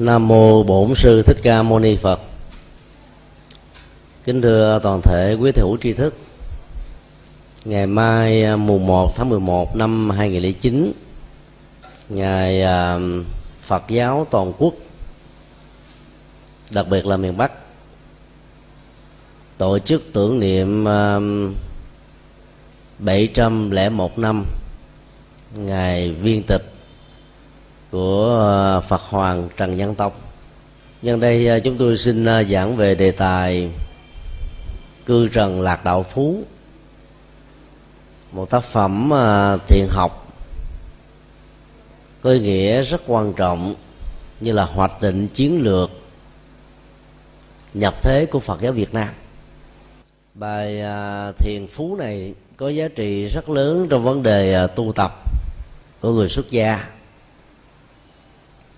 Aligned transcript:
Nam 0.00 0.28
mô 0.28 0.62
Bổn 0.62 0.94
sư 0.94 1.22
Thích 1.22 1.36
Ca 1.42 1.62
Mâu 1.62 1.78
Ni 1.78 1.96
Phật. 1.96 2.20
Kính 4.24 4.42
thưa 4.42 4.80
toàn 4.82 5.00
thể 5.02 5.36
quý 5.40 5.52
thầy 5.52 5.62
hữu 5.62 5.76
tri 5.76 5.92
thức. 5.92 6.14
Ngày 7.64 7.86
mai 7.86 8.44
à, 8.44 8.56
mùng 8.56 8.86
1 8.86 9.16
tháng 9.16 9.28
11 9.28 9.76
năm 9.76 10.10
2009 10.10 10.92
ngày 12.08 12.62
à, 12.62 12.98
Phật 13.62 13.82
giáo 13.88 14.26
toàn 14.30 14.52
quốc, 14.58 14.74
đặc 16.70 16.88
biệt 16.88 17.06
là 17.06 17.16
miền 17.16 17.36
Bắc, 17.36 17.52
tổ 19.58 19.78
chức 19.78 20.02
tưởng 20.12 20.40
niệm 20.40 20.88
à, 20.88 21.18
701 22.98 24.18
năm 24.18 24.44
ngày 25.54 26.12
viên 26.12 26.42
tịch 26.42 26.77
của 27.90 28.38
ờ, 28.40 28.80
Phật 28.80 29.00
Hoàng 29.00 29.48
Trần 29.56 29.76
Nhân 29.76 29.94
Tông. 29.94 30.12
Nhân 31.02 31.20
đây 31.20 31.46
ờ, 31.46 31.60
chúng 31.60 31.78
tôi 31.78 31.98
xin 31.98 32.24
ờ, 32.24 32.44
giảng 32.44 32.76
về 32.76 32.94
đề 32.94 33.10
tài 33.10 33.70
cư 35.06 35.28
trần 35.28 35.60
lạc 35.60 35.84
đạo 35.84 36.02
phú, 36.02 36.42
một 38.32 38.50
tác 38.50 38.64
phẩm 38.64 39.10
thiền 39.68 39.86
học, 39.90 40.32
có 42.22 42.30
ý 42.30 42.40
nghĩa 42.40 42.82
rất 42.82 43.02
quan 43.06 43.32
trọng 43.32 43.74
như 44.40 44.52
là 44.52 44.64
hoạch 44.64 45.02
định 45.02 45.28
chiến 45.28 45.62
lược 45.62 45.90
nhập 47.74 47.94
thế 48.02 48.26
của 48.26 48.40
Phật 48.40 48.60
giáo 48.60 48.72
Việt 48.72 48.94
Nam 48.94 49.08
bài 50.34 50.82
thiền 51.38 51.66
phú 51.66 51.96
này 51.96 52.34
có 52.56 52.68
giá 52.68 52.88
trị 52.88 53.26
rất 53.26 53.48
lớn 53.48 53.86
trong 53.90 54.04
vấn 54.04 54.22
đề 54.22 54.66
tu 54.76 54.92
tập 54.92 55.24
của 56.00 56.12
người 56.12 56.28
xuất 56.28 56.50
gia 56.50 56.97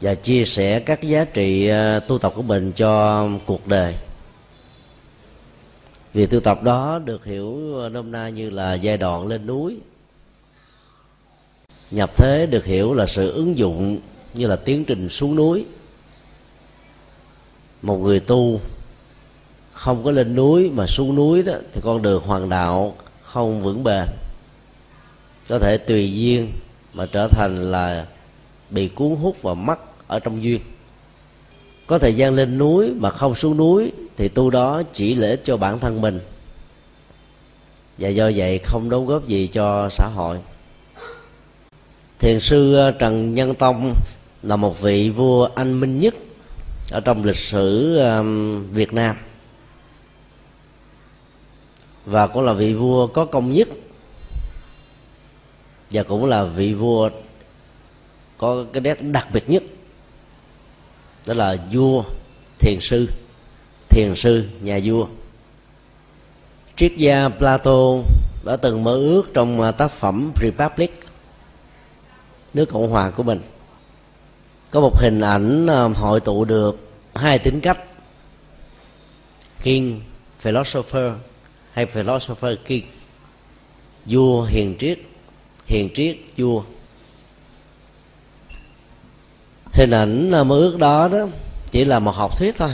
và 0.01 0.15
chia 0.15 0.45
sẻ 0.45 0.81
các 0.81 1.03
giá 1.03 1.25
trị 1.25 1.69
ờ, 1.69 2.01
tu 2.01 2.19
tập 2.19 2.33
của 2.37 2.43
mình 2.43 2.73
cho 2.73 3.27
cuộc 3.47 3.67
đời. 3.67 3.95
Việc 6.15 6.31
tu 6.31 6.41
tập 6.41 6.63
đó 6.63 6.99
được 6.99 7.25
hiểu 7.25 7.75
ờ, 7.79 7.89
nôm 7.89 8.13
na 8.13 8.29
như 8.29 8.51
là 8.51 8.75
giai 8.75 8.97
đoạn 8.97 9.27
lên 9.27 9.47
núi. 9.47 9.77
Nhập 11.91 12.11
thế 12.17 12.47
được 12.47 12.65
hiểu 12.65 12.95
là 12.95 13.07
sự 13.07 13.31
ứng 13.33 13.59
dụng 13.59 13.99
như 14.35 14.47
là 14.47 14.57
tiến 14.57 14.85
trình 14.85 15.09
xuống 15.09 15.37
núi. 15.37 15.65
Một 17.83 17.97
người 17.97 18.21
tu 18.21 18.61
không 19.73 20.05
có 20.05 20.11
lên 20.11 20.35
núi 20.35 20.71
mà 20.71 20.87
xuống 20.87 21.15
núi 21.15 21.43
đó, 21.43 21.55
thì 21.73 21.81
con 21.85 22.03
đường 22.03 22.23
hoàng 22.23 22.49
đạo 22.49 22.97
không 23.23 23.63
vững 23.63 23.85
bền. 23.85 24.05
Có 25.49 25.59
thể 25.59 25.79
tùy 25.79 26.13
duyên 26.15 26.53
mà 26.95 27.07
trở 27.13 27.29
thành 27.31 27.71
là 27.71 28.07
bị 28.71 28.89
cuốn 28.89 29.17
hút 29.17 29.43
và 29.43 29.55
mắc 29.55 29.79
ở 30.11 30.19
trong 30.19 30.43
duyên. 30.43 30.61
Có 31.87 31.99
thời 31.99 32.15
gian 32.15 32.35
lên 32.35 32.59
núi 32.59 32.95
mà 32.97 33.11
không 33.11 33.35
xuống 33.35 33.57
núi 33.57 33.93
thì 34.17 34.29
tu 34.29 34.51
đó 34.51 34.83
chỉ 34.93 35.15
lợi 35.15 35.39
cho 35.45 35.57
bản 35.57 35.79
thân 35.79 36.01
mình. 36.01 36.21
Và 37.99 38.09
do 38.09 38.31
vậy 38.37 38.59
không 38.59 38.91
đóng 38.91 39.07
góp 39.07 39.27
gì 39.27 39.47
cho 39.47 39.89
xã 39.91 40.07
hội. 40.15 40.39
Thiền 42.19 42.41
sư 42.41 42.75
ờ, 42.75 42.91
trần 42.91 43.35
nhân 43.35 43.55
tông 43.55 43.95
là 44.43 44.57
một 44.57 44.81
vị 44.81 45.11
vua 45.11 45.49
anh 45.55 45.81
minh 45.81 45.99
nhất 45.99 46.15
ở 46.91 47.01
trong 47.01 47.25
lịch 47.25 47.37
sử 47.37 47.99
việt 48.73 48.93
nam. 48.93 49.17
Và 52.05 52.27
cũng 52.27 52.45
là 52.45 52.53
vị 52.53 52.75
vua 52.75 53.07
có 53.07 53.25
công 53.25 53.53
nhất. 53.53 53.69
Và 55.91 56.03
cũng 56.03 56.27
là 56.27 56.45
vị 56.45 56.75
vua 56.75 57.11
có 58.39 58.65
cái 58.73 58.81
nét 58.81 59.03
đặc 59.03 59.29
biệt 59.33 59.51
nhất 59.51 59.63
đó 61.31 61.35
là 61.35 61.57
vua, 61.73 62.05
thiền 62.59 62.81
sư. 62.81 63.09
Thiền 63.89 64.15
sư, 64.15 64.45
nhà 64.61 64.81
vua. 64.85 65.07
Triết 66.77 66.93
gia 66.97 67.29
plato 67.29 67.81
đã 68.45 68.57
từng 68.57 68.85
mơ 68.85 68.95
ước 68.95 69.23
trong 69.35 69.61
à, 69.61 69.73
tác 69.73 69.91
phẩm 69.91 70.33
republic, 70.43 71.01
nước 72.55 72.65
cộng 72.65 72.91
hòa 72.91 73.11
của 73.11 73.23
mình. 73.23 73.41
Có 74.71 74.81
một 74.81 74.99
hình 75.01 75.21
ảnh 75.21 75.67
à, 75.67 75.85
hội 75.85 76.21
tụ 76.21 76.45
được 76.45 76.89
hai 77.15 77.39
tính 77.39 77.61
cách, 77.61 77.81
king 79.63 80.01
philosopher 80.41 81.13
hay 81.73 81.87
philosopher 81.87 82.59
king. 82.65 82.85
Vua 84.07 84.43
hiền 84.43 84.77
triết 84.79 84.99
hiền 85.67 85.89
triết, 85.95 86.17
vua 86.37 86.63
hình 89.73 89.91
ảnh 89.91 90.33
à, 90.33 90.45
mơ 90.45 90.57
ước 90.57 90.79
đó 90.79 91.09
đó 91.09 91.27
chỉ 91.71 91.85
là 91.85 91.99
một 91.99 92.11
học 92.11 92.39
thuyết 92.39 92.57
thôi. 92.59 92.71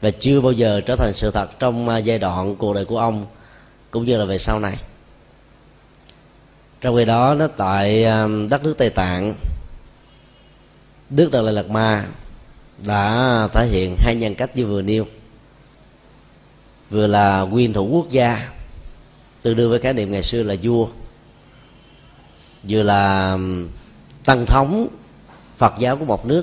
Và 0.00 0.10
chưa 0.10 0.40
bao 0.40 0.52
giờ 0.52 0.80
trở 0.86 0.96
thành 0.96 1.12
sự 1.14 1.30
thật 1.30 1.58
trong 1.58 1.88
à, 1.88 1.98
giai 1.98 2.18
đoạn 2.18 2.56
cuộc 2.56 2.72
đời 2.72 2.84
của 2.84 2.98
ông, 2.98 3.26
cũng 3.90 4.04
như 4.04 4.16
là 4.16 4.24
về 4.24 4.38
sau 4.38 4.60
này. 4.60 4.76
Trong 6.80 6.96
khi 6.96 7.04
đó, 7.04 7.34
nó 7.34 7.46
tại 7.46 8.04
à, 8.04 8.26
đất 8.50 8.64
nước 8.64 8.74
tây 8.78 8.90
tạng 8.90 9.34
đức 11.10 11.30
đạt 11.30 11.44
lai 11.44 11.54
lạt 11.54 11.70
ma 11.70 12.06
đã 12.86 13.48
thể 13.52 13.66
hiện 13.66 13.96
hai 13.98 14.14
nhân 14.14 14.34
cách 14.34 14.56
như 14.56 14.66
vừa 14.66 14.82
nêu. 14.82 15.06
Vừa 16.90 17.06
là 17.06 17.40
nguyên 17.40 17.72
thủ 17.72 17.88
quốc 17.92 18.10
gia, 18.10 18.48
tương 19.42 19.56
đương 19.56 19.70
với 19.70 19.78
khái 19.78 19.92
niệm 19.92 20.10
ngày 20.10 20.22
xưa 20.22 20.42
là 20.42 20.54
vua. 20.62 20.88
Vừa 22.62 22.82
là 22.82 23.38
tăng 24.24 24.46
thống 24.46 24.88
phật 25.58 25.74
giáo 25.78 25.96
của 25.96 26.04
một 26.04 26.26
nước. 26.26 26.42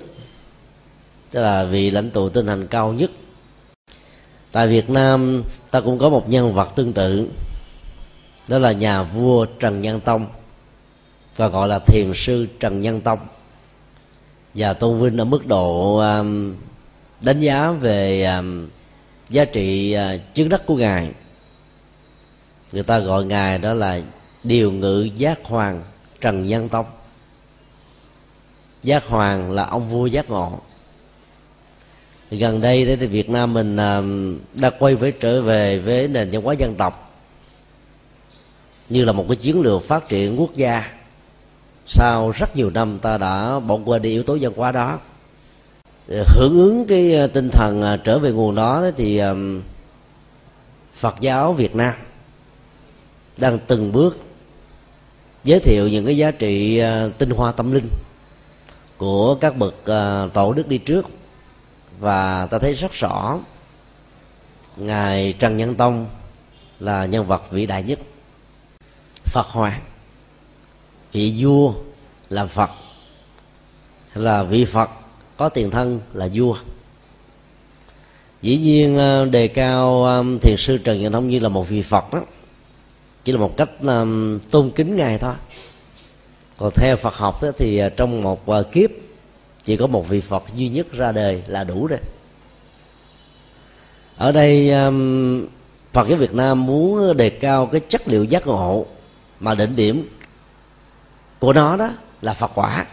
Tức 1.31 1.41
là 1.41 1.63
vị 1.63 1.91
lãnh 1.91 2.11
tụ 2.11 2.29
tinh 2.29 2.45
thần 2.45 2.67
cao 2.67 2.93
nhất. 2.93 3.11
Tại 4.51 4.67
việt 4.67 4.89
nam 4.89 5.43
ta 5.71 5.81
cũng 5.81 5.99
có 5.99 6.09
một 6.09 6.29
nhân 6.29 6.53
vật 6.53 6.69
tương 6.75 6.93
tự. 6.93 7.29
Đó 8.47 8.57
là 8.57 8.71
nhà 8.71 9.03
vua 9.03 9.45
trần 9.45 9.81
nhân 9.81 9.99
tông 9.99 10.25
và 11.35 11.47
gọi 11.47 11.67
là 11.67 11.79
thiền 11.79 12.11
sư 12.15 12.47
trần 12.59 12.81
nhân 12.81 13.01
tông. 13.01 13.19
Và 14.53 14.73
tôn 14.73 15.01
vinh 15.01 15.17
ở 15.17 15.25
mức 15.25 15.47
độ 15.47 15.97
um, 15.97 16.55
đánh 17.21 17.39
giá 17.39 17.71
về 17.71 18.25
um, 18.25 18.67
giá 19.29 19.45
trị 19.45 19.97
uh, 20.15 20.33
chứng 20.33 20.49
đắc 20.49 20.61
của 20.65 20.75
ngài. 20.75 21.11
Người 22.71 22.83
ta 22.83 22.99
gọi 22.99 23.25
ngài 23.25 23.57
đó 23.57 23.73
là 23.73 24.01
điều 24.43 24.71
ngự 24.71 25.09
giác 25.15 25.39
hoàng 25.45 25.83
trần 26.21 26.47
nhân 26.47 26.69
tông 26.69 26.85
giác 28.83 29.07
hoàng 29.07 29.51
là 29.51 29.65
ông 29.65 29.87
vua 29.87 30.05
giác 30.05 30.29
ngộ. 30.29 30.59
Thì 32.29 32.37
gần 32.37 32.61
đây 32.61 32.97
thì 32.99 33.07
Việt 33.07 33.29
Nam 33.29 33.53
mình 33.53 33.77
à, 33.77 34.01
đã 34.53 34.69
quay 34.69 34.95
về 34.95 35.11
trở 35.11 35.41
về 35.41 35.79
với 35.79 36.07
nền 36.07 36.29
văn 36.31 36.41
hóa 36.41 36.53
dân 36.53 36.75
tộc 36.75 37.13
như 38.89 39.03
là 39.03 39.11
một 39.11 39.25
cái 39.29 39.35
chiến 39.35 39.61
lược 39.61 39.83
phát 39.83 40.09
triển 40.09 40.39
quốc 40.39 40.55
gia. 40.55 40.93
Sau 41.85 42.31
rất 42.31 42.55
nhiều 42.55 42.69
năm 42.69 42.99
ta 42.99 43.17
đã 43.17 43.59
bỏ 43.59 43.77
qua 43.85 43.99
đi 43.99 44.11
yếu 44.11 44.23
tố 44.23 44.37
văn 44.41 44.51
hóa 44.55 44.71
đó 44.71 44.99
hưởng 46.07 46.57
ứng 46.59 46.85
cái 46.87 47.15
à, 47.15 47.27
tinh 47.27 47.49
thần 47.49 47.81
à, 47.81 47.97
trở 47.97 48.19
về 48.19 48.31
nguồn 48.31 48.55
đó 48.55 48.85
thì 48.97 49.21
Phật 50.95 51.15
giáo 51.19 51.53
Việt 51.53 51.75
Nam 51.75 51.93
đang 53.37 53.59
từng 53.67 53.91
bước 53.91 54.17
giới 55.43 55.59
thiệu 55.59 55.87
những 55.87 56.05
cái 56.05 56.17
giá 56.17 56.31
trị 56.31 56.81
tinh 57.17 57.29
hoa 57.29 57.51
tâm 57.51 57.71
linh 57.71 57.87
của 59.03 59.35
các 59.35 59.57
bậc 59.57 59.73
uh, 59.73 60.33
tổ 60.33 60.53
đức 60.53 60.67
đi 60.67 60.77
trước. 60.77 61.05
Và 61.99 62.45
ta 62.45 62.59
thấy 62.59 62.73
rất 62.73 62.91
rõ 62.91 63.39
ngài 64.77 65.33
trần 65.39 65.57
nhân 65.57 65.75
tông 65.75 66.07
là 66.79 67.05
nhân 67.05 67.27
vật 67.27 67.51
vĩ 67.51 67.65
đại 67.65 67.83
nhất. 67.83 67.99
Phật 69.23 69.45
hoàng 69.45 69.81
vị 71.11 71.35
vua 71.37 71.73
là 72.29 72.45
phật 72.45 72.69
là 74.13 74.43
vị 74.43 74.65
phật 74.65 74.89
có 75.37 75.49
tiền 75.49 75.71
thân 75.71 75.99
là 76.13 76.29
vua. 76.33 76.55
Dĩ 78.41 78.57
nhiên 78.57 78.97
ờ, 78.97 79.25
đề 79.25 79.47
cao 79.47 80.03
ờ, 80.03 80.23
thiền 80.41 80.57
sư 80.57 80.77
trần 80.77 80.99
nhân 80.99 81.13
tông 81.13 81.29
như 81.29 81.39
là 81.39 81.49
một 81.49 81.69
vị 81.69 81.81
phật 81.81 82.13
đó 82.13 82.21
chỉ 83.23 83.31
là 83.31 83.37
một 83.37 83.57
cách 83.57 83.69
tôn 84.51 84.71
kính 84.75 84.95
ngài 84.95 85.17
thôi 85.17 85.33
còn 86.57 86.71
theo 86.71 86.95
Phật 86.95 87.13
học 87.13 87.43
đó, 87.43 87.49
thì 87.57 87.77
à, 87.77 87.89
trong 87.89 88.21
một 88.21 88.49
à, 88.49 88.61
kiếp 88.71 88.89
chỉ 89.63 89.77
có 89.77 89.87
một 89.87 90.09
vị 90.09 90.21
Phật 90.21 90.43
duy 90.55 90.69
nhất 90.69 90.87
ra 90.91 91.11
đời 91.11 91.43
là 91.47 91.63
đủ 91.63 91.87
rồi. 91.87 91.99
Ở 94.17 94.31
đây 94.31 94.71
Phật 95.93 96.07
giáo 96.07 96.17
Việt 96.17 96.33
Nam 96.33 96.65
muốn 96.65 97.17
đề 97.17 97.29
cao 97.29 97.65
cái 97.65 97.81
chất 97.89 98.07
liệu 98.07 98.23
giác 98.23 98.47
ngộ 98.47 98.85
mà 99.39 99.55
đỉnh 99.55 99.75
điểm 99.75 100.09
của 101.39 101.53
nó 101.53 101.77
đó 101.77 101.89
là 102.21 102.33
Phật 102.33 102.51
quả. 102.55 102.85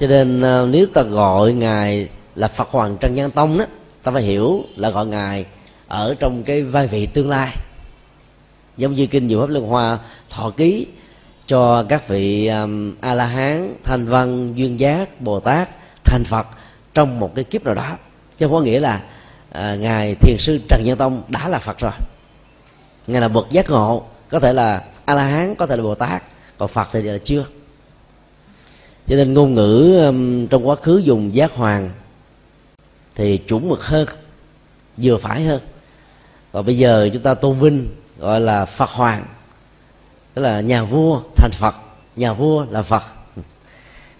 Cho 0.00 0.06
nên 0.06 0.40
à, 0.40 0.64
nếu 0.70 0.86
ta 0.94 1.02
gọi 1.02 1.52
ngài 1.52 2.08
là 2.34 2.48
Phật 2.48 2.68
Hoàng 2.68 2.96
Trần 3.00 3.14
Nhân 3.14 3.30
Tông 3.30 3.58
đó 3.58 3.64
ta 4.02 4.12
phải 4.12 4.22
hiểu 4.22 4.64
là 4.76 4.90
gọi 4.90 5.06
ngài 5.06 5.46
ở 5.88 6.14
trong 6.18 6.42
cái 6.42 6.62
vai 6.62 6.86
vị 6.86 7.06
tương 7.06 7.30
lai. 7.30 7.56
Giống 8.76 8.94
như 8.94 9.06
kinh 9.06 9.28
diệu 9.28 9.40
pháp 9.40 9.48
liên 9.48 9.62
hoa 9.62 9.98
thọ 10.30 10.50
ký 10.50 10.86
cho 11.46 11.84
các 11.88 12.08
vị 12.08 12.46
um, 12.46 12.94
a 13.00 13.14
la 13.14 13.26
hán 13.26 13.74
thanh 13.84 14.06
văn 14.06 14.52
duyên 14.54 14.80
giác 14.80 15.20
bồ 15.20 15.40
tát 15.40 15.68
thành 16.04 16.24
phật 16.24 16.46
trong 16.94 17.20
một 17.20 17.34
cái 17.34 17.44
kiếp 17.44 17.64
nào 17.64 17.74
đó. 17.74 17.96
Chứ 18.38 18.46
không 18.46 18.54
có 18.54 18.60
nghĩa 18.60 18.80
là 18.80 19.00
à, 19.50 19.74
ngài 19.74 20.14
thiền 20.14 20.36
sư 20.38 20.60
trần 20.68 20.82
nhân 20.84 20.98
tông 20.98 21.22
đã 21.28 21.48
là 21.48 21.58
phật 21.58 21.78
rồi. 21.78 21.92
Ngài 23.06 23.20
là 23.20 23.28
bậc 23.28 23.50
giác 23.50 23.70
ngộ 23.70 24.04
có 24.28 24.40
thể 24.40 24.52
là 24.52 24.84
a 25.04 25.14
la 25.14 25.24
hán 25.24 25.54
có 25.54 25.66
thể 25.66 25.76
là 25.76 25.82
bồ 25.82 25.94
tát 25.94 26.22
còn 26.58 26.68
phật 26.68 26.88
thì 26.92 27.02
là 27.02 27.18
chưa. 27.24 27.44
Cho 29.08 29.16
nên 29.16 29.34
ngôn 29.34 29.54
ngữ 29.54 30.02
um, 30.06 30.46
trong 30.46 30.68
quá 30.68 30.76
khứ 30.76 30.98
dùng 30.98 31.34
giác 31.34 31.52
hoàng 31.52 31.90
thì 33.14 33.36
chuẩn 33.36 33.68
mực 33.68 33.86
hơn 33.86 34.06
vừa 34.96 35.16
phải 35.16 35.44
hơn. 35.44 35.60
Và 36.52 36.62
bây 36.62 36.78
giờ 36.78 37.10
chúng 37.12 37.22
ta 37.22 37.34
tôn 37.34 37.60
vinh 37.60 37.88
gọi 38.18 38.40
là 38.40 38.64
phật 38.64 38.90
hoàng 38.90 39.24
tức 40.34 40.42
là 40.42 40.60
nhà 40.60 40.84
vua 40.84 41.20
thành 41.36 41.50
phật. 41.52 41.74
Nhà 42.16 42.32
vua 42.32 42.66
là 42.70 42.82
phật. 42.82 43.02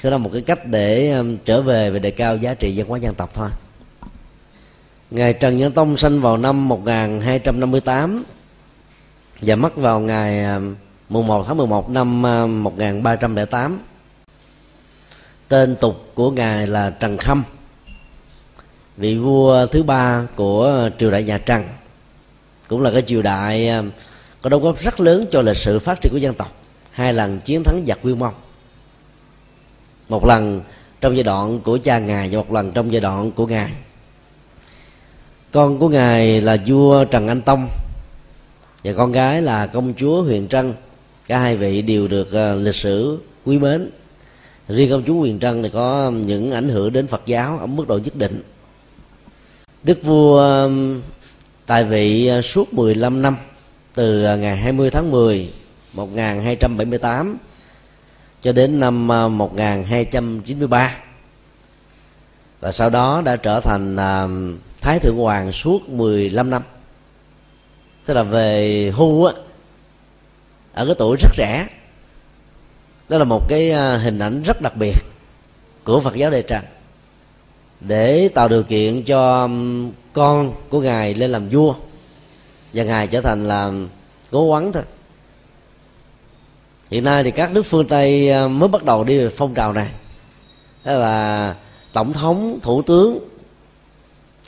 Đó 0.03 0.11
là 0.11 0.19
một 0.19 0.31
cái 0.33 0.43
cách 0.43 0.67
để 0.67 1.13
um, 1.13 1.37
trở 1.45 1.63
về 1.63 1.91
về 1.91 1.99
đề 1.99 2.11
cao 2.11 2.37
giá 2.37 2.55
trị 2.55 2.75
văn 2.77 2.87
hóa 2.89 2.99
dân 2.99 3.15
tộc 3.15 3.31
thôi. 3.35 3.49
Ngài 5.11 5.33
Trần 5.33 5.57
Nhân 5.57 5.73
Tông 5.73 5.97
sinh 5.97 6.21
vào 6.21 6.37
năm 6.37 6.69
1258 6.69 8.25
và 9.41 9.57
mất 9.57 9.77
vào 9.77 10.01
ngày 10.01 10.45
um, 10.45 10.75
mùng 11.09 11.27
1 11.27 11.45
tháng 11.47 11.57
11 11.57 11.91
năm 11.91 12.23
um, 12.23 12.63
1308. 12.63 13.81
Tên 15.49 15.77
tục 15.77 16.11
của 16.15 16.31
Ngài 16.31 16.67
là 16.67 16.91
Trần 16.91 17.19
Khâm, 17.19 17.45
vị 18.97 19.17
vua 19.17 19.67
thứ 19.67 19.83
ba 19.83 20.27
của 20.37 20.91
triều 20.99 21.11
đại 21.11 21.23
nhà 21.23 21.39
Trần, 21.39 21.65
cũng 22.69 22.83
là 22.83 22.91
cái 22.91 23.03
triều 23.03 23.23
đại 23.23 23.71
có 24.45 24.51
đóng 24.51 24.63
góp 24.63 24.81
rất 24.81 25.01
lớn 25.01 25.27
cho 25.31 25.43
lịch 25.43 25.57
sử 25.57 25.79
phát 25.79 26.01
triển 26.01 26.13
của 26.13 26.19
dân 26.19 26.35
tộc. 26.35 26.53
Hai 26.91 27.13
lần 27.13 27.41
chiến 27.41 27.65
thắng 27.65 27.85
giặc 27.87 27.99
Quy 28.03 28.15
Mông. 28.15 28.35
Một 30.09 30.27
lần 30.27 30.63
trong 31.01 31.17
giai 31.17 31.23
đoạn 31.23 31.61
của 31.61 31.79
cha 31.79 31.99
ngài 31.99 32.29
và 32.31 32.39
một 32.39 32.53
lần 32.53 32.73
trong 32.73 32.93
giai 32.93 33.01
đoạn 33.01 33.33
của 33.33 33.47
ngài. 33.47 33.71
Con 35.53 35.79
của 35.79 35.89
ngài 35.89 36.41
là 36.41 36.57
vua 36.67 37.05
Trần 37.05 37.29
Anh 37.29 37.43
Tông 37.43 37.69
và 38.85 38.93
con 38.93 39.13
gái 39.13 39.43
là 39.43 39.67
công 39.67 39.95
chúa 39.97 40.23
Huyền 40.23 40.49
Trân. 40.49 40.75
Cả 41.27 41.39
hai 41.39 41.57
vị 41.57 41.83
đều 41.83 42.09
được 42.09 42.29
uh, 42.29 42.63
lịch 42.63 42.75
sử 42.75 43.19
quý 43.45 43.59
mến. 43.59 43.91
Riêng 44.69 44.91
công 44.91 45.03
chúa 45.07 45.15
Huyền 45.15 45.39
Trân 45.39 45.63
thì 45.63 45.69
có 45.69 46.11
những 46.11 46.53
ảnh 46.53 46.69
hưởng 46.69 46.93
đến 46.93 47.07
Phật 47.07 47.23
giáo 47.27 47.59
ở 47.59 47.67
mức 47.67 47.89
độ 47.89 47.99
nhất 47.99 48.17
định. 48.17 48.43
Đức 49.83 49.99
vua 50.03 50.67
uh, 50.67 50.73
tại 51.67 51.85
vị 51.85 52.31
uh, 52.39 52.45
suốt 52.45 52.75
15 52.75 53.23
năm 53.23 53.37
từ 53.95 54.25
à, 54.25 54.37
ngày 54.37 54.57
20 54.57 54.91
tháng 54.91 55.11
10 55.11 55.53
1278 55.93 57.39
cho 58.43 58.53
đến 58.53 58.81
năm 58.81 59.13
à, 59.13 59.29
1293 59.29 60.97
và 62.61 62.73
sau 62.73 62.91
đó 62.91 63.23
đã 63.25 63.37
trở 63.37 63.61
thành 63.61 63.97
à, 63.97 64.27
Thái 64.81 64.99
Thượng 64.99 65.17
Hoàng 65.17 65.53
suốt 65.53 65.89
15 65.89 66.51
năm. 66.51 66.63
Tức 68.07 68.15
là 68.15 68.23
về 68.23 68.93
hưu 68.95 69.25
á, 69.25 69.35
ở 70.73 70.87
cái 70.87 70.95
tuổi 70.99 71.17
rất 71.21 71.31
trẻ. 71.37 71.67
Đó 73.09 73.19
là 73.19 73.25
một 73.25 73.49
cái 73.49 73.73
hình 73.99 74.19
ảnh 74.19 74.43
rất 74.43 74.63
đặc 74.63 74.77
biệt 74.77 74.95
của 75.85 76.01
Phật 76.01 76.15
giáo 76.15 76.31
đề 76.31 76.43
Trần 76.43 76.63
để 77.81 78.29
tạo 78.29 78.49
điều 78.49 78.63
kiện 78.63 79.03
cho 79.03 79.49
con 80.13 80.53
của 80.69 80.81
ngài 80.81 81.15
lên 81.15 81.31
làm 81.31 81.49
vua 81.49 81.75
và 82.75 82.85
ngài 82.85 83.07
trở 83.07 83.21
thành 83.21 83.49
là 83.49 83.73
cố 84.31 84.51
quắn 84.51 84.73
thôi. 84.73 84.83
Hiện 86.91 87.05
nay 87.05 87.23
thì 87.23 87.31
các 87.31 87.53
nước 87.53 87.63
phương 87.63 87.89
tây 87.89 88.31
ờ, 88.31 88.49
mới 88.49 88.69
bắt 88.69 88.85
đầu 88.85 89.05
đi 89.05 89.19
về 89.19 89.29
phong 89.29 89.55
trào 89.55 89.73
này. 89.73 89.89
Đó 90.85 90.93
là 90.93 91.55
tổng 91.93 92.13
thống 92.13 92.59
thủ 92.63 92.83
tướng 92.83 93.19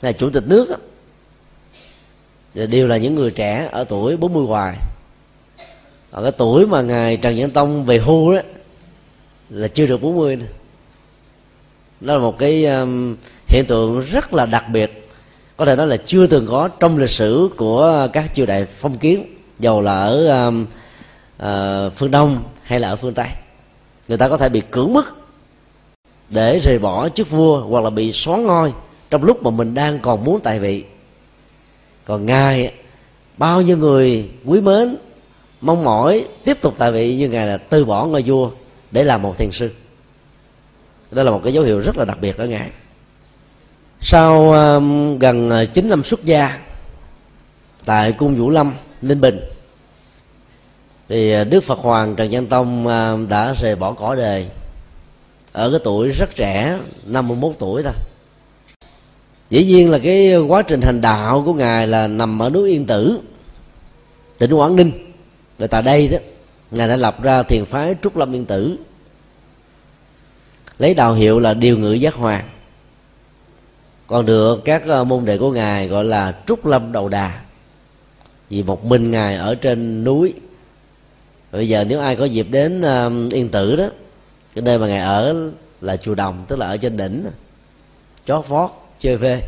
là 0.01 0.11
chủ 0.11 0.29
tịch 0.29 0.43
nước 0.47 0.75
đều 2.53 2.87
là 2.87 2.97
những 2.97 3.15
người 3.15 3.31
trẻ 3.31 3.69
ở 3.71 3.83
tuổi 3.83 4.17
40 4.17 4.45
hoài. 4.45 4.77
Ở 6.11 6.23
cái 6.23 6.31
tuổi 6.31 6.67
mà 6.67 6.81
ngài 6.81 7.17
trần 7.17 7.35
nhân 7.35 7.51
tông 7.51 7.85
về 7.85 7.97
hưu 7.97 8.35
đó 8.35 8.41
là 9.49 9.67
chưa 9.67 9.85
được 9.85 10.01
40 10.01 10.35
nữa. 10.35 10.45
đó 11.99 12.13
là 12.13 12.19
một 12.19 12.37
cái 12.39 12.65
um, 12.65 13.15
hiện 13.47 13.65
tượng 13.67 14.01
rất 14.01 14.33
là 14.33 14.45
đặc 14.45 14.65
biệt 14.71 15.06
có 15.57 15.65
thể 15.65 15.75
nói 15.75 15.87
là 15.87 15.97
chưa 15.97 16.27
từng 16.27 16.47
có 16.47 16.67
trong 16.67 16.97
lịch 16.97 17.09
sử 17.09 17.49
của 17.57 18.07
các 18.13 18.33
triều 18.33 18.45
đại 18.45 18.65
phong 18.65 18.97
kiến 18.97 19.25
dầu 19.59 19.81
là 19.81 19.99
ở 19.99 20.47
uh, 20.47 20.53
uh, 21.43 21.93
phương 21.95 22.11
đông 22.11 22.43
hay 22.63 22.79
là 22.79 22.89
ở 22.89 22.95
phương 22.95 23.13
tây. 23.13 23.27
Người 24.07 24.17
ta 24.17 24.29
có 24.29 24.37
thể 24.37 24.49
bị 24.49 24.61
cưỡng 24.71 24.93
bức 24.93 25.15
để 26.29 26.59
rời 26.59 26.79
bỏ 26.79 27.09
chức 27.09 27.29
vua 27.29 27.61
hoặc 27.61 27.83
là 27.83 27.89
bị 27.89 28.11
xóa 28.11 28.37
ngôi 28.37 28.73
trong 29.09 29.23
lúc 29.23 29.43
mà 29.43 29.49
mình 29.49 29.73
đang 29.73 29.99
còn 29.99 30.23
muốn 30.23 30.39
tại 30.43 30.59
vị. 30.59 30.83
Còn 32.05 32.25
ngài 32.25 32.73
bao 33.37 33.61
nhiêu 33.61 33.77
người 33.77 34.29
quý 34.45 34.61
mến 34.61 34.95
mong 35.61 35.83
mỏi 35.83 36.25
tiếp 36.45 36.57
tục 36.61 36.75
tại 36.77 36.91
vị 36.91 37.15
như 37.15 37.29
ngài 37.29 37.47
là 37.47 37.57
từ 37.57 37.85
bỏ 37.85 38.05
ngôi 38.05 38.23
vua 38.25 38.51
để 38.91 39.03
làm 39.03 39.21
một 39.21 39.37
thiền 39.37 39.51
sư. 39.51 39.69
Đó 41.11 41.23
là 41.23 41.31
một 41.31 41.41
cái 41.43 41.53
dấu 41.53 41.63
hiệu 41.63 41.79
rất 41.79 41.97
là 41.97 42.05
đặc 42.05 42.17
biệt 42.21 42.37
ở 42.37 42.45
ngài 42.45 42.69
sau 44.01 44.51
um, 44.51 45.17
gần 45.19 45.49
à, 45.49 45.65
9 45.65 45.89
năm 45.89 46.03
xuất 46.03 46.25
gia 46.25 46.59
tại 47.85 48.11
cung 48.11 48.35
vũ 48.35 48.49
lâm, 48.49 48.73
ninh 49.01 49.21
bình, 49.21 49.39
thì 51.09 51.31
à, 51.31 51.43
đức 51.43 51.63
phật 51.63 51.79
hoàng 51.79 52.15
trần 52.15 52.29
nhân 52.29 52.47
tông 52.47 52.87
à, 52.87 53.15
đã 53.29 53.53
rời 53.53 53.75
bỏ 53.75 53.91
cõi 53.91 54.15
đời 54.15 54.47
ở 55.51 55.71
cái 55.71 55.79
tuổi 55.83 56.11
rất 56.11 56.35
trẻ 56.35 56.79
51 57.05 57.53
tuổi 57.59 57.83
thôi. 57.83 57.93
Dĩ 59.49 59.65
nhiên 59.65 59.91
là 59.91 59.99
cái 59.99 60.37
quá 60.37 60.61
trình 60.61 60.81
hành 60.81 61.01
đạo 61.01 61.43
của 61.45 61.53
ngài 61.53 61.87
là 61.87 62.07
nằm 62.07 62.41
ở 62.41 62.49
núi 62.49 62.69
yên 62.69 62.85
tử, 62.85 63.19
tỉnh 64.37 64.53
quảng 64.53 64.75
ninh 64.75 64.91
và 65.57 65.67
tại 65.67 65.81
đây 65.81 66.07
đó. 66.07 66.17
Ngài 66.71 66.87
đã 66.87 66.95
lập 66.95 67.23
ra 67.23 67.43
thiền 67.43 67.65
phái 67.65 67.95
trúc 68.03 68.17
lâm 68.17 68.35
yên 68.35 68.45
tử, 68.45 68.77
lấy 70.79 70.93
đạo 70.93 71.13
hiệu 71.13 71.39
là 71.39 71.53
điều 71.53 71.77
ngự 71.77 71.93
giác 71.93 72.13
hoàng 72.13 72.49
còn 74.07 74.25
được 74.25 74.61
các 74.65 74.83
ờ, 74.87 75.03
môn 75.03 75.25
đệ 75.25 75.37
của 75.37 75.51
ngài 75.51 75.87
gọi 75.87 76.05
là 76.05 76.35
trúc 76.47 76.65
lâm 76.65 76.91
đầu 76.91 77.09
đà. 77.09 77.41
Vì 78.49 78.63
một 78.63 78.85
mình 78.85 79.11
ngài 79.11 79.35
ở 79.35 79.55
trên 79.55 80.03
núi. 80.03 80.33
Bây 81.51 81.69
giờ 81.69 81.83
nếu 81.83 81.99
ai 81.99 82.15
có 82.15 82.25
dịp 82.25 82.47
đến 82.51 82.81
yên 83.31 83.49
tử 83.49 83.75
đó, 83.75 83.87
cái 84.55 84.61
nơi 84.61 84.77
mà 84.77 84.87
ngài 84.87 84.99
ở 84.99 85.51
là 85.81 85.97
chùa 85.97 86.15
đồng, 86.15 86.45
tức 86.47 86.55
là 86.59 86.67
ở 86.67 86.77
trên 86.77 86.97
đỉnh, 86.97 87.25
chót 88.25 88.47
vót 88.47 88.69
chơi 88.99 89.17
phê. 89.17 89.41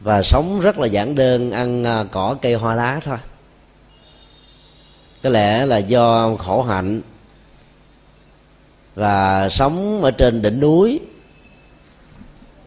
Và 0.00 0.22
sống 0.22 0.60
rất 0.60 0.78
là 0.78 0.86
giản 0.86 1.14
đơn, 1.14 1.50
ăn 1.50 1.84
ờ, 1.84 2.06
cỏ, 2.10 2.36
cây, 2.42 2.54
hoa 2.54 2.74
lá 2.74 3.00
thôi. 3.04 3.18
Có 5.22 5.30
lẽ 5.30 5.66
là 5.66 5.78
do 5.78 6.36
khổ 6.38 6.62
hạnh. 6.62 7.00
Và 8.94 9.48
sống 9.48 10.02
ở 10.02 10.10
trên 10.10 10.42
đỉnh 10.42 10.60
núi 10.60 11.00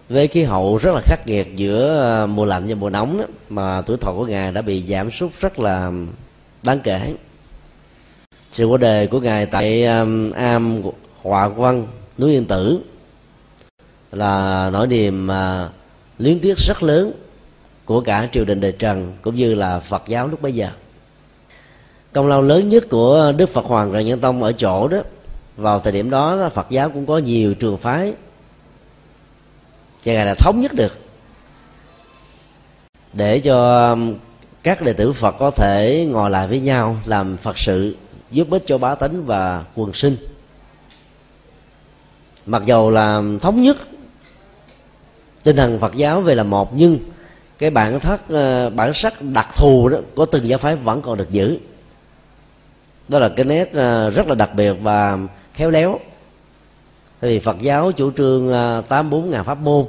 với 0.10 0.28
khí 0.28 0.44
hậu 0.44 0.78
rất 0.78 0.92
là 0.96 1.02
khắc 1.04 1.28
nghiệt 1.28 1.48
giữa 1.56 2.00
ờ, 2.02 2.28
mùa 2.28 2.46
lạnh 2.46 2.66
và 2.68 2.76
mùa 2.76 2.90
nóng 2.90 3.18
đó, 3.18 3.24
mà 3.50 3.82
tuổi 3.82 3.98
thọ 3.98 4.14
của 4.14 4.26
ngài 4.26 4.52
đã 4.52 4.62
bị 4.62 4.84
giảm 4.90 5.12
sút 5.12 5.32
rất 5.40 5.60
là 5.60 5.92
đáng 6.64 6.80
kể. 6.80 7.14
Sự 8.54 8.66
qua 8.66 8.78
đề 8.78 9.08
của 9.08 9.20
ngài 9.20 9.46
tại 9.46 9.86
um, 9.86 10.32
am 10.32 10.82
Hòa 11.22 11.48
văn 11.48 11.88
núi 12.18 12.32
yên 12.32 12.46
tử 12.46 12.80
là 14.12 14.70
nỗi 14.74 14.88
niềm 14.88 15.30
uh, 15.30 15.72
luyến 16.18 16.40
tiếc 16.40 16.58
rất 16.58 16.84
lớn 16.84 17.12
của 17.86 18.02
cả 18.02 18.30
triều 18.32 18.46
đình 18.46 18.62
đời 18.62 18.72
trần 18.72 19.14
cũng 19.22 19.36
như 19.36 19.56
là 19.56 19.80
phật 19.80 20.04
giáo 20.08 20.28
lúc 20.28 20.42
bấy 20.42 20.54
giờ. 20.54 20.70
Công 22.14 22.28
lao 22.28 22.42
lớn 22.42 22.68
nhất 22.68 22.84
của 22.90 23.34
đức 23.38 23.50
phật 23.50 23.66
hoàng 23.66 23.94
trần 23.94 24.06
nhân 24.06 24.20
tông 24.20 24.44
ở 24.44 24.52
chỗ 24.52 24.88
đó 24.88 24.98
vào 25.58 25.80
thời 25.80 25.94
điểm 25.94 26.10
đó 26.10 26.50
phật 26.54 26.70
giáo 26.70 26.90
cũng 26.90 27.06
có 27.06 27.18
nhiều 27.18 27.54
trường 27.54 27.78
phái 27.78 28.14
và 30.06 30.14
ngài 30.14 30.26
là 30.26 30.36
thống 30.36 30.62
nhất 30.62 30.74
được. 30.74 30.94
Để 33.14 33.40
cho 33.40 33.98
các 34.64 34.82
đệ 34.82 34.94
tử 34.94 35.12
phật 35.12 35.36
có 35.40 35.52
thể 35.52 36.08
ngồi 36.10 36.30
lại 36.30 36.48
với 36.48 36.60
nhau, 36.60 36.98
làm 37.06 37.38
phật 37.38 37.58
sự, 37.58 37.96
giúp 38.32 38.48
ích 38.52 38.64
cho 38.66 38.78
bá 38.78 38.96
tánh 38.96 39.26
và 39.26 39.64
quần 39.76 39.94
sinh. 39.94 40.18
Mặc 42.46 42.66
dầu 42.66 42.92
là 42.92 43.22
thống 43.42 43.62
nhất, 43.62 43.78
tinh 45.44 45.56
thần 45.56 45.80
Phật 45.80 45.96
giáo 45.96 46.22
về 46.22 46.36
là 46.36 46.44
một, 46.44 46.74
nhưng 46.76 47.00
cái 47.58 47.70
bản 47.70 48.00
thất 48.00 48.30
ờ, 48.30 48.70
bản 48.70 48.94
sắc 48.94 49.22
đặc 49.22 49.48
thù 49.56 49.90
đó 49.90 49.98
của 50.16 50.26
từng 50.26 50.50
giáo 50.50 50.60
phái 50.60 50.76
vẫn 50.76 51.02
còn 51.02 51.18
được 51.18 51.30
giữ. 51.30 51.58
Đó 53.08 53.20
là 53.20 53.30
cái 53.30 53.46
nét 53.46 53.74
ờ, 53.74 54.10
rất 54.10 54.28
là 54.28 54.36
đặc 54.36 54.50
biệt 54.56 54.74
và 54.82 55.18
khéo 55.54 55.70
léo 55.70 56.00
thì 57.22 57.40
Phật 57.40 57.58
giáo 57.62 57.92
chủ 57.92 58.12
trương 58.12 58.50
ờ, 58.50 58.82
tám 58.90 59.10
bốn 59.10 59.32
ngàn 59.32 59.44
pháp 59.44 59.58
môn. 59.58 59.86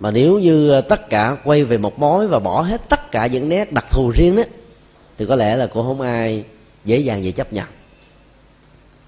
Mà 0.00 0.10
nếu 0.10 0.38
như 0.38 0.70
à, 0.70 0.80
tất 0.80 1.10
cả 1.10 1.36
quay 1.44 1.64
về 1.64 1.78
một 1.78 1.98
mối 1.98 2.26
và 2.28 2.38
bỏ 2.38 2.62
hết 2.62 2.88
tất 2.88 3.10
cả 3.10 3.26
những 3.26 3.48
nét 3.48 3.72
đặc 3.72 3.84
thù 3.90 4.10
riêng 4.10 4.36
đó 4.36 4.42
thì 5.18 5.26
có 5.26 5.36
lẽ 5.36 5.56
là 5.56 5.66
cũng 5.66 5.86
không 5.86 6.00
ai 6.00 6.44
dễ 6.84 6.98
dàng 6.98 7.24
gì 7.24 7.32
chấp 7.32 7.52
nhận. 7.52 7.66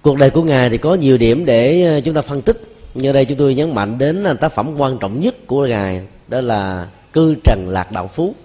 Cuộc 0.01 0.17
đời 0.17 0.29
của 0.29 0.43
ngài 0.43 0.69
thì 0.69 0.77
có 0.77 0.95
nhiều 0.95 1.17
điểm 1.17 1.45
để 1.45 1.85
à, 1.85 1.99
chúng 1.99 2.13
ta 2.13 2.21
phân 2.21 2.41
tích. 2.41 2.61
Như 2.93 3.13
đây 3.13 3.25
chúng 3.25 3.37
tôi 3.37 3.55
nhấn 3.55 3.75
mạnh 3.75 3.97
đến 3.97 4.25
tác 4.41 4.51
phẩm 4.51 4.73
quan 4.77 4.97
trọng 4.97 5.21
nhất 5.21 5.35
của 5.47 5.65
ngài 5.65 6.01
đó 6.27 6.41
là 6.41 6.87
cư 7.13 7.35
trần 7.43 7.69
lạc 7.69 7.91
đạo 7.91 8.07
phú. 8.07 8.35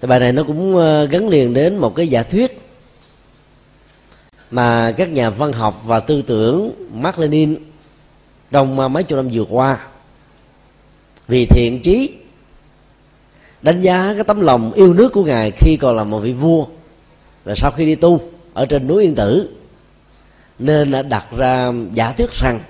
Thì 0.00 0.08
bài 0.08 0.20
này 0.20 0.32
nó 0.32 0.42
cũng 0.42 0.76
gắn 1.10 1.28
liền 1.28 1.54
đến 1.54 1.76
một 1.76 1.94
cái 1.94 2.08
giả 2.08 2.22
thuyết 2.22 2.61
mà 4.52 4.92
các 4.96 5.10
nhà 5.12 5.30
văn 5.30 5.52
học 5.52 5.82
và 5.84 6.00
tư 6.00 6.22
tưởng 6.22 6.72
Mark 6.94 7.18
Lenin 7.18 7.56
trong 8.50 8.92
mấy 8.92 9.02
chục 9.02 9.16
năm 9.16 9.28
vừa 9.32 9.44
qua. 9.44 9.78
Vì 11.28 11.46
thiện 11.46 11.82
trí 11.82 12.14
đánh 13.62 13.80
giá 13.80 14.12
cái 14.14 14.24
tấm 14.24 14.40
lòng 14.40 14.72
yêu 14.72 14.94
nước 14.94 15.12
của 15.12 15.24
ngài 15.24 15.50
khi 15.50 15.76
còn 15.76 15.96
là 15.96 16.04
một 16.04 16.18
vị 16.18 16.32
vua 16.32 16.66
và 17.44 17.54
sau 17.54 17.70
khi 17.70 17.86
đi 17.86 17.94
tu 17.94 18.20
ở 18.54 18.66
trên 18.66 18.86
núi 18.86 19.02
yên 19.02 19.14
tử, 19.14 19.48
nên 20.58 20.90
đã 20.90 21.02
đặt 21.02 21.26
ra 21.36 21.72
giả 21.94 22.12
thuyết 22.12 22.30
rằng 22.32 22.60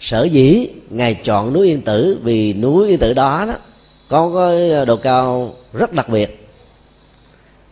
sở 0.00 0.24
dĩ 0.24 0.68
ngài 0.90 1.14
chọn 1.14 1.52
núi 1.52 1.66
yên 1.66 1.82
tử 1.82 2.18
vì 2.22 2.52
núi 2.52 2.88
yên 2.88 2.98
tử 2.98 3.14
đó 3.14 3.44
đó 3.46 3.54
có 4.08 4.32
cái 4.34 4.86
độ 4.86 4.96
cao 4.96 5.54
rất 5.72 5.92
đặc 5.92 6.08
biệt 6.08 6.48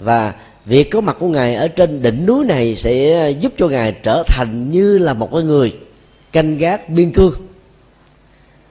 và 0.01 0.35
việc 0.67 0.91
có 0.91 1.01
mặt 1.01 1.17
của 1.21 1.29
ngài 1.29 1.55
ở 1.55 1.69
trên 1.69 2.03
đỉnh 2.03 2.27
núi 2.27 2.45
này 2.45 2.77
sẽ 2.77 3.31
giúp 3.31 3.53
cho 3.59 3.69
ngài 3.69 3.93
trở 3.93 4.23
thành 4.27 4.71
như 4.71 4.99
là 4.99 5.15
một 5.15 5.29
cái 5.33 5.43
người 5.43 5.77
canh 6.33 6.59
gác 6.59 6.89
biên 6.89 7.13
cương. 7.13 7.35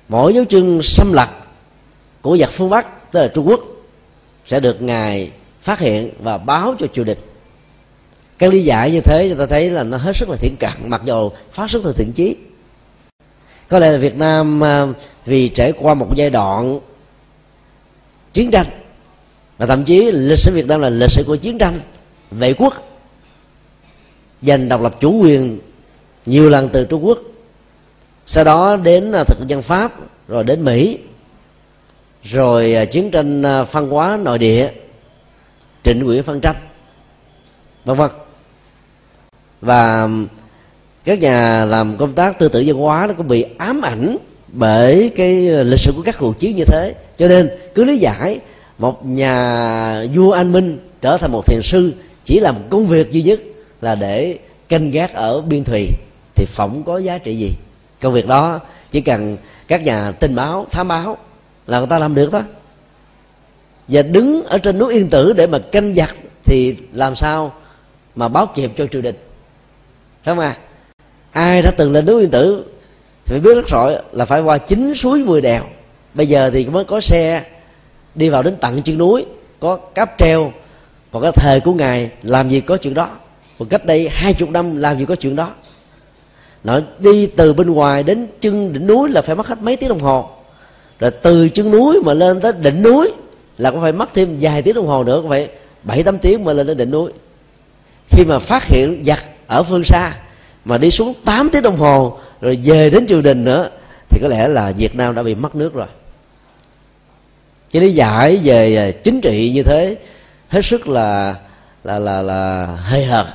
Mỗi 0.07 0.33
dấu 0.33 0.45
chân 0.45 0.81
xâm 0.81 1.13
lật 1.13 1.29
của 2.21 2.37
giặc 2.37 2.51
phương 2.51 2.69
bắc, 2.69 3.11
tức 3.11 3.21
là 3.21 3.27
trung 3.27 3.47
quốc, 3.47 3.61
sẽ 4.45 4.59
được 4.59 4.81
ngài 4.81 5.31
phát 5.61 5.79
hiện 5.79 6.09
và 6.19 6.37
báo 6.37 6.75
cho 6.79 6.87
triều 6.87 7.03
đình. 7.03 7.17
Cái 8.37 8.49
lý 8.49 8.63
giải 8.63 8.91
như 8.91 9.01
thế, 9.01 9.29
chúng 9.29 9.37
ta 9.39 9.45
thấy 9.45 9.69
là 9.69 9.83
nó 9.83 9.97
hết 9.97 10.15
sức 10.15 10.29
là 10.29 10.35
thiện 10.35 10.55
cận 10.59 10.71
mặc 10.85 11.01
dù 11.05 11.29
phát 11.51 11.69
xuất 11.69 11.83
từ 11.83 11.93
thiện 11.93 12.11
chí. 12.11 12.35
Có 13.67 13.79
lẽ 13.79 13.89
là 13.91 13.97
việt 13.97 14.15
nam 14.15 14.63
à, 14.63 14.87
vì 15.25 15.49
trải 15.49 15.71
qua 15.71 15.93
một 15.93 16.15
giai 16.15 16.29
đoạn 16.29 16.79
chiến 18.33 18.51
tranh 18.51 18.65
và 19.61 19.67
thậm 19.67 19.83
chí 19.83 20.11
lịch 20.11 20.39
sử 20.39 20.53
việt 20.53 20.67
nam 20.67 20.81
là 20.81 20.89
lịch 20.89 21.09
sử 21.11 21.23
của 21.27 21.35
chiến 21.35 21.57
tranh, 21.57 21.79
vệ 22.31 22.53
quốc. 22.53 22.73
Giành 24.41 24.69
độc 24.69 24.81
lập 24.81 24.95
chủ 24.99 25.21
quyền 25.21 25.59
nhiều 26.25 26.49
lần 26.49 26.69
từ 26.69 26.85
trung 26.85 27.05
quốc, 27.05 27.19
sau 28.25 28.43
đó 28.43 28.75
đến 28.75 29.11
à, 29.11 29.23
thực 29.23 29.47
dân 29.47 29.61
pháp, 29.61 29.93
rồi 30.27 30.43
đến 30.43 30.65
mỹ, 30.65 30.97
rồi 32.23 32.75
à, 32.75 32.85
chiến 32.85 33.11
tranh 33.11 33.43
à, 33.43 33.63
phân 33.63 33.89
hóa 33.89 34.19
nội 34.23 34.37
địa, 34.37 34.69
trịnh 35.83 36.03
nguyễn 36.03 36.23
phân 36.23 36.39
tranh 36.41 36.55
vân 37.85 37.97
vân. 37.97 38.11
Và 39.61 40.09
các 41.03 41.19
nhà 41.19 41.65
làm 41.65 41.97
công 41.97 42.13
tác 42.13 42.39
tư 42.39 42.47
tưởng 42.47 42.63
văn 42.67 42.77
hóa 42.77 43.07
nó 43.07 43.13
cũng 43.13 43.27
bị 43.27 43.45
ám 43.57 43.81
ảnh 43.81 44.17
bởi 44.47 45.11
cái 45.15 45.33
lịch 45.41 45.79
sử 45.79 45.91
của 45.95 46.01
các 46.05 46.15
cuộc 46.19 46.39
chiến 46.39 46.55
như 46.55 46.65
thế. 46.65 46.95
Cho 47.17 47.27
nên 47.27 47.49
cứ 47.75 47.83
lý 47.83 47.97
giải 47.97 48.39
một 48.81 49.05
nhà 49.05 50.05
vua 50.15 50.31
an 50.31 50.51
minh 50.51 50.79
trở 51.01 51.17
thành 51.17 51.31
một 51.31 51.45
thiền 51.45 51.61
sư, 51.63 51.93
chỉ 52.23 52.39
làm 52.39 52.55
công 52.69 52.87
việc 52.87 53.11
duy 53.11 53.21
nhất 53.21 53.39
là 53.81 53.95
để 53.95 54.37
canh 54.69 54.91
gác 54.91 55.13
ở 55.13 55.41
biên 55.41 55.63
thùy. 55.63 55.87
Thì 56.35 56.45
phỏng 56.45 56.83
có 56.83 56.97
giá 56.97 57.17
trị 57.17 57.35
gì? 57.35 57.51
Công 58.01 58.13
việc 58.13 58.27
đó, 58.27 58.59
chỉ 58.91 59.01
cần 59.01 59.37
các 59.67 59.83
nhà 59.83 60.11
tình 60.11 60.35
báo 60.35 60.65
thám 60.71 60.87
báo 60.87 61.17
là 61.67 61.79
người 61.79 61.87
ta 61.87 61.99
làm 61.99 62.15
được 62.15 62.31
đó 62.31 62.43
và 63.87 64.01
đứng 64.01 64.43
ở 64.43 64.57
trên 64.57 64.77
núi 64.77 64.93
yên 64.93 65.09
tử 65.09 65.33
để 65.33 65.47
mà 65.47 65.59
canh 65.59 65.93
giặc 65.93 66.15
thì 66.43 66.75
làm 66.93 67.15
sao 67.15 67.53
mà 68.15 68.27
báo 68.27 68.45
kịp 68.45 68.71
cho 68.77 68.87
triều 68.91 69.01
đình? 69.01 69.15
Không 70.25 70.39
à 70.39 70.57
ai 71.31 71.61
đã 71.61 71.71
từng 71.71 71.91
lên 71.91 72.05
núi 72.05 72.21
yên 72.21 72.31
tử 72.31 72.65
thì 73.25 73.31
phải 73.31 73.39
biết 73.39 73.55
rất 73.55 73.67
rõ 73.67 73.89
là 74.11 74.25
phải 74.25 74.41
qua 74.41 74.57
chín 74.57 74.95
suối 74.95 75.19
mười 75.19 75.41
đèo. 75.41 75.63
Bây 76.13 76.27
giờ 76.27 76.49
thì 76.53 76.65
mới 76.65 76.83
có 76.83 76.99
xe 76.99 77.43
đi 78.15 78.29
vào 78.29 78.43
đến 78.43 78.55
tận 78.61 78.81
chân 78.81 78.97
núi, 78.97 79.25
có 79.59 79.75
cáp 79.75 80.17
treo, 80.17 80.51
còn 81.11 81.21
cái 81.21 81.31
thời 81.31 81.59
của 81.59 81.73
ngài 81.73 82.11
làm 82.23 82.49
gì 82.49 82.61
có 82.61 82.77
chuyện 82.77 82.93
đó. 82.93 83.09
Còn 83.59 83.67
cách 83.67 83.85
đây 83.85 84.09
hai 84.11 84.33
chục 84.33 84.49
năm 84.49 84.77
làm 84.77 84.97
gì 84.97 85.05
có 85.05 85.15
chuyện 85.15 85.35
đó. 85.35 85.49
Nói 86.63 86.83
đi 86.99 87.27
từ 87.27 87.53
bên 87.53 87.69
ngoài 87.69 88.03
đến 88.03 88.27
chân 88.41 88.73
đỉnh 88.73 88.87
núi 88.87 89.09
là 89.09 89.21
phải 89.21 89.35
mất 89.35 89.47
hết 89.47 89.61
mấy 89.61 89.75
tiếng 89.75 89.89
đồng 89.89 89.99
hồ. 89.99 90.29
Rồi 90.99 91.11
từ 91.11 91.49
chân 91.49 91.71
núi 91.71 91.99
mà 92.05 92.13
lên 92.13 92.41
tới 92.41 92.53
đỉnh 92.53 92.83
núi 92.83 93.11
là 93.57 93.71
cũng 93.71 93.81
phải 93.81 93.91
mất 93.91 94.09
thêm 94.13 94.37
vài 94.41 94.61
tiếng 94.61 94.75
đồng 94.75 94.87
hồ 94.87 95.03
nữa, 95.03 95.19
cũng 95.21 95.29
phải 95.29 95.49
bảy, 95.83 96.03
tám 96.03 96.17
tiếng 96.17 96.43
mà 96.43 96.53
lên 96.53 96.67
tới 96.67 96.75
đỉnh 96.75 96.91
núi. 96.91 97.11
Khi 98.09 98.25
mà 98.25 98.39
phát 98.39 98.63
hiện 98.63 99.03
giặc 99.05 99.19
ở 99.47 99.63
phương 99.63 99.83
xa 99.83 100.13
mà 100.65 100.77
đi 100.77 100.91
xuống 100.91 101.13
8 101.25 101.49
tiếng 101.49 101.63
đồng 101.63 101.75
hồ 101.75 102.17
rồi 102.41 102.59
về 102.63 102.89
đến 102.89 103.07
triều 103.07 103.21
đình 103.21 103.43
nữa, 103.43 103.69
thì 104.09 104.19
có 104.21 104.27
lẽ 104.27 104.47
là 104.47 104.73
việt 104.77 104.95
nam 104.95 105.15
đã 105.15 105.23
bị 105.23 105.35
mất 105.35 105.55
nước 105.55 105.73
rồi 105.73 105.87
cái 107.71 107.81
lý 107.81 107.93
giải 107.93 108.39
về 108.43 108.75
à, 108.75 108.91
chính 109.03 109.21
trị 109.21 109.51
như 109.53 109.63
thế 109.63 109.95
hết 110.49 110.65
sức 110.65 110.87
là 110.87 111.35
là 111.83 111.99
là 111.99 112.21
là 112.21 112.65
hơi 112.65 113.05
hợt. 113.05 113.25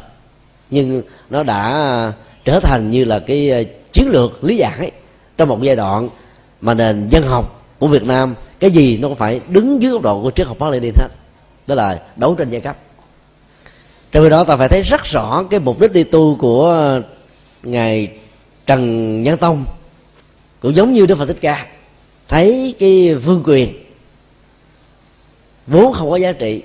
Nhưng 0.70 1.02
nó 1.30 1.42
đã 1.42 2.12
trở 2.44 2.60
thành 2.60 2.90
như 2.90 3.04
là 3.04 3.18
cái 3.18 3.50
à, 3.50 3.60
chiến 3.92 4.08
lược 4.08 4.44
lý 4.44 4.56
giải 4.56 4.90
trong 5.36 5.48
một 5.48 5.62
giai 5.62 5.76
đoạn 5.76 6.08
mà 6.60 6.74
nền 6.74 7.08
dân 7.08 7.22
học 7.22 7.64
của 7.78 7.86
Việt 7.86 8.04
Nam, 8.04 8.34
cái 8.60 8.70
gì 8.70 8.98
nó 8.98 9.08
cũng 9.08 9.16
phải 9.16 9.40
đứng 9.48 9.82
dưới 9.82 9.92
góc 9.92 10.02
độ 10.02 10.22
của 10.22 10.30
triết 10.30 10.46
học 10.46 10.60
Mác 10.60 10.70
Lenin 10.70 10.94
hết. 10.96 11.08
Đó 11.66 11.74
là 11.74 12.00
đấu 12.16 12.34
tranh 12.34 12.50
giai 12.50 12.60
cấp. 12.60 12.76
Trong 14.12 14.24
khi 14.24 14.30
đó, 14.30 14.44
ta 14.44 14.56
phải 14.56 14.68
thấy 14.68 14.82
rất 14.82 15.04
rõ 15.04 15.44
cái 15.50 15.60
mục 15.60 15.80
đích 15.80 15.92
đi 15.92 16.04
tu 16.04 16.36
của 16.40 17.00
ngài 17.62 18.08
trần 18.66 19.22
nhân 19.22 19.38
tông, 19.38 19.64
cũng 20.60 20.74
giống 20.74 20.92
như 20.92 21.06
đức 21.06 21.18
phật 21.18 21.26
thích 21.26 21.38
ca. 21.40 21.66
Thấy 22.28 22.74
cái 22.78 23.14
vương 23.14 23.42
quyền 23.44 23.85
vốn 25.66 25.92
không 25.92 26.10
có 26.10 26.16
giá 26.16 26.32
trị. 26.32 26.62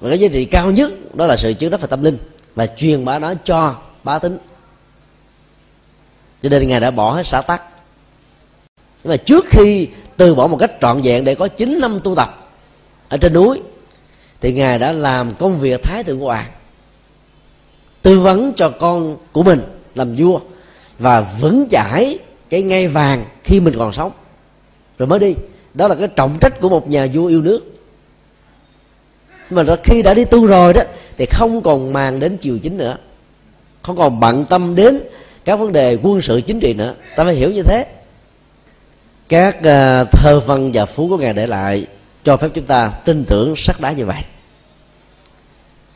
Và 0.00 0.08
cái 0.08 0.18
giá 0.18 0.28
trị 0.32 0.44
cao 0.44 0.70
nhất 0.70 1.14
đó 1.14 1.26
là 1.26 1.36
sự 1.36 1.54
chứng 1.54 1.70
đắc 1.70 1.80
về 1.80 1.86
tâm 1.86 2.02
linh 2.02 2.18
và 2.54 2.66
truyền 2.66 3.04
bá 3.04 3.18
nó 3.18 3.34
cho 3.44 3.74
bá 4.04 4.18
tính 4.18 4.38
cho 6.42 6.48
nên 6.48 6.68
ngài 6.68 6.80
đã 6.80 6.90
bỏ 6.90 7.10
hết 7.10 7.26
xã 7.26 7.42
tắc. 7.42 7.62
Nhưng 9.04 9.10
mà 9.10 9.16
trước 9.16 9.44
khi 9.50 9.88
từ 10.16 10.34
bỏ 10.34 10.46
một 10.46 10.56
cách 10.56 10.72
trọn 10.80 11.00
vẹn 11.00 11.24
để 11.24 11.34
có 11.34 11.48
9 11.48 11.80
năm 11.80 12.00
tu 12.04 12.14
tập 12.14 12.48
ở 13.08 13.16
trên 13.16 13.32
núi, 13.32 13.62
thì 14.40 14.52
ngài 14.52 14.78
đã 14.78 14.92
làm 14.92 15.34
công 15.34 15.58
việc 15.58 15.82
thái 15.82 16.04
thượng 16.04 16.20
hoàng, 16.20 16.46
tư 18.02 18.20
vấn 18.20 18.52
cho 18.56 18.70
con 18.70 19.16
của 19.32 19.42
mình 19.42 19.62
làm 19.94 20.16
vua 20.16 20.40
và 20.98 21.20
vững 21.40 21.68
chãi 21.70 22.18
cái 22.48 22.62
ngai 22.62 22.88
vàng 22.88 23.24
khi 23.44 23.60
mình 23.60 23.74
còn 23.78 23.92
sống. 23.92 24.12
Rồi 24.98 25.06
mới 25.06 25.18
đi 25.18 25.34
đó 25.78 25.88
là 25.88 25.94
cái 25.94 26.08
trọng 26.08 26.38
trách 26.40 26.60
của 26.60 26.68
một 26.68 26.88
nhà 26.88 27.06
vua 27.12 27.26
yêu 27.26 27.42
nước. 27.42 27.60
Mà 29.50 29.62
khi 29.84 30.02
đã 30.02 30.14
đi 30.14 30.24
tu 30.24 30.46
rồi 30.46 30.72
đó 30.72 30.82
thì 31.16 31.26
không 31.26 31.62
còn 31.62 31.92
màng 31.92 32.20
đến 32.20 32.36
chiều 32.36 32.58
chính 32.58 32.76
nữa. 32.76 32.96
Không 33.82 33.96
còn 33.96 34.20
bận 34.20 34.44
tâm 34.44 34.74
đến 34.74 35.00
các 35.44 35.56
vấn 35.56 35.72
đề 35.72 35.98
quân 36.02 36.20
sự 36.20 36.40
chính 36.40 36.60
trị 36.60 36.74
nữa. 36.74 36.94
Ta 37.16 37.24
phải 37.24 37.34
hiểu 37.34 37.50
như 37.50 37.62
thế. 37.62 37.86
Các 39.28 39.56
uh, 39.56 40.10
thơ 40.12 40.40
văn 40.46 40.70
và 40.74 40.86
phú 40.86 41.08
của 41.08 41.16
ngài 41.16 41.32
để 41.32 41.46
lại 41.46 41.86
cho 42.24 42.36
phép 42.36 42.48
chúng 42.54 42.64
ta 42.64 42.92
tin 43.04 43.24
tưởng 43.24 43.56
sắc 43.56 43.80
đá 43.80 43.92
như 43.92 44.06
vậy. 44.06 44.22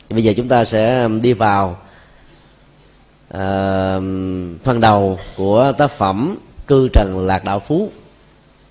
Bây 0.09 0.23
giờ 0.23 0.33
chúng 0.37 0.47
ta 0.47 0.65
sẽ 0.65 1.07
đi 1.21 1.33
vào 1.33 1.77
uh, 3.33 3.37
phần 4.63 4.79
đầu 4.79 5.19
của 5.37 5.73
tác 5.77 5.91
phẩm 5.91 6.37
cư 6.67 6.89
trần 6.93 7.25
lạc 7.25 7.43
đạo 7.43 7.59
phú 7.59 7.91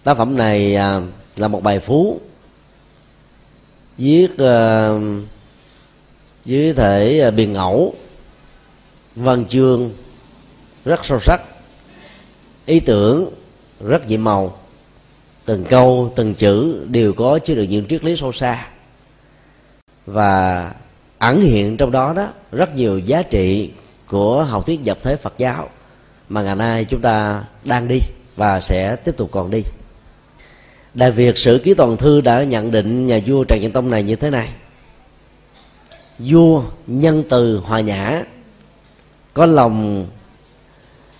tác 0.05 0.17
phẩm 0.17 0.37
này 0.37 0.77
à, 0.77 1.01
là 1.37 1.49
một 1.49 1.63
bài 1.63 1.79
phú 1.79 2.21
viết 3.99 4.29
uh, 4.33 5.03
dưới 6.45 6.73
thể 6.73 7.21
à, 7.21 7.31
biền 7.31 7.53
ngẫu 7.53 7.95
văn 9.17 9.45
chương 9.49 9.91
rất 10.85 11.05
sâu 11.05 11.21
sắc 11.21 11.41
ý 12.67 12.81
tưởng 12.81 13.31
rất 13.81 14.07
nhiệm 14.07 14.25
màu. 14.25 14.59
Từng 15.45 15.65
câu 15.65 16.13
từng 16.17 16.35
chữ 16.35 16.87
đều 16.89 17.13
có 17.13 17.39
chứa 17.39 17.55
được 17.55 17.63
những 17.63 17.87
triết 17.87 18.05
lý 18.05 18.17
sâu 18.17 18.33
xa. 18.33 18.69
Và 20.07 20.73
ẩn 21.19 21.41
hiện 21.41 21.77
trong 21.77 21.91
đó 21.91 22.13
đó 22.13 22.29
rất 22.53 22.77
nhiều 22.77 22.99
giá 22.99 23.23
trị 23.23 23.71
của 24.07 24.45
học 24.45 24.67
thuyết 24.67 24.81
nhập 24.85 24.99
thế 25.03 25.17
Phật 25.17 25.35
giáo 25.39 25.69
mà 26.29 26.43
ngày 26.43 26.57
nay 26.57 26.85
chúng 26.85 27.01
ta 27.01 27.45
đang 27.65 27.89
đi 27.89 27.99
và 28.37 28.61
sẽ 28.61 28.97
tiếp 28.97 29.17
tục 29.17 29.29
còn 29.33 29.51
đi. 29.51 29.63
Đại 30.95 31.11
Việt 31.11 31.39
Sử 31.39 31.61
Ký 31.65 31.75
Toàn 31.75 31.97
Thư 31.97 32.21
đã 32.21 32.43
nhận 32.43 32.71
định 32.71 33.07
nhà 33.07 33.21
vua 33.27 33.45
Trần 33.45 33.59
Nhân 33.63 33.73
Tông 33.73 33.91
này 33.91 34.03
như 34.03 34.17
thế 34.17 34.31
này. 34.31 34.49
Vua 36.19 36.63
nhân 36.87 37.25
từ 37.29 37.57
hòa 37.57 37.81
nhã, 37.81 38.23
Có 39.35 39.47
lòng 39.47 40.07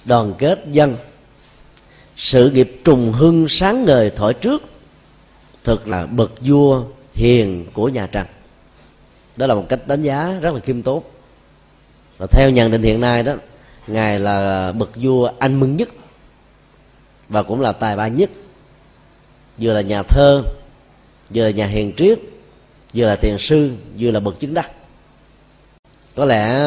đoàn 0.05 0.35
kết 0.39 0.65
dân. 0.71 0.97
Sự 2.17 2.51
nghiệp 2.51 2.81
trùng 2.85 3.13
hưng 3.13 3.49
sáng 3.49 3.85
ngời 3.85 4.11
thổi 4.11 4.35
trước, 4.35 4.63
Thực 5.65 5.89
là 5.89 6.07
bậc 6.07 6.33
vua 6.41 6.85
hiền 7.15 7.67
của 7.73 7.89
nhà 7.89 8.07
Trần. 8.07 8.27
Đó 9.37 9.47
là 9.47 9.55
một 9.55 9.67
cách 9.69 9.81
đánh 9.87 10.03
giá 10.03 10.39
rất 10.41 10.55
là 10.55 10.61
khiêm 10.61 10.83
tốn. 10.83 11.03
Và 12.19 12.27
theo 12.31 12.51
nhận 12.51 12.71
định 12.71 12.83
hiện 12.83 13.01
nay 13.01 13.23
đó, 13.23 13.35
Ngài 13.87 14.19
là 14.19 14.73
bậc 14.73 14.91
vua 14.97 15.33
anh 15.39 15.61
mừng 15.61 15.77
nhất 15.77 15.89
Và 17.29 17.43
cũng 17.43 17.61
là 17.61 17.73
tài 17.73 17.97
ba 17.97 18.09
nhất 18.09 18.31
vừa 19.63 19.73
là 19.73 19.81
nhà 19.81 20.03
thơ, 20.03 20.43
vừa 21.35 21.45
là 21.45 21.51
nhà 21.51 21.67
hiền 21.67 21.93
triết, 21.97 22.19
vừa 22.95 23.07
là 23.07 23.17
thiền 23.17 23.39
sư, 23.39 23.71
vừa 23.99 24.11
là 24.11 24.21
bậc 24.21 24.41
chứng 24.41 24.55
đắc. 24.55 24.71
Có 26.17 26.25
lẽ 26.25 26.65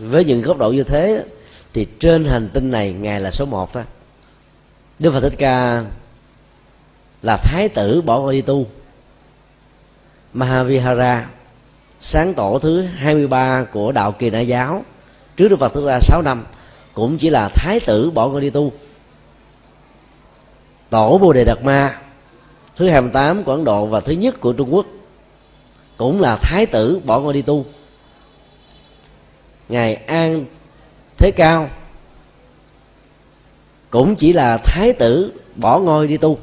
với 0.00 0.24
những 0.24 0.42
góc 0.42 0.58
độ 0.58 0.70
như 0.70 0.84
thế 0.84 1.24
thì 1.72 1.86
trên 2.00 2.24
hành 2.24 2.48
tinh 2.52 2.70
này 2.70 2.92
ngài 2.92 3.20
là 3.20 3.30
số 3.30 3.44
một 3.44 3.72
thôi 3.72 3.84
đức 4.98 5.10
phật 5.12 5.20
thích 5.20 5.34
ca 5.38 5.84
là 7.22 7.36
thái 7.36 7.68
tử 7.68 8.02
bỏ 8.02 8.20
ngôi 8.20 8.32
đi 8.32 8.42
tu. 8.42 8.66
Mahavihara, 10.32 11.28
sáng 12.00 12.34
tổ 12.34 12.58
thứ 12.58 12.82
23 12.82 13.64
của 13.72 13.92
đạo 13.92 14.12
kỳ 14.12 14.30
đại 14.30 14.48
giáo 14.48 14.84
trước 15.36 15.48
đức 15.48 15.58
phật 15.58 15.74
thích 15.74 15.82
ca 15.86 16.00
6 16.00 16.22
năm, 16.22 16.46
cũng 16.94 17.18
chỉ 17.18 17.30
là 17.30 17.48
thái 17.54 17.80
tử 17.80 18.10
bỏ 18.10 18.28
ngôi 18.28 18.40
đi 18.40 18.50
tu. 18.50 18.72
Tổ 20.90 21.18
bồ 21.18 21.32
đề 21.32 21.44
đạt 21.44 21.64
ma 21.64 21.98
thứ 22.76 22.88
28 22.88 23.44
của 23.44 23.52
Ấn 23.52 23.64
Độ 23.64 23.86
và 23.86 24.00
thứ 24.00 24.12
nhất 24.12 24.40
của 24.40 24.52
Trung 24.52 24.74
Quốc. 24.74 24.86
Cũng 25.96 26.20
là 26.20 26.36
thái 26.36 26.66
tử 26.66 27.00
bỏ 27.04 27.20
ngôi 27.20 27.32
đi 27.32 27.42
tu. 27.42 27.64
Ngài 29.68 29.94
an 29.94 30.44
thế 31.18 31.30
cao 31.30 31.68
cũng 33.90 34.16
chỉ 34.16 34.32
là 34.32 34.56
thái 34.56 34.92
tử 34.92 35.32
bỏ 35.56 35.78
ngôi 35.78 36.06
đi 36.06 36.16
tu 36.16 36.38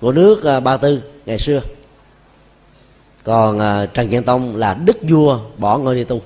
của 0.00 0.12
nước 0.12 0.44
à, 0.44 0.60
ba 0.60 0.76
tư 0.76 1.02
ngày 1.26 1.38
xưa. 1.38 1.62
Còn 3.24 3.58
à, 3.58 3.86
trần 3.86 4.10
nhân 4.10 4.24
tông 4.24 4.56
là 4.56 4.74
đức 4.74 4.96
vua 5.02 5.40
bỏ 5.58 5.78
ngôi 5.78 5.94
đi 5.94 6.04
tu. 6.04 6.20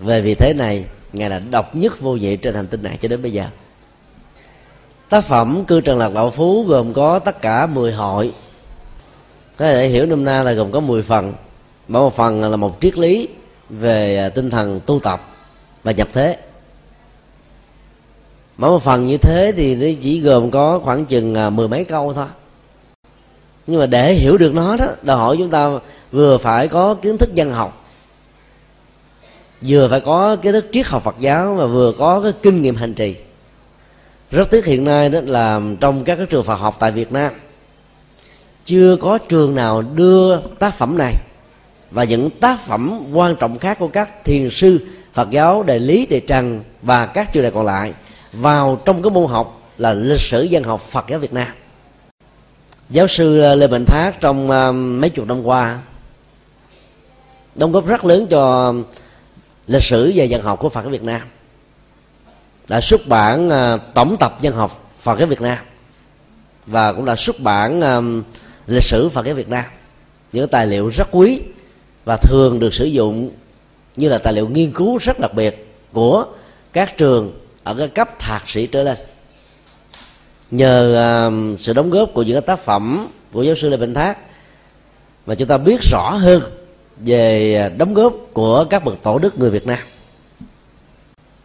Về 0.00 0.20
vị 0.20 0.34
thế 0.34 0.54
này, 0.54 0.84
ngài 1.12 1.30
là 1.30 1.38
độc 1.38 1.76
nhất 1.76 2.00
vô 2.00 2.16
nhị 2.16 2.36
trên 2.36 2.54
hành 2.54 2.66
tinh 2.66 2.82
này 2.82 2.98
cho 3.00 3.08
đến 3.08 3.22
bây 3.22 3.32
giờ 3.32 3.44
tác 5.08 5.24
phẩm 5.24 5.64
cư 5.64 5.80
trần 5.80 5.98
lạc 5.98 6.14
đạo 6.14 6.30
phú 6.30 6.64
gồm 6.64 6.92
có 6.92 7.18
tất 7.18 7.42
cả 7.42 7.66
10 7.66 7.92
hội. 7.92 8.32
Có 9.56 9.64
thể 9.64 9.88
hiểu 9.88 10.06
nôm 10.06 10.24
na 10.24 10.42
là 10.42 10.52
gồm 10.52 10.70
có 10.70 10.80
10 10.80 11.02
phần. 11.02 11.34
Mỗi 11.88 12.02
một 12.02 12.16
phần 12.16 12.50
là 12.50 12.56
một 12.56 12.76
triết 12.80 12.98
lý 12.98 13.28
về 13.70 14.16
à, 14.16 14.28
tinh 14.28 14.50
thần 14.50 14.80
tu 14.86 15.00
tập 15.00 15.20
và 15.84 15.92
nhập 15.92 16.08
thế. 16.12 16.36
Mỗi 18.58 18.70
một 18.70 18.82
phần 18.82 19.06
như 19.06 19.18
thế 19.18 19.52
thì 19.56 19.74
nó 19.74 19.98
chỉ 20.02 20.20
gồm 20.20 20.50
có 20.50 20.80
khoảng 20.84 21.04
chừng 21.04 21.34
à, 21.34 21.50
mười 21.50 21.68
mấy 21.68 21.84
câu 21.84 22.12
thôi. 22.12 22.26
Nhưng 23.66 23.80
mà 23.80 23.86
để 23.86 24.12
hiểu 24.12 24.38
được 24.38 24.54
nó 24.54 24.76
đó, 24.76 24.86
đòi 25.02 25.16
hỏi 25.16 25.36
chúng 25.38 25.50
ta 25.50 25.70
vừa 26.12 26.38
phải 26.38 26.68
có 26.68 26.94
kiến 26.94 27.18
thức 27.18 27.30
văn 27.36 27.52
học, 27.52 27.86
vừa 29.60 29.88
phải 29.88 30.00
có 30.00 30.36
kiến 30.36 30.52
thức 30.52 30.66
triết 30.72 30.86
học 30.86 31.04
Phật 31.04 31.16
giáo 31.20 31.54
và 31.54 31.66
vừa 31.66 31.92
có 31.92 32.20
cái 32.20 32.32
kinh 32.42 32.62
nghiệm 32.62 32.76
hành 32.76 32.94
trì 32.94 33.16
rất 34.30 34.50
tiếc 34.50 34.64
hiện 34.64 34.84
nay 34.84 35.08
đó 35.08 35.20
là 35.24 35.60
trong 35.80 36.04
các 36.04 36.16
cái 36.16 36.26
trường 36.26 36.44
Phật 36.44 36.54
học 36.54 36.76
tại 36.78 36.90
Việt 36.92 37.12
Nam, 37.12 37.32
chưa 38.64 38.96
có 38.96 39.18
trường 39.18 39.54
nào 39.54 39.82
đưa 39.82 40.40
tác 40.40 40.74
phẩm 40.74 40.98
này. 40.98 41.14
Và 41.90 42.04
những 42.04 42.30
tác 42.30 42.60
phẩm 42.66 43.00
quan 43.12 43.36
trọng 43.36 43.58
khác 43.58 43.78
của 43.78 43.88
các 43.88 44.24
thiền 44.24 44.50
sư, 44.50 44.78
Phật 45.12 45.30
giáo 45.30 45.62
Đề 45.62 45.78
Lý 45.78 46.06
Đề 46.06 46.20
Trần 46.20 46.62
và 46.82 47.06
các 47.06 47.32
trường 47.32 47.42
đại 47.42 47.52
còn 47.52 47.66
lại 47.66 47.92
vào 48.32 48.80
trong 48.84 49.02
cái 49.02 49.10
môn 49.10 49.26
học 49.26 49.60
là 49.78 49.92
lịch 49.92 50.20
sử 50.20 50.42
dân 50.42 50.62
học 50.62 50.80
Phật 50.80 51.04
giáo 51.08 51.18
Việt 51.18 51.32
Nam. 51.32 51.48
Giáo 52.90 53.06
sư 53.06 53.54
Lê 53.54 53.66
Bình 53.66 53.84
Thác 53.84 54.20
trong 54.20 54.50
ờ, 54.50 54.72
mấy 54.72 55.10
chục 55.10 55.26
năm 55.26 55.42
qua 55.42 55.78
đóng 57.54 57.72
góp 57.72 57.86
rất 57.86 58.04
lớn 58.04 58.26
cho 58.30 58.74
lịch 59.66 59.82
sử 59.82 60.12
và 60.14 60.24
dân 60.24 60.42
học 60.42 60.58
của 60.60 60.68
Phật 60.68 60.82
giáo 60.82 60.90
Việt 60.90 61.02
Nam 61.02 61.20
đã 62.68 62.80
xuất 62.80 63.06
bản 63.06 63.48
uh, 63.48 63.80
tổng 63.94 64.16
tập 64.20 64.38
dân 64.40 64.54
học 64.54 64.90
Phật 65.00 65.18
giáo 65.18 65.28
Việt 65.28 65.40
Nam 65.40 65.58
và 66.66 66.92
cũng 66.92 67.04
đã 67.04 67.16
xuất 67.16 67.40
bản 67.40 67.80
à, 67.80 68.00
lịch 68.66 68.82
sử 68.82 69.08
Phật 69.08 69.26
giáo 69.26 69.34
Việt 69.34 69.48
Nam. 69.48 69.64
Những 70.32 70.48
tài 70.48 70.66
liệu 70.66 70.88
rất 70.88 71.08
quý 71.10 71.40
và 72.04 72.16
thường 72.16 72.58
được 72.58 72.74
sử 72.74 72.84
dụng 72.84 73.30
như 73.96 74.08
là 74.08 74.18
tài 74.18 74.32
liệu 74.32 74.48
nghiên 74.48 74.72
cứu 74.72 74.98
rất 74.98 75.20
đặc 75.20 75.34
biệt 75.34 75.74
của 75.92 76.26
các 76.72 76.96
trường 76.96 77.32
ở 77.64 77.74
cái 77.74 77.88
cấp 77.88 78.18
thạc 78.18 78.48
sĩ 78.48 78.66
trở 78.66 78.82
lên. 78.82 78.96
Nhờ 80.50 81.28
uh, 81.28 81.60
sự 81.60 81.72
đóng 81.72 81.90
góp 81.90 82.10
của 82.14 82.22
những 82.22 82.42
tác 82.42 82.58
phẩm 82.58 83.08
của 83.32 83.42
giáo 83.42 83.54
sư 83.54 83.68
Lê 83.68 83.76
Bình 83.76 83.94
Thác 83.94 84.18
mà 85.26 85.34
chúng 85.34 85.48
ta 85.48 85.58
biết 85.58 85.80
rõ 85.92 86.10
hơn 86.10 86.42
về 86.96 87.72
đóng 87.76 87.94
góp 87.94 88.14
của 88.32 88.64
các 88.70 88.84
bậc 88.84 89.02
tổ 89.02 89.18
đức 89.18 89.38
người 89.38 89.50
Việt 89.50 89.66
Nam 89.66 89.78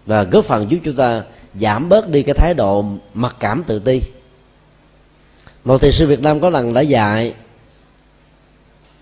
và 0.06 0.24
góp 0.24 0.46
phần 0.46 0.72
giúp 0.72 0.80
chúng 0.84 0.96
ta 0.96 1.24
giảm 1.54 1.90
bớt 1.90 2.10
đi 2.10 2.24
cái 2.24 2.36
thái 2.36 2.54
độ 2.54 2.86
mặc 3.14 3.36
cảm 3.40 3.64
tự 3.68 3.80
ti. 3.80 4.02
Một 5.64 5.82
thiền 5.82 5.92
sư 5.92 6.08
việt 6.08 6.20
nam 6.20 6.40
có 6.40 6.50
lần 6.50 6.74
đã 6.74 6.82
dạy, 6.82 7.34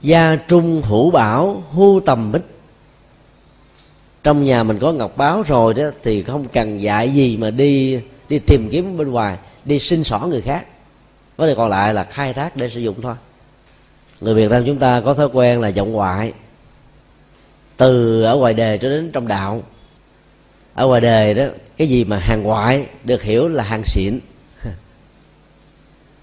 gia 0.02 0.36
trung 0.36 0.82
hữu 0.82 1.12
bảo 1.12 1.64
hu 1.72 2.00
tầm 2.00 2.32
bích. 2.32 2.46
Trong 4.24 4.44
nhà 4.44 4.64
mình 4.64 4.80
có 4.80 4.92
ngọc 4.92 5.18
báo 5.18 5.44
rồi 5.48 5.74
đó, 5.74 5.84
thì 6.04 6.24
không 6.24 6.48
cần 6.48 6.82
dạy 6.82 7.10
gì 7.10 7.38
mà 7.38 7.50
đi 7.50 8.00
đi 8.30 8.40
tìm 8.40 8.70
kiếm 8.72 8.98
bên 8.98 9.12
ngoài, 9.12 9.38
đi 9.66 9.80
xin 9.80 10.04
xỏ 10.04 10.20
người 10.20 10.42
khác. 10.42 10.66
Vấn 11.38 11.48
đề 11.48 11.56
còn 11.56 11.70
lại 11.70 11.94
là 11.94 12.04
khai 12.04 12.34
thác 12.34 12.56
để 12.56 12.70
sử 12.70 12.82
dụng 12.82 13.02
thôi. 13.02 13.16
Người 14.22 14.36
việt 14.36 14.52
nam 14.52 14.64
chúng 14.66 14.78
ta 14.78 15.02
có 15.02 15.14
thói 15.14 15.30
quen 15.34 15.62
là 15.62 15.68
giọng 15.68 15.94
ngoại, 15.94 16.34
từ 17.78 18.24
ở 18.24 18.36
ngoài 18.36 18.54
đề 18.54 18.78
cho 18.78 18.90
đến 18.90 19.12
trong 19.14 19.28
đạo 19.28 19.64
ở 20.74 20.88
ngoài 20.88 21.02
đời 21.02 21.34
đó 21.34 21.44
cái 21.78 21.90
gì 21.90 22.04
mà 22.04 22.18
hàng 22.18 22.44
ngoại 22.44 22.86
được 23.04 23.24
hiểu 23.24 23.48
là 23.48 23.64
hàng 23.64 23.86
xịn? 23.86 24.20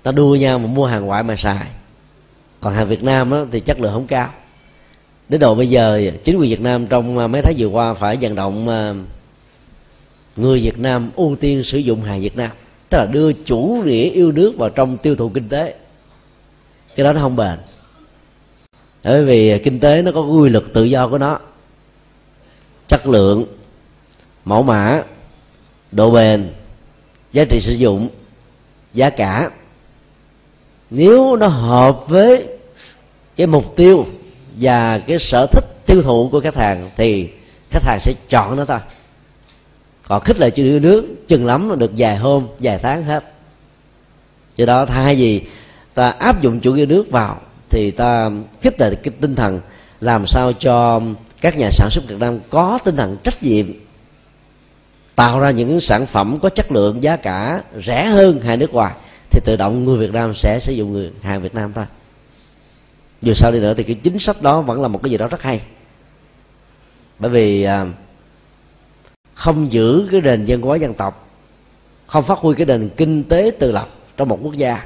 Ta 0.02 0.12
đua 0.12 0.34
nhau 0.34 0.58
mà 0.58 0.66
mua 0.66 0.86
hàng 0.86 1.06
ngoại 1.06 1.22
mà 1.22 1.36
xài. 1.36 1.66
Còn 2.60 2.74
hàng 2.74 2.86
việt 2.86 3.02
nam 3.02 3.30
đó, 3.30 3.44
thì 3.50 3.60
chất 3.60 3.80
lượng 3.80 3.92
không 3.92 4.06
cao. 4.06 4.30
Đến 5.28 5.40
độ 5.40 5.54
bây 5.54 5.68
giờ 5.68 6.10
chính 6.24 6.38
quyền 6.38 6.50
việt 6.50 6.60
nam 6.60 6.86
trong 6.86 7.18
à, 7.18 7.26
mấy 7.26 7.42
tháng 7.42 7.54
vừa 7.58 7.66
qua 7.66 7.94
phải 7.94 8.18
vận 8.20 8.34
động 8.34 8.68
à, 8.68 8.94
người 10.36 10.60
việt 10.60 10.78
nam 10.78 11.10
ưu 11.16 11.36
tiên 11.36 11.62
sử 11.62 11.78
dụng 11.78 12.02
hàng 12.02 12.20
việt 12.20 12.36
nam. 12.36 12.50
Tức 12.88 12.98
là 12.98 13.06
đưa 13.06 13.32
chủ 13.32 13.82
nghĩa 13.84 14.10
yêu 14.10 14.32
nước 14.32 14.52
vào 14.56 14.70
trong 14.70 14.98
tiêu 14.98 15.16
thụ 15.16 15.28
kinh 15.28 15.48
tế. 15.48 15.74
Cái 16.96 17.04
đó 17.04 17.12
nó 17.12 17.20
không 17.20 17.36
bền. 17.36 17.58
Bởi 19.04 19.24
vì 19.24 19.58
kinh 19.58 19.80
tế 19.80 20.02
nó 20.02 20.12
có 20.12 20.20
quy 20.20 20.50
luật 20.50 20.64
tự 20.74 20.84
do 20.84 21.08
của 21.08 21.18
nó. 21.18 21.38
Chất 22.88 23.06
lượng 23.06 23.46
mẫu 24.48 24.62
mã 24.62 25.02
độ 25.92 26.10
bền, 26.10 26.50
giá 27.32 27.44
trị 27.44 27.60
sử 27.60 27.72
dụng, 27.72 28.08
giá 28.94 29.10
cả. 29.10 29.50
Nếu 30.90 31.36
nó 31.36 31.46
hợp 31.46 32.08
với 32.08 32.46
cái 33.36 33.46
mục 33.46 33.76
tiêu 33.76 34.06
và 34.60 34.98
cái 34.98 35.18
sở 35.18 35.46
thích 35.46 35.64
tiêu 35.86 36.02
thụ 36.02 36.28
của 36.32 36.40
khách 36.40 36.56
hàng 36.56 36.90
thì 36.96 37.28
khách 37.70 37.84
hàng 37.84 37.98
sẽ 38.00 38.12
chọn 38.28 38.56
nó 38.56 38.64
thôi 38.64 38.78
còn 40.02 40.22
khích 40.22 40.40
lệ 40.40 40.50
chưa 40.50 40.78
nước 40.78 41.04
chừng 41.28 41.46
lắm 41.46 41.70
là 41.70 41.76
được 41.76 41.90
vài 41.96 42.16
hôm, 42.16 42.46
vài 42.58 42.78
tháng 42.82 43.04
hết. 43.04 43.24
Do 44.56 44.66
đó 44.66 44.86
thay 44.86 45.14
vì 45.14 45.42
ta 45.94 46.08
áp 46.08 46.42
dụng 46.42 46.60
chủ 46.60 46.74
nghĩa 46.74 46.86
nước 46.86 47.10
vào 47.10 47.40
thì 47.70 47.90
ta 47.90 48.30
khích 48.62 48.80
lệ 48.80 48.94
cái 48.94 49.14
tinh 49.20 49.34
thần 49.34 49.60
làm 50.00 50.26
sao 50.26 50.52
cho 50.52 51.00
các 51.40 51.58
nhà 51.58 51.70
sản 51.70 51.88
xuất 51.90 52.04
Việt 52.08 52.18
Nam 52.18 52.38
có 52.50 52.78
tinh 52.84 52.96
thần 52.96 53.16
trách 53.24 53.42
nhiệm 53.42 53.66
tạo 55.18 55.40
ra 55.40 55.50
những 55.50 55.80
sản 55.80 56.06
phẩm 56.06 56.38
có 56.42 56.48
chất 56.48 56.72
lượng 56.72 57.02
giá 57.02 57.16
cả 57.16 57.62
rẻ 57.84 58.06
hơn 58.06 58.40
hàng 58.40 58.58
nước 58.58 58.72
ngoài 58.72 58.94
thì 59.30 59.40
tự 59.44 59.56
động 59.56 59.84
người 59.84 59.98
Việt 59.98 60.12
Nam 60.12 60.34
sẽ 60.34 60.58
sử 60.60 60.72
dụng 60.72 60.92
người 60.92 61.12
hàng 61.22 61.42
Việt 61.42 61.54
Nam 61.54 61.72
thôi. 61.72 61.84
Dù 63.22 63.32
sao 63.32 63.52
đi 63.52 63.60
nữa 63.60 63.74
thì 63.76 63.82
cái 63.82 63.94
chính 64.02 64.18
sách 64.18 64.42
đó 64.42 64.60
vẫn 64.60 64.82
là 64.82 64.88
một 64.88 65.02
cái 65.02 65.10
gì 65.10 65.16
đó 65.16 65.28
rất 65.28 65.42
hay. 65.42 65.60
Bởi 67.18 67.30
vì 67.30 67.62
à, 67.62 67.86
không 69.34 69.72
giữ 69.72 70.08
cái 70.12 70.20
nền 70.20 70.44
văn 70.48 70.60
hóa 70.62 70.76
dân 70.76 70.94
tộc 70.94 71.28
không 72.06 72.24
phát 72.24 72.38
huy 72.38 72.54
cái 72.54 72.66
nền 72.66 72.88
kinh 72.96 73.24
tế 73.24 73.50
tự 73.58 73.72
lập 73.72 73.88
trong 74.16 74.28
một 74.28 74.38
quốc 74.42 74.54
gia 74.54 74.84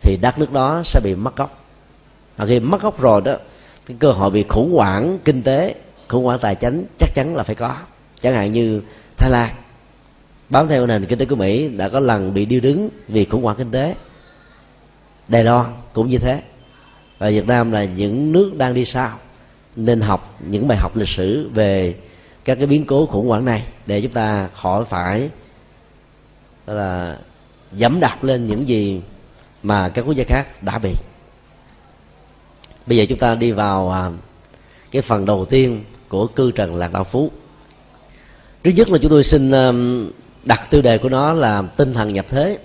thì 0.00 0.16
đất 0.22 0.38
nước 0.38 0.52
đó 0.52 0.82
sẽ 0.84 1.00
bị 1.04 1.14
mất 1.14 1.36
gốc. 1.36 1.64
Và 2.36 2.46
khi 2.46 2.60
mất 2.60 2.82
gốc 2.82 3.00
rồi 3.00 3.20
đó 3.20 3.36
cái 3.86 3.96
cơ 4.00 4.10
hội 4.10 4.30
bị 4.30 4.44
khủng 4.48 4.72
hoảng 4.74 5.18
kinh 5.24 5.42
tế 5.42 5.74
khủng 6.08 6.24
hoảng 6.24 6.38
tài 6.38 6.54
chính 6.54 6.86
chắc 6.98 7.14
chắn 7.14 7.36
là 7.36 7.42
phải 7.42 7.54
có. 7.54 7.76
Chẳng 8.20 8.34
hạn 8.34 8.50
như 8.50 8.82
thái 9.18 9.30
lan. 9.30 9.54
Bám 10.50 10.68
theo 10.68 10.86
nền 10.86 11.06
kinh 11.06 11.18
tế 11.18 11.24
của 11.24 11.36
mỹ, 11.36 11.68
đã 11.68 11.88
có 11.88 12.00
lần 12.00 12.34
bị 12.34 12.44
điêu 12.44 12.60
đứng 12.60 12.88
vì 13.08 13.24
khủng 13.24 13.42
hoảng 13.42 13.56
kinh 13.56 13.70
tế. 13.70 13.94
Đài 15.28 15.44
loan 15.44 15.74
cũng 15.92 16.10
như 16.10 16.18
thế. 16.18 16.42
Và 17.18 17.30
việt 17.30 17.46
nam 17.46 17.72
là 17.72 17.84
những 17.84 18.32
nước 18.32 18.52
đang 18.56 18.74
đi 18.74 18.84
sau, 18.84 19.18
nên 19.76 20.00
học 20.00 20.34
những 20.48 20.68
bài 20.68 20.78
học 20.78 20.96
lịch 20.96 21.08
sử 21.08 21.50
về 21.54 21.94
các 22.44 22.54
cái 22.54 22.66
biến 22.66 22.84
cố 22.84 23.06
khủng 23.06 23.28
hoảng 23.28 23.44
này 23.44 23.62
để 23.86 24.00
chúng 24.00 24.12
ta 24.12 24.48
khỏi 24.54 24.84
phải 24.84 25.30
là 26.66 27.18
dẫm 27.72 28.00
đạp 28.00 28.24
lên 28.24 28.46
những 28.46 28.68
gì 28.68 29.00
mà 29.62 29.88
các 29.88 30.02
quốc 30.02 30.12
gia 30.12 30.24
khác 30.24 30.62
đã 30.62 30.78
bị. 30.78 30.94
Bây 32.86 32.98
giờ 32.98 33.04
chúng 33.08 33.18
ta 33.18 33.34
đi 33.34 33.52
vào 33.52 33.90
à, 33.90 34.10
cái 34.90 35.02
phần 35.02 35.26
đầu 35.26 35.44
tiên 35.44 35.84
của 36.08 36.26
cư 36.26 36.50
trần 36.50 36.76
lạc 36.76 36.92
đạo 36.92 37.04
phú 37.04 37.30
trước 38.68 38.74
nhất 38.76 38.90
là 38.90 38.98
chúng 38.98 39.10
tôi 39.10 39.24
xin 39.24 39.50
đặt 40.44 40.70
tiêu 40.70 40.82
đề 40.82 40.98
của 40.98 41.08
nó 41.08 41.32
là 41.32 41.62
tinh 41.62 41.94
thần 41.94 42.12
nhập 42.12 42.26
thế. 42.28 42.58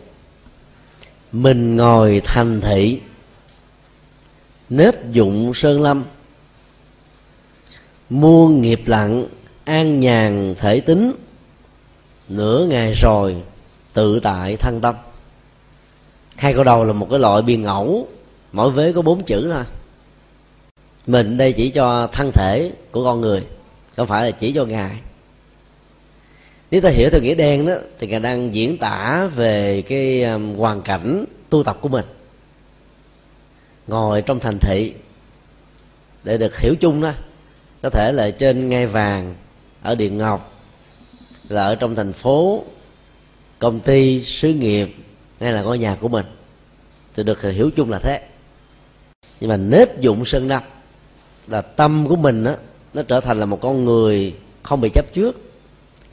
Mình 1.31 1.75
ngồi 1.75 2.21
thành 2.25 2.61
thị 2.61 2.99
nết 4.69 4.95
dụng 5.11 5.53
sơn 5.53 5.81
lâm. 5.81 6.03
Muôn 8.09 8.61
nghiệp 8.61 8.81
lặng, 8.85 9.25
an 9.65 9.99
nhàn, 9.99 10.55
thể 10.57 10.79
tính. 10.79 11.13
Nửa 12.29 12.67
ngày 12.69 12.91
rồi, 12.91 13.35
tự 13.93 14.19
tại 14.19 14.57
thân 14.57 14.81
tâm. 14.81 14.95
Hai 16.35 16.53
câu 16.53 16.63
đầu 16.63 16.83
là 16.83 16.93
một 16.93 17.07
cái 17.09 17.19
loại 17.19 17.41
biên 17.41 17.61
ngẫu 17.61 18.07
mỗi 18.51 18.71
vế 18.71 18.93
có 18.93 19.01
bốn 19.01 19.23
chữ 19.23 19.51
thôi. 19.53 19.63
Mình 21.07 21.37
đây 21.37 21.53
chỉ 21.53 21.69
cho 21.69 22.07
thân 22.07 22.31
thể 22.33 22.71
của 22.91 23.03
con 23.03 23.21
người, 23.21 23.43
không 23.95 24.07
phải 24.07 24.23
là 24.23 24.31
chỉ 24.31 24.53
cho 24.53 24.65
ngài 24.65 24.91
nếu 26.73 26.81
ta 26.81 26.89
hiểu 26.89 27.09
theo 27.09 27.21
nghĩa 27.21 27.35
đen 27.35 27.65
đó 27.65 27.73
thì 27.99 28.07
ngài 28.07 28.19
đang 28.19 28.53
diễn 28.53 28.77
tả 28.77 29.29
về 29.35 29.81
cái 29.81 30.23
um, 30.23 30.55
hoàn 30.55 30.81
cảnh 30.81 31.25
tu 31.49 31.63
tập 31.63 31.77
của 31.81 31.89
mình. 31.89 32.05
Ngồi 33.87 34.21
trong 34.21 34.39
thành 34.39 34.57
thị 34.59 34.93
để 36.23 36.37
được 36.37 36.59
hiểu 36.59 36.75
chung 36.75 37.01
đó 37.01 37.11
có 37.81 37.89
thể 37.89 38.11
là 38.11 38.31
trên 38.31 38.69
ngai 38.69 38.85
vàng 38.87 39.35
ở 39.81 39.95
điện 39.95 40.17
ngọc 40.17 40.61
là 41.49 41.63
ở 41.63 41.75
trong 41.75 41.95
thành 41.95 42.13
phố 42.13 42.63
công 43.59 43.79
ty 43.79 44.23
xứ 44.23 44.49
nghiệp 44.49 44.95
hay 45.39 45.51
là 45.51 45.61
ngôi 45.61 45.79
nhà 45.79 45.95
của 45.95 46.07
mình. 46.07 46.25
Thì 47.15 47.23
được 47.23 47.41
hiểu 47.41 47.69
chung 47.75 47.91
là 47.91 47.99
thế. 47.99 48.21
Nhưng 49.39 49.49
mà 49.49 49.57
nết 49.57 49.99
dụng 49.99 50.25
sân 50.25 50.47
năm 50.47 50.63
là 51.47 51.61
tâm 51.61 52.05
của 52.07 52.15
mình 52.15 52.43
đó, 52.43 52.55
nó 52.93 53.03
trở 53.03 53.19
thành 53.19 53.39
là 53.39 53.45
một 53.45 53.59
con 53.61 53.85
người 53.85 54.33
không 54.63 54.81
bị 54.81 54.89
chấp 54.93 55.05
trước 55.13 55.52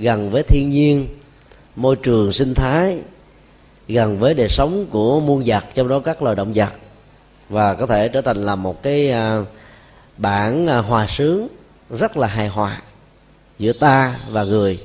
gần 0.01 0.31
với 0.31 0.43
thiên 0.43 0.71
nhiên, 0.71 1.09
môi 1.77 1.97
trường 1.97 2.33
sinh 2.33 2.55
thái, 2.55 2.99
gần 3.89 4.19
với 4.19 4.35
đời 4.35 4.49
sống 4.49 4.87
của 4.91 5.21
muôn 5.21 5.43
vật, 5.47 5.65
trong 5.75 5.89
đó 5.89 5.99
các 5.99 6.23
loài 6.23 6.37
động 6.37 6.53
vật, 6.55 6.73
và 7.49 7.75
có 7.75 7.87
thể 7.87 8.09
trở 8.09 8.21
thành 8.21 8.37
là 8.37 8.57
một 8.57 8.83
cái 8.83 9.11
à, 9.11 9.45
bản 10.17 10.67
à, 10.67 10.79
hòa 10.79 11.07
sướng 11.07 11.49
rất 11.91 12.17
là 12.17 12.27
hài 12.27 12.49
hòa 12.49 12.83
giữa 13.59 13.73
ta 13.73 14.21
và 14.31 14.45
người, 14.45 14.81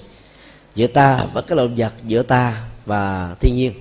giữa 0.75 0.87
ta 0.87 1.25
và 1.33 1.41
các 1.41 1.55
động 1.55 1.73
vật, 1.77 1.93
giữa 2.03 2.23
ta 2.23 2.61
và 2.85 3.35
thiên 3.39 3.55
nhiên. 3.55 3.73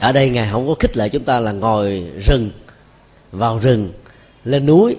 Ở 0.00 0.12
đây 0.12 0.30
ngài 0.30 0.48
không 0.52 0.68
có 0.68 0.74
khích 0.78 0.96
lệ 0.96 1.08
chúng 1.08 1.24
ta 1.24 1.40
là 1.40 1.52
ngồi 1.52 2.12
rừng, 2.26 2.50
vào 3.32 3.58
rừng, 3.58 3.92
lên 4.44 4.66
núi, 4.66 4.96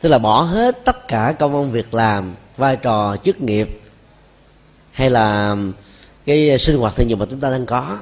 tức 0.00 0.08
là 0.08 0.18
bỏ 0.18 0.42
hết 0.42 0.84
tất 0.84 1.08
cả 1.08 1.34
công 1.38 1.72
việc 1.72 1.94
làm 1.94 2.34
vai 2.56 2.76
trò, 2.76 3.16
chức 3.24 3.40
nghiệp, 3.40 3.80
hay 4.92 5.10
là 5.10 5.56
cái 6.26 6.58
sinh 6.58 6.78
hoạt 6.78 6.96
thường 6.96 7.08
nhật 7.08 7.18
mà 7.18 7.26
chúng 7.30 7.40
ta 7.40 7.50
đang 7.50 7.66
có, 7.66 7.98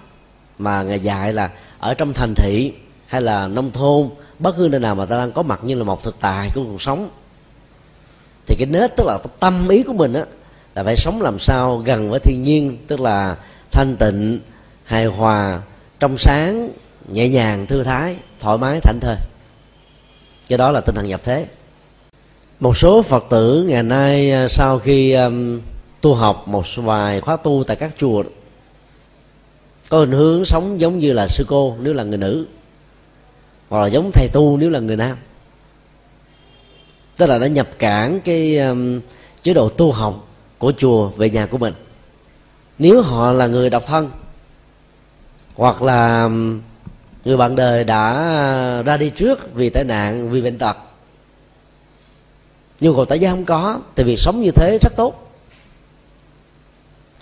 mà 0.58 0.82
ngài 0.82 1.00
dạy 1.00 1.32
là 1.32 1.50
ở 1.78 1.94
trong 1.94 2.12
thành 2.12 2.34
thị 2.34 2.72
hay 3.06 3.20
là 3.20 3.48
nông 3.48 3.70
thôn, 3.70 4.10
bất 4.38 4.56
cứ 4.56 4.68
nơi 4.70 4.80
nào 4.80 4.94
mà 4.94 5.06
ta 5.06 5.16
đang 5.16 5.32
có 5.32 5.42
mặt 5.42 5.60
như 5.64 5.74
là 5.74 5.84
một 5.84 6.02
thực 6.02 6.16
tại 6.20 6.48
của 6.54 6.64
cuộc 6.64 6.82
sống. 6.82 7.10
Thì 8.46 8.56
cái 8.58 8.66
nết 8.66 8.96
tức 8.96 9.06
là 9.06 9.18
tâm 9.40 9.68
ý 9.68 9.82
của 9.82 9.92
mình 9.92 10.12
á, 10.12 10.24
là 10.74 10.84
phải 10.84 10.96
sống 10.96 11.22
làm 11.22 11.38
sao 11.38 11.76
gần 11.76 12.10
với 12.10 12.20
thiên 12.20 12.42
nhiên, 12.42 12.78
tức 12.86 13.00
là 13.00 13.36
thanh 13.70 13.96
tịnh, 13.96 14.40
hài 14.84 15.04
hòa, 15.04 15.62
trong 16.00 16.18
sáng, 16.18 16.70
nhẹ 17.08 17.28
nhàng, 17.28 17.66
thư 17.66 17.82
thái, 17.82 18.16
thoải 18.40 18.58
mái, 18.58 18.80
thảnh 18.80 18.98
thơi. 19.00 19.16
Cái 20.48 20.58
đó 20.58 20.70
là 20.70 20.80
tinh 20.80 20.94
thần 20.94 21.08
nhập 21.08 21.20
thế 21.24 21.46
một 22.60 22.76
số 22.76 23.02
phật 23.02 23.24
tử 23.30 23.64
ngày 23.68 23.82
nay 23.82 24.32
à, 24.32 24.48
sau 24.48 24.78
khi 24.78 25.12
um, 25.12 25.60
tu 26.00 26.14
học 26.14 26.48
một 26.48 26.66
vài 26.76 27.20
khóa 27.20 27.36
tu 27.36 27.64
tại 27.66 27.76
các 27.76 27.90
chùa 27.98 28.22
có 29.88 29.98
hình 29.98 30.12
hướng 30.12 30.44
sống 30.44 30.80
giống 30.80 30.98
như 30.98 31.12
là 31.12 31.28
sư 31.28 31.44
cô 31.48 31.76
nếu 31.80 31.94
là 31.94 32.04
người 32.04 32.18
nữ 32.18 32.46
hoặc 33.68 33.80
là 33.80 33.86
giống 33.86 34.10
thầy 34.12 34.28
tu 34.32 34.56
nếu 34.56 34.70
là 34.70 34.78
người 34.78 34.96
nam. 34.96 35.16
Tức 37.16 37.26
là 37.26 37.38
đã 37.38 37.46
nhập 37.46 37.68
cản 37.78 38.20
cái 38.20 38.58
um, 38.58 39.00
chế 39.42 39.54
độ 39.54 39.68
tu 39.68 39.92
học 39.92 40.28
của 40.58 40.72
chùa 40.78 41.08
về 41.08 41.30
nhà 41.30 41.46
của 41.46 41.58
mình. 41.58 41.74
Nếu 42.78 43.02
họ 43.02 43.32
là 43.32 43.46
người 43.46 43.70
độc 43.70 43.86
thân 43.86 44.10
hoặc 45.54 45.82
là 45.82 46.30
người 47.24 47.36
bạn 47.36 47.56
đời 47.56 47.84
đã 47.84 48.12
à, 48.12 48.82
ra 48.82 48.96
đi 48.96 49.10
trước 49.10 49.54
vì 49.54 49.70
tai 49.70 49.84
nạn 49.84 50.30
vì 50.30 50.42
bệnh 50.42 50.58
tật 50.58 50.76
nhu 52.80 52.94
cầu 52.94 53.04
tại 53.04 53.18
gia 53.18 53.30
không 53.30 53.44
có, 53.44 53.80
thì 53.96 54.04
việc 54.04 54.18
sống 54.18 54.42
như 54.42 54.50
thế 54.50 54.78
rất 54.82 54.96
tốt. 54.96 55.32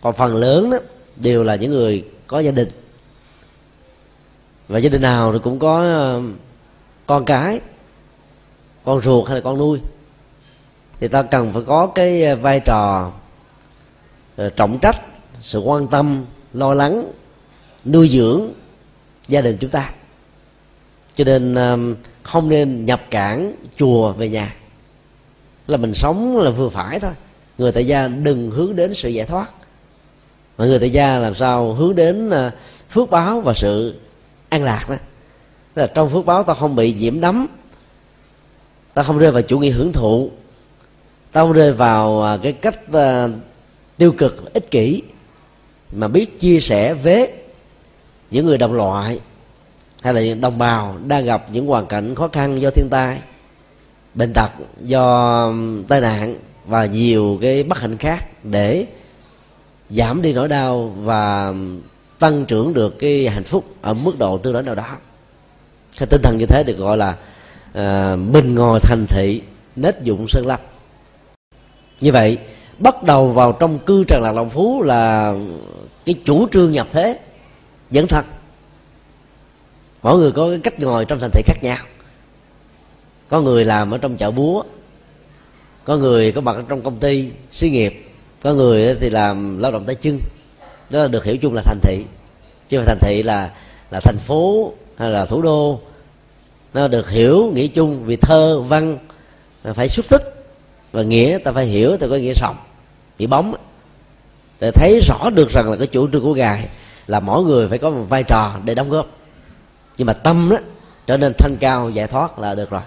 Còn 0.02 0.14
phần 0.14 0.36
lớn 0.36 0.70
đó, 0.70 0.78
đều 1.16 1.44
là 1.44 1.54
những 1.54 1.70
người 1.70 2.04
có 2.26 2.38
gia 2.38 2.50
đình. 2.50 2.68
Và 4.68 4.78
gia 4.78 4.90
đình 4.90 5.02
nào 5.02 5.32
thì 5.32 5.38
cũng 5.42 5.58
có 5.58 5.84
um, 6.14 6.36
con 7.06 7.24
cái, 7.24 7.60
con 8.84 9.00
ruột 9.00 9.28
hay 9.28 9.34
là 9.34 9.40
con 9.40 9.58
nuôi. 9.58 9.80
Thì 11.00 11.08
ta 11.08 11.22
cần 11.22 11.52
phải 11.52 11.62
có 11.66 11.86
cái 11.94 12.24
à, 12.24 12.34
vai 12.34 12.60
trò 12.60 13.12
à, 14.36 14.48
trọng 14.56 14.78
trách, 14.78 15.00
sự 15.40 15.60
quan 15.60 15.86
tâm, 15.86 16.24
lo 16.52 16.74
lắng, 16.74 17.12
nuôi 17.84 18.08
dưỡng 18.08 18.52
gia 19.28 19.40
đình 19.40 19.56
chúng 19.60 19.70
ta. 19.70 19.90
Cho 21.16 21.24
nên 21.24 21.54
um, 21.54 21.94
không 22.22 22.48
nên 22.48 22.86
nhập 22.86 23.00
cản 23.10 23.54
chùa 23.76 24.12
về 24.12 24.28
nhà 24.28 24.54
là 25.68 25.76
mình 25.76 25.94
sống 25.94 26.38
là 26.38 26.50
vừa 26.50 26.68
phải 26.68 27.00
thôi. 27.00 27.12
Người 27.58 27.72
tại 27.72 27.86
gia 27.86 28.08
đừng 28.08 28.50
hướng 28.50 28.76
đến 28.76 28.94
sự 28.94 29.08
giải 29.08 29.26
thoát. 29.26 29.50
Mà 30.58 30.66
người 30.66 30.78
tại 30.78 30.90
gia 30.90 31.18
làm 31.18 31.34
sao 31.34 31.74
hướng 31.74 31.94
đến 31.94 32.30
à, 32.30 32.52
phước 32.90 33.10
báo 33.10 33.40
và 33.40 33.54
sự 33.54 33.94
an 34.48 34.64
lạc 34.64 34.86
đó. 34.88 34.96
Tức 35.74 35.82
là 35.82 35.88
trong 35.94 36.10
phước 36.10 36.26
báo 36.26 36.42
ta 36.42 36.54
không 36.54 36.76
bị 36.76 36.92
nhiễm 36.92 37.20
đắm. 37.20 37.46
Ta 38.94 39.02
không 39.02 39.18
rơi 39.18 39.30
vào 39.30 39.42
chủ 39.42 39.58
nghĩa 39.58 39.70
hưởng 39.70 39.92
thụ. 39.92 40.30
Ta 41.32 41.40
không 41.40 41.52
rơi 41.52 41.72
vào 41.72 42.22
à, 42.22 42.38
cái 42.42 42.52
cách 42.52 42.92
à, 42.92 43.28
tiêu 43.96 44.12
cực, 44.12 44.54
ích 44.54 44.70
kỷ. 44.70 45.02
Mà 45.92 46.08
biết 46.08 46.40
chia 46.40 46.60
sẻ 46.60 46.94
với 46.94 47.32
những 48.30 48.46
người 48.46 48.58
đồng 48.58 48.72
loại 48.72 49.20
hay 50.02 50.14
là 50.14 50.20
những 50.20 50.40
đồng 50.40 50.58
bào 50.58 50.96
đang 51.06 51.24
gặp 51.24 51.46
những 51.52 51.66
hoàn 51.66 51.86
cảnh 51.86 52.14
khó 52.14 52.28
khăn 52.28 52.60
do 52.60 52.70
thiên 52.70 52.88
tai 52.90 53.20
bệnh 54.14 54.32
tật 54.32 54.50
do 54.80 55.52
tai 55.88 56.00
nạn 56.00 56.36
và 56.66 56.86
nhiều 56.86 57.38
cái 57.40 57.62
bất 57.62 57.78
hạnh 57.78 57.96
khác 57.96 58.44
để 58.44 58.86
giảm 59.90 60.22
đi 60.22 60.32
nỗi 60.32 60.48
đau 60.48 60.94
và 60.98 61.54
tăng 62.18 62.44
trưởng 62.44 62.74
được 62.74 62.98
cái 62.98 63.28
hạnh 63.28 63.44
phúc 63.44 63.64
ở 63.82 63.94
mức 63.94 64.18
độ 64.18 64.38
tương 64.38 64.52
đối 64.52 64.62
nào 64.62 64.74
đó. 64.74 64.96
Cái 65.98 66.06
tinh 66.10 66.20
thần 66.22 66.38
như 66.38 66.46
thế 66.46 66.62
được 66.66 66.78
gọi 66.78 66.96
là 66.96 67.16
à, 67.72 68.16
bình 68.16 68.54
ngồi 68.54 68.80
thành 68.80 69.06
thị 69.08 69.42
nết 69.76 70.02
dụng 70.02 70.28
sơn 70.28 70.46
lâm. 70.46 70.60
Như 72.00 72.12
vậy 72.12 72.38
bắt 72.78 73.02
đầu 73.02 73.28
vào 73.28 73.52
trong 73.52 73.78
cư 73.78 74.04
trần 74.04 74.22
lạc 74.22 74.32
long 74.32 74.50
phú 74.50 74.82
là 74.82 75.34
cái 76.04 76.14
chủ 76.24 76.48
trương 76.52 76.72
nhập 76.72 76.86
thế 76.92 77.18
dẫn 77.90 78.06
thân 78.06 78.24
mỗi 80.02 80.18
người 80.18 80.32
có 80.32 80.48
cái 80.48 80.58
cách 80.58 80.80
ngồi 80.80 81.04
trong 81.04 81.18
thành 81.20 81.30
thị 81.30 81.42
khác 81.46 81.58
nhau 81.62 81.78
có 83.28 83.40
người 83.40 83.64
làm 83.64 83.90
ở 83.90 83.98
trong 83.98 84.16
chợ 84.16 84.30
búa, 84.30 84.62
có 85.84 85.96
người 85.96 86.32
có 86.32 86.40
mặt 86.40 86.56
ở 86.56 86.62
trong 86.68 86.82
công 86.82 86.96
ty, 86.96 87.28
xí 87.52 87.70
nghiệp, 87.70 88.04
có 88.42 88.52
người 88.52 88.94
thì 89.00 89.10
làm 89.10 89.58
lao 89.58 89.72
động 89.72 89.84
tay 89.86 89.94
chân. 89.94 90.20
Đó 90.90 90.98
là 91.02 91.08
được 91.08 91.24
hiểu 91.24 91.36
chung 91.36 91.54
là 91.54 91.62
thành 91.64 91.80
thị. 91.82 92.04
Chứ 92.68 92.78
mà 92.78 92.84
thành 92.86 92.98
thị 93.00 93.22
là 93.22 93.50
là 93.90 94.00
thành 94.00 94.16
phố 94.18 94.72
hay 94.96 95.10
là 95.10 95.24
thủ 95.24 95.42
đô, 95.42 95.80
nó 96.74 96.88
được 96.88 97.10
hiểu 97.10 97.52
nghĩa 97.54 97.66
chung 97.66 98.04
vì 98.04 98.16
thơ, 98.16 98.60
văn 98.60 98.98
phải 99.74 99.88
xuất 99.88 100.08
tích. 100.08 100.34
Và 100.92 101.02
nghĩa 101.02 101.38
ta 101.44 101.52
phải 101.52 101.66
hiểu 101.66 101.96
ta 101.96 102.06
có 102.10 102.16
nghĩa 102.16 102.32
sòng 102.34 102.56
nghĩa 103.18 103.26
bóng 103.26 103.54
để 104.60 104.70
thấy 104.70 105.00
rõ 105.08 105.30
được 105.30 105.50
rằng 105.50 105.70
là 105.70 105.76
cái 105.76 105.86
chủ 105.86 106.08
trương 106.12 106.22
của 106.22 106.34
ngài 106.34 106.68
là 107.06 107.20
mỗi 107.20 107.44
người 107.44 107.68
phải 107.68 107.78
có 107.78 107.90
một 107.90 108.04
vai 108.08 108.22
trò 108.22 108.54
để 108.64 108.74
đóng 108.74 108.88
góp. 108.88 109.06
Nhưng 109.98 110.06
mà 110.06 110.12
tâm 110.12 110.48
đó 110.50 110.56
trở 111.06 111.16
nên 111.16 111.32
thanh 111.38 111.56
cao, 111.60 111.90
giải 111.90 112.06
thoát 112.06 112.38
là 112.38 112.54
được 112.54 112.70
rồi 112.70 112.80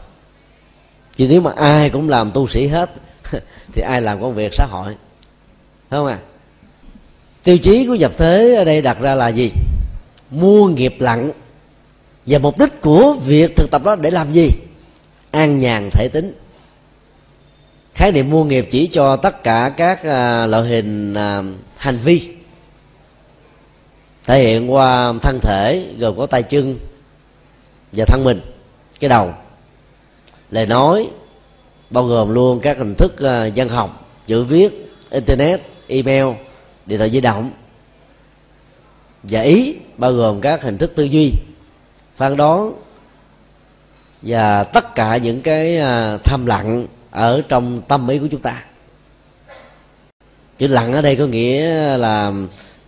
chứ 1.17 1.27
nếu 1.29 1.41
mà 1.41 1.51
ai 1.55 1.89
cũng 1.89 2.09
làm 2.09 2.31
tu 2.31 2.47
sĩ 2.47 2.67
hết 2.67 2.91
thì 3.73 3.81
ai 3.81 4.01
làm 4.01 4.21
công 4.21 4.35
việc 4.35 4.53
xã 4.53 4.65
hội? 4.69 4.95
Đúng 5.91 5.99
không 5.99 6.07
à? 6.07 6.19
Tiêu 7.43 7.57
chí 7.57 7.85
của 7.85 7.95
nhập 7.95 8.11
thế 8.17 8.55
ở 8.55 8.63
đây 8.63 8.81
đặt 8.81 8.97
ra 9.01 9.15
là 9.15 9.27
gì? 9.27 9.51
Mua 10.31 10.67
nghiệp 10.67 10.95
lặng. 10.99 11.31
Và 12.25 12.39
mục 12.39 12.59
đích 12.59 12.81
của 12.81 13.13
việc 13.25 13.55
thực 13.55 13.71
tập 13.71 13.83
đó 13.83 13.95
để 13.95 14.11
làm 14.11 14.31
gì? 14.31 14.49
An 15.31 15.57
nhàn 15.57 15.89
thể 15.91 16.09
tính. 16.13 16.33
Khái 17.93 18.11
niệm 18.11 18.29
mua 18.29 18.43
nghiệp 18.43 18.67
chỉ 18.71 18.87
cho 18.87 19.15
tất 19.15 19.43
cả 19.43 19.73
các 19.77 20.03
à, 20.03 20.45
loại 20.47 20.67
hình 20.67 21.13
à, 21.13 21.43
hành 21.77 21.97
vi. 21.97 22.29
Thể 24.25 24.43
hiện 24.43 24.73
qua 24.73 25.13
thân 25.21 25.39
thể 25.41 25.85
gồm 25.99 26.17
có 26.17 26.25
tay 26.25 26.43
chân 26.43 26.79
và 27.91 28.05
thân 28.05 28.23
mình 28.23 28.41
cái 28.99 29.09
đầu 29.09 29.33
lời 30.51 30.65
nói 30.65 31.09
bao 31.89 32.03
gồm 32.03 32.33
luôn 32.33 32.59
các 32.59 32.77
hình 32.77 32.95
thức 32.95 33.11
uh, 33.13 33.53
văn 33.55 33.69
học 33.69 34.09
chữ 34.27 34.43
viết 34.43 34.93
internet 35.09 35.61
email 35.87 36.25
điện 36.85 36.97
thoại 36.97 37.09
di 37.09 37.21
động. 37.21 37.51
Và 39.23 39.41
ý 39.41 39.75
bao 39.97 40.13
gồm 40.13 40.41
các 40.41 40.63
hình 40.63 40.77
thức 40.77 40.93
tư 40.95 41.03
duy 41.03 41.31
phán 42.17 42.37
đoán 42.37 42.73
và 44.21 44.63
tất 44.63 44.95
cả 44.95 45.17
những 45.17 45.41
cái 45.41 45.77
à, 45.77 46.13
uh, 46.13 46.23
thầm 46.23 46.45
lặng 46.45 46.87
ở 47.11 47.41
trong 47.49 47.81
tâm 47.87 48.07
ý 48.07 48.19
của 48.19 48.27
chúng 48.31 48.41
ta. 48.41 48.63
Chữ 50.57 50.67
lặng 50.67 50.93
ở 50.93 51.01
đây 51.01 51.15
có 51.15 51.25
nghĩa 51.25 51.67
là 51.97 52.31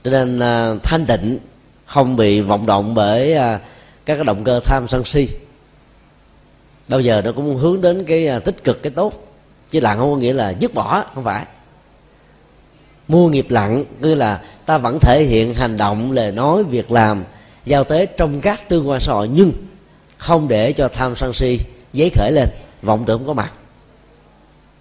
trở 0.03 0.11
nên 0.11 0.37
uh, 0.37 0.83
thanh 0.83 1.07
định 1.07 1.39
không 1.85 2.15
bị 2.15 2.41
vọng 2.41 2.65
động 2.65 2.95
bởi 2.95 3.33
uh, 3.33 3.61
các 4.05 4.15
cái 4.15 4.23
động 4.23 4.43
cơ 4.43 4.59
tham 4.59 4.87
sân 4.87 5.03
si 5.05 5.29
bao 6.87 6.99
giờ 6.99 7.21
nó 7.21 7.31
cũng 7.31 7.57
hướng 7.57 7.81
đến 7.81 8.03
cái 8.05 8.27
à, 8.27 8.39
tích 8.39 8.63
cực, 8.63 8.83
cái 8.83 8.91
tốt. 8.91 9.13
Chứ 9.71 9.79
lặng 9.79 9.97
không 9.97 10.11
có 10.11 10.17
nghĩa 10.17 10.33
là 10.33 10.49
dứt 10.49 10.73
bỏ, 10.73 11.03
không 11.15 11.23
phải. 11.23 11.45
Mua 13.07 13.29
nghiệp 13.29 13.45
lặng 13.49 13.85
như 13.99 14.15
là 14.15 14.41
ta 14.65 14.77
vẫn 14.77 14.99
thể 15.01 15.23
hiện 15.23 15.53
hành 15.53 15.77
động 15.77 16.11
lời 16.11 16.31
nói 16.31 16.63
việc 16.63 16.91
làm, 16.91 17.23
giao 17.65 17.83
tế 17.83 18.05
trong 18.05 18.41
các 18.41 18.69
tương 18.69 18.89
quan 18.89 18.99
xã 18.99 19.13
hội, 19.13 19.29
nhưng 19.33 19.51
không 20.17 20.47
để 20.47 20.73
cho 20.73 20.87
tham 20.87 21.15
sân 21.15 21.33
si 21.33 21.59
giấy 21.93 22.11
khởi 22.15 22.31
lên, 22.31 22.49
vọng 22.81 23.03
tưởng 23.05 23.25
có 23.27 23.33
mặt. 23.33 23.53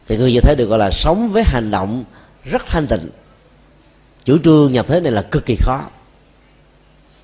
Thì 0.06 0.16
người 0.16 0.32
như 0.32 0.40
thế 0.40 0.54
được 0.54 0.66
gọi 0.66 0.78
là 0.78 0.90
sống 0.90 1.28
với 1.28 1.42
hành 1.42 1.70
động 1.70 2.04
rất 2.44 2.62
thanh 2.66 2.86
tịnh. 2.86 3.08
Chủ 4.24 4.38
trương 4.44 4.72
nhập 4.72 4.86
thế 4.88 5.00
này 5.00 5.12
là 5.12 5.22
cực 5.22 5.46
kỳ 5.46 5.56
khó. 5.60 5.80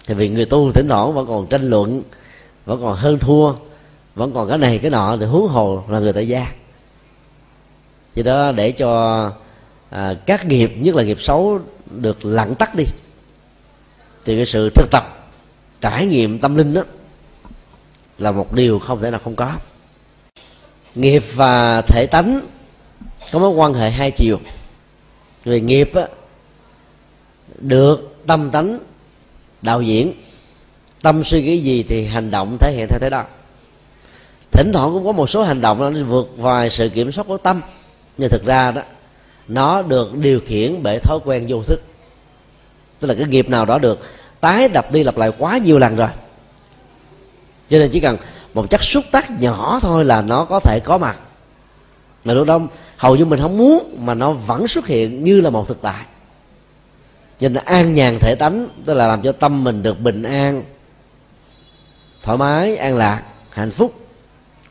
Thì 0.06 0.14
vì 0.14 0.28
người 0.28 0.44
tu 0.44 0.72
thỉnh 0.72 0.88
thoảng 0.88 1.14
vẫn 1.14 1.26
còn 1.26 1.46
tranh 1.46 1.70
luận, 1.70 2.02
vẫn 2.64 2.80
còn 2.82 2.96
hơn 2.96 3.18
thua 3.18 3.52
vẫn 4.18 4.32
còn 4.34 4.48
cái 4.48 4.58
này 4.58 4.78
cái 4.78 4.90
nọ 4.90 5.16
thì 5.20 5.26
huống 5.26 5.48
hồ 5.48 5.84
là 5.88 5.98
người 5.98 6.12
tại 6.12 6.28
gia. 6.28 6.52
Vì 8.14 8.22
đó 8.22 8.52
để 8.52 8.72
cho 8.72 9.32
à, 9.90 10.14
các 10.26 10.46
nghiệp 10.46 10.72
nhất 10.78 10.94
là 10.94 11.02
nghiệp 11.02 11.20
xấu 11.20 11.60
được 11.90 12.24
lặng 12.24 12.54
tắt 12.54 12.74
đi. 12.74 12.84
Thì 14.24 14.36
cái 14.36 14.46
sự 14.46 14.70
thực 14.74 14.90
tập 14.90 15.30
trải 15.80 16.06
nghiệm 16.06 16.38
tâm 16.38 16.56
linh 16.56 16.74
đó 16.74 16.82
là 18.18 18.32
một 18.32 18.52
điều 18.52 18.78
không 18.78 19.00
thể 19.00 19.10
nào 19.10 19.20
không 19.24 19.36
có. 19.36 19.52
Nghiệp 20.94 21.22
và 21.34 21.82
thể 21.82 22.06
tánh 22.06 22.40
có 23.32 23.38
mối 23.38 23.50
quan 23.50 23.74
hệ 23.74 23.90
hai 23.90 24.10
chiều. 24.10 24.38
Về 25.44 25.60
nghiệp 25.60 25.90
á, 25.94 26.06
được 27.58 28.16
tâm 28.26 28.50
tánh 28.50 28.78
đạo 29.62 29.82
diễn 29.82 30.12
tâm 31.02 31.24
suy 31.24 31.42
nghĩ 31.42 31.58
gì 31.58 31.82
thì 31.82 32.06
hành 32.06 32.30
động 32.30 32.56
thể 32.60 32.72
hiện 32.76 32.86
theo 32.88 32.98
thế 32.98 33.10
đó 33.10 33.24
thỉnh 34.52 34.72
thoảng 34.72 34.92
cũng 34.92 35.04
có 35.04 35.12
một 35.12 35.30
số 35.30 35.42
hành 35.42 35.60
động 35.60 35.94
nó 35.94 36.04
vượt 36.04 36.28
ngoài 36.36 36.70
sự 36.70 36.88
kiểm 36.88 37.12
soát 37.12 37.24
của 37.28 37.36
tâm. 37.36 37.62
Nhưng 38.16 38.28
thực 38.28 38.44
ra 38.44 38.70
đó, 38.70 38.82
nó 39.48 39.82
được 39.82 40.14
điều 40.14 40.40
khiển 40.46 40.82
bởi 40.82 40.98
thói 40.98 41.18
quen 41.24 41.46
vô 41.48 41.62
thức. 41.62 41.80
Tức 43.00 43.08
là 43.08 43.14
cái 43.14 43.26
nghiệp 43.26 43.48
nào 43.48 43.64
đó 43.64 43.78
được 43.78 43.98
tái 44.40 44.68
đập 44.68 44.92
đi 44.92 45.02
lặp 45.02 45.16
lại 45.16 45.32
quá 45.38 45.58
nhiều 45.58 45.78
lần 45.78 45.96
rồi. 45.96 46.08
Cho 47.70 47.78
nên 47.78 47.90
chỉ 47.90 48.00
cần 48.00 48.16
một 48.54 48.70
chất 48.70 48.82
xúc 48.82 49.04
tác 49.12 49.40
nhỏ 49.40 49.78
thôi 49.82 50.04
là 50.04 50.22
nó 50.22 50.44
có 50.44 50.60
thể 50.60 50.80
có 50.84 50.98
mặt. 50.98 51.16
Mà 52.24 52.34
lúc 52.34 52.46
đó 52.46 52.60
hầu 52.96 53.16
như 53.16 53.24
mình 53.24 53.40
không 53.40 53.58
muốn 53.58 53.96
mà 53.98 54.14
nó 54.14 54.32
vẫn 54.32 54.68
xuất 54.68 54.86
hiện 54.86 55.24
như 55.24 55.40
là 55.40 55.50
một 55.50 55.68
thực 55.68 55.82
tại. 55.82 56.04
Cho 57.40 57.48
nên 57.48 57.64
an 57.64 57.94
nhàn 57.94 58.18
thể 58.18 58.34
tánh, 58.34 58.68
tức 58.84 58.94
là 58.94 59.06
làm 59.06 59.22
cho 59.22 59.32
tâm 59.32 59.64
mình 59.64 59.82
được 59.82 60.00
bình 60.00 60.22
an, 60.22 60.64
thoải 62.22 62.38
mái, 62.38 62.76
an 62.76 62.96
lạc, 62.96 63.22
hạnh 63.50 63.70
phúc 63.70 64.07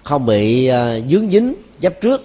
không 0.07 0.25
bị 0.25 0.71
uh, 0.71 1.09
dướng 1.09 1.29
dính 1.29 1.53
chấp 1.79 1.93
trước 2.01 2.21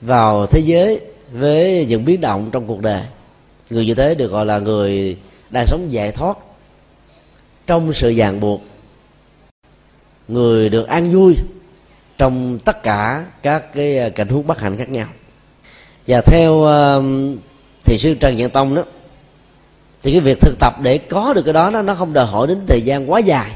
vào 0.00 0.46
thế 0.46 0.60
giới 0.60 1.00
với 1.32 1.86
những 1.88 2.04
biến 2.04 2.20
động 2.20 2.50
trong 2.52 2.66
cuộc 2.66 2.80
đời. 2.80 3.02
Người 3.70 3.86
như 3.86 3.94
thế 3.94 4.14
được 4.14 4.30
gọi 4.30 4.46
là 4.46 4.58
người 4.58 5.16
đang 5.50 5.66
sống 5.66 5.92
giải 5.92 6.12
thoát 6.12 6.38
trong 7.66 7.92
sự 7.92 8.10
ràng 8.14 8.40
buộc. 8.40 8.62
Người 10.28 10.68
được 10.68 10.88
an 10.88 11.12
vui 11.12 11.34
trong 12.18 12.58
tất 12.64 12.82
cả 12.82 13.24
các 13.42 13.74
cái 13.74 13.98
à, 13.98 14.08
cảnh 14.08 14.28
huống 14.28 14.46
bất 14.46 14.60
hạnh 14.60 14.76
khác 14.76 14.88
nhau. 14.88 15.08
Và 16.06 16.20
theo 16.20 16.64
à, 16.64 16.96
uh, 16.96 17.04
thì 17.84 17.98
sư 17.98 18.14
trần 18.14 18.36
nhân 18.36 18.50
tông 18.50 18.74
đó 18.74 18.82
thì 20.02 20.12
cái 20.12 20.20
việc 20.20 20.40
thực 20.40 20.58
tập 20.60 20.74
để 20.82 20.98
có 20.98 21.32
được 21.34 21.42
cái 21.42 21.52
đó 21.52 21.70
nó 21.70 21.82
nó 21.82 21.94
không 21.94 22.12
đòi 22.12 22.26
hỏi 22.26 22.46
đến 22.46 22.58
thời 22.66 22.82
gian 22.82 23.10
quá 23.10 23.18
dài 23.18 23.50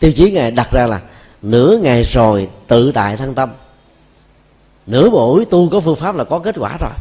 tiêu 0.00 0.12
chí 0.12 0.30
ngài 0.30 0.50
đặt 0.50 0.72
ra 0.72 0.86
là 0.86 1.00
nửa 1.42 1.78
ngày 1.82 2.02
rồi 2.02 2.48
tự 2.66 2.92
tại 2.92 3.16
thân 3.16 3.34
tâm. 3.34 3.52
Nửa 4.86 5.10
buổi 5.10 5.44
tu 5.44 5.68
có 5.68 5.80
phương 5.80 5.96
pháp 5.96 6.16
là 6.16 6.24
có 6.24 6.38
kết 6.38 6.54
quả 6.58 6.76
rồi. 6.80 6.92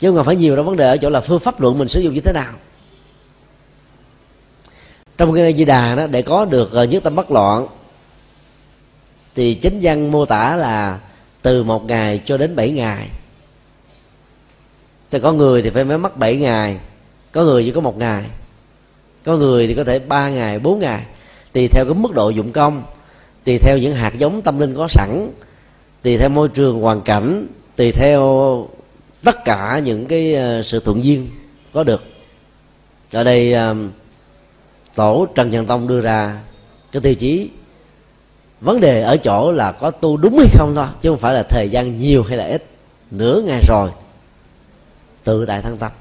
Chứ 0.00 0.12
không 0.16 0.24
phải 0.24 0.36
nhiều 0.36 0.56
đâu 0.56 0.64
vấn 0.64 0.76
đề 0.76 0.88
ở 0.88 0.96
chỗ 0.96 1.10
là 1.10 1.20
phương 1.20 1.40
pháp 1.40 1.60
luận 1.60 1.78
mình 1.78 1.88
sử 1.88 2.00
dụng 2.00 2.14
như 2.14 2.20
thế 2.20 2.32
nào. 2.32 2.52
Trong 5.18 5.34
cái 5.34 5.54
di 5.56 5.64
đà 5.64 5.94
đó, 5.94 6.06
để 6.06 6.22
có 6.22 6.44
được 6.44 6.72
ờ, 6.72 6.84
nhất 6.84 7.02
tâm 7.02 7.14
bất 7.14 7.30
loạn, 7.30 7.66
thì 9.34 9.54
chính 9.54 9.78
văn 9.82 10.10
mô 10.10 10.24
tả 10.24 10.56
là 10.56 10.98
từ 11.42 11.64
một 11.64 11.84
ngày 11.84 12.22
cho 12.24 12.36
đến 12.36 12.56
bảy 12.56 12.70
ngày. 12.70 13.08
Thì 15.10 15.20
có 15.20 15.32
người 15.32 15.62
thì 15.62 15.70
phải 15.70 15.84
mới 15.84 15.98
mất 15.98 16.16
bảy 16.16 16.36
ngày, 16.36 16.80
có 17.32 17.42
người 17.42 17.64
chỉ 17.64 17.70
có 17.70 17.80
một 17.80 17.98
ngày, 17.98 18.24
có 19.24 19.36
người 19.36 19.66
thì 19.66 19.74
có 19.74 19.84
thể 19.84 19.98
ba 19.98 20.28
ngày, 20.28 20.58
bốn 20.58 20.78
ngày 20.78 21.02
tùy 21.56 21.68
theo 21.68 21.84
cái 21.84 21.94
mức 21.94 22.14
độ 22.14 22.30
dụng 22.30 22.52
công, 22.52 22.82
tùy 23.44 23.58
theo 23.58 23.78
những 23.78 23.94
hạt 23.94 24.14
giống 24.18 24.42
tâm 24.42 24.58
linh 24.58 24.74
có 24.74 24.88
sẵn, 24.88 25.30
tùy 26.02 26.18
theo 26.18 26.28
môi 26.28 26.48
trường 26.48 26.80
hoàn 26.80 27.02
cảnh, 27.02 27.46
tùy 27.76 27.92
theo 27.92 28.68
tất 29.24 29.44
cả 29.44 29.80
những 29.84 30.06
cái 30.06 30.34
ờ, 30.34 30.62
sự 30.62 30.80
thuận 30.80 31.04
duyên 31.04 31.28
có 31.72 31.84
được. 31.84 32.04
Ở 33.12 33.24
đây 33.24 33.52
ờ, 33.52 33.74
tổ 34.94 35.26
trần 35.34 35.50
nhân 35.50 35.66
tông 35.66 35.88
đưa 35.88 36.00
ra 36.00 36.40
cái 36.92 37.02
tiêu 37.02 37.14
chí, 37.14 37.50
vấn 38.60 38.80
đề 38.80 39.02
ở 39.02 39.16
chỗ 39.16 39.52
là 39.52 39.72
có 39.72 39.90
tu 39.90 40.16
đúng 40.16 40.38
hay 40.38 40.48
không 40.58 40.74
thôi, 40.74 40.86
chứ 41.00 41.10
không 41.10 41.18
phải 41.18 41.34
là 41.34 41.42
thời 41.42 41.68
gian 41.68 41.96
nhiều 41.96 42.22
hay 42.22 42.38
là 42.38 42.44
ít. 42.44 42.64
Nửa 43.10 43.42
ngày 43.46 43.60
rồi, 43.68 43.90
tự 45.24 45.46
tại 45.46 45.62
thân 45.62 45.76
tâm. 45.76 45.92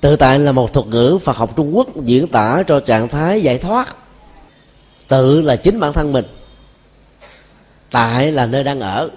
Tự 0.00 0.16
tại 0.16 0.38
là 0.38 0.52
một 0.52 0.72
thuật 0.72 0.86
ngữ 0.86 1.18
phật 1.22 1.36
học 1.36 1.56
trung 1.56 1.76
quốc 1.76 1.88
diễn 2.04 2.28
tả 2.28 2.62
cho 2.66 2.80
trạng 2.80 3.08
thái 3.08 3.42
giải 3.42 3.58
thoát 3.58 3.96
tự 5.14 5.40
là 5.40 5.56
chính 5.56 5.80
bản 5.80 5.92
thân 5.92 6.12
mình 6.12 6.24
tại 7.90 8.32
là 8.32 8.46
nơi 8.46 8.64
đang 8.64 8.80
ở. 8.80 9.10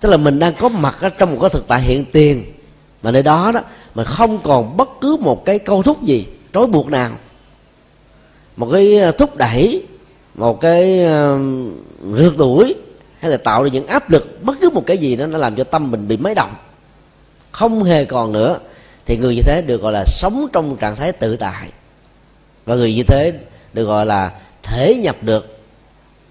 Tức 0.00 0.08
là 0.08 0.16
mình 0.16 0.38
đang 0.38 0.54
có 0.54 0.68
mặt 0.68 0.96
ở 1.00 1.08
trong 1.08 1.32
một 1.32 1.38
cái 1.40 1.50
thực 1.50 1.68
tại 1.68 1.80
hiện 1.80 2.04
tiền 2.12 2.44
mà 3.02 3.10
nơi 3.10 3.22
đó 3.22 3.50
đó 3.54 3.60
mình 3.94 4.06
không 4.06 4.38
còn 4.42 4.76
bất 4.76 4.88
cứ 5.00 5.16
một 5.20 5.44
cái 5.44 5.58
câu 5.58 5.82
thúc 5.82 6.02
gì 6.02 6.26
trói 6.52 6.66
buộc 6.66 6.86
nào. 6.88 7.10
Một 8.56 8.68
cái 8.72 8.98
ờ, 8.98 9.10
thúc 9.10 9.36
đẩy 9.36 9.86
một 10.34 10.60
cái 10.60 11.00
uh, 11.04 12.16
rượt 12.16 12.36
đuổi 12.38 12.74
hay 13.18 13.30
là 13.30 13.36
tạo 13.36 13.62
ra 13.62 13.68
những 13.72 13.86
áp 13.86 14.10
lực 14.10 14.42
bất 14.42 14.56
cứ 14.60 14.70
một 14.70 14.86
cái 14.86 14.98
gì 14.98 15.16
đó 15.16 15.26
nó 15.26 15.38
làm 15.38 15.54
cho 15.54 15.64
tâm 15.64 15.90
mình 15.90 16.08
bị 16.08 16.16
máy 16.16 16.34
động. 16.34 16.54
Không 17.50 17.82
hề 17.82 18.04
còn 18.04 18.32
nữa 18.32 18.58
thì 19.06 19.16
người 19.16 19.34
như 19.34 19.42
thế 19.42 19.62
được 19.66 19.82
gọi 19.82 19.92
là 19.92 20.04
sống 20.06 20.46
trong 20.52 20.76
trạng 20.76 20.96
thái 20.96 21.12
tự 21.12 21.36
tại. 21.36 21.68
Và 22.64 22.74
người 22.74 22.94
như 22.94 23.02
thế 23.02 23.32
được 23.72 23.84
gọi 23.84 24.06
là 24.06 24.30
thể 24.62 24.94
nhập 24.94 25.16
được. 25.20 25.58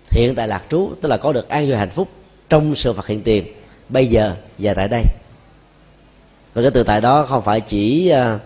Hiện 0.09 0.35
tại 0.35 0.47
lạc 0.47 0.63
trú 0.69 0.91
tức 1.01 1.09
là 1.09 1.17
có 1.17 1.33
được 1.33 1.49
an 1.49 1.67
vui 1.67 1.75
hạnh 1.75 1.89
phúc 1.89 2.09
trong 2.49 2.75
sự 2.75 2.93
phật 2.93 3.07
hiện 3.07 3.23
tiền 3.23 3.45
bây 3.89 4.07
giờ 4.07 4.35
và 4.57 4.73
tại 4.73 4.87
đây. 4.87 5.03
Và 6.53 6.61
cái 6.61 6.71
tự 6.71 6.83
tại 6.83 7.01
đó 7.01 7.23
không 7.23 7.43
phải 7.43 7.61
chỉ 7.61 8.09
à, 8.09 8.39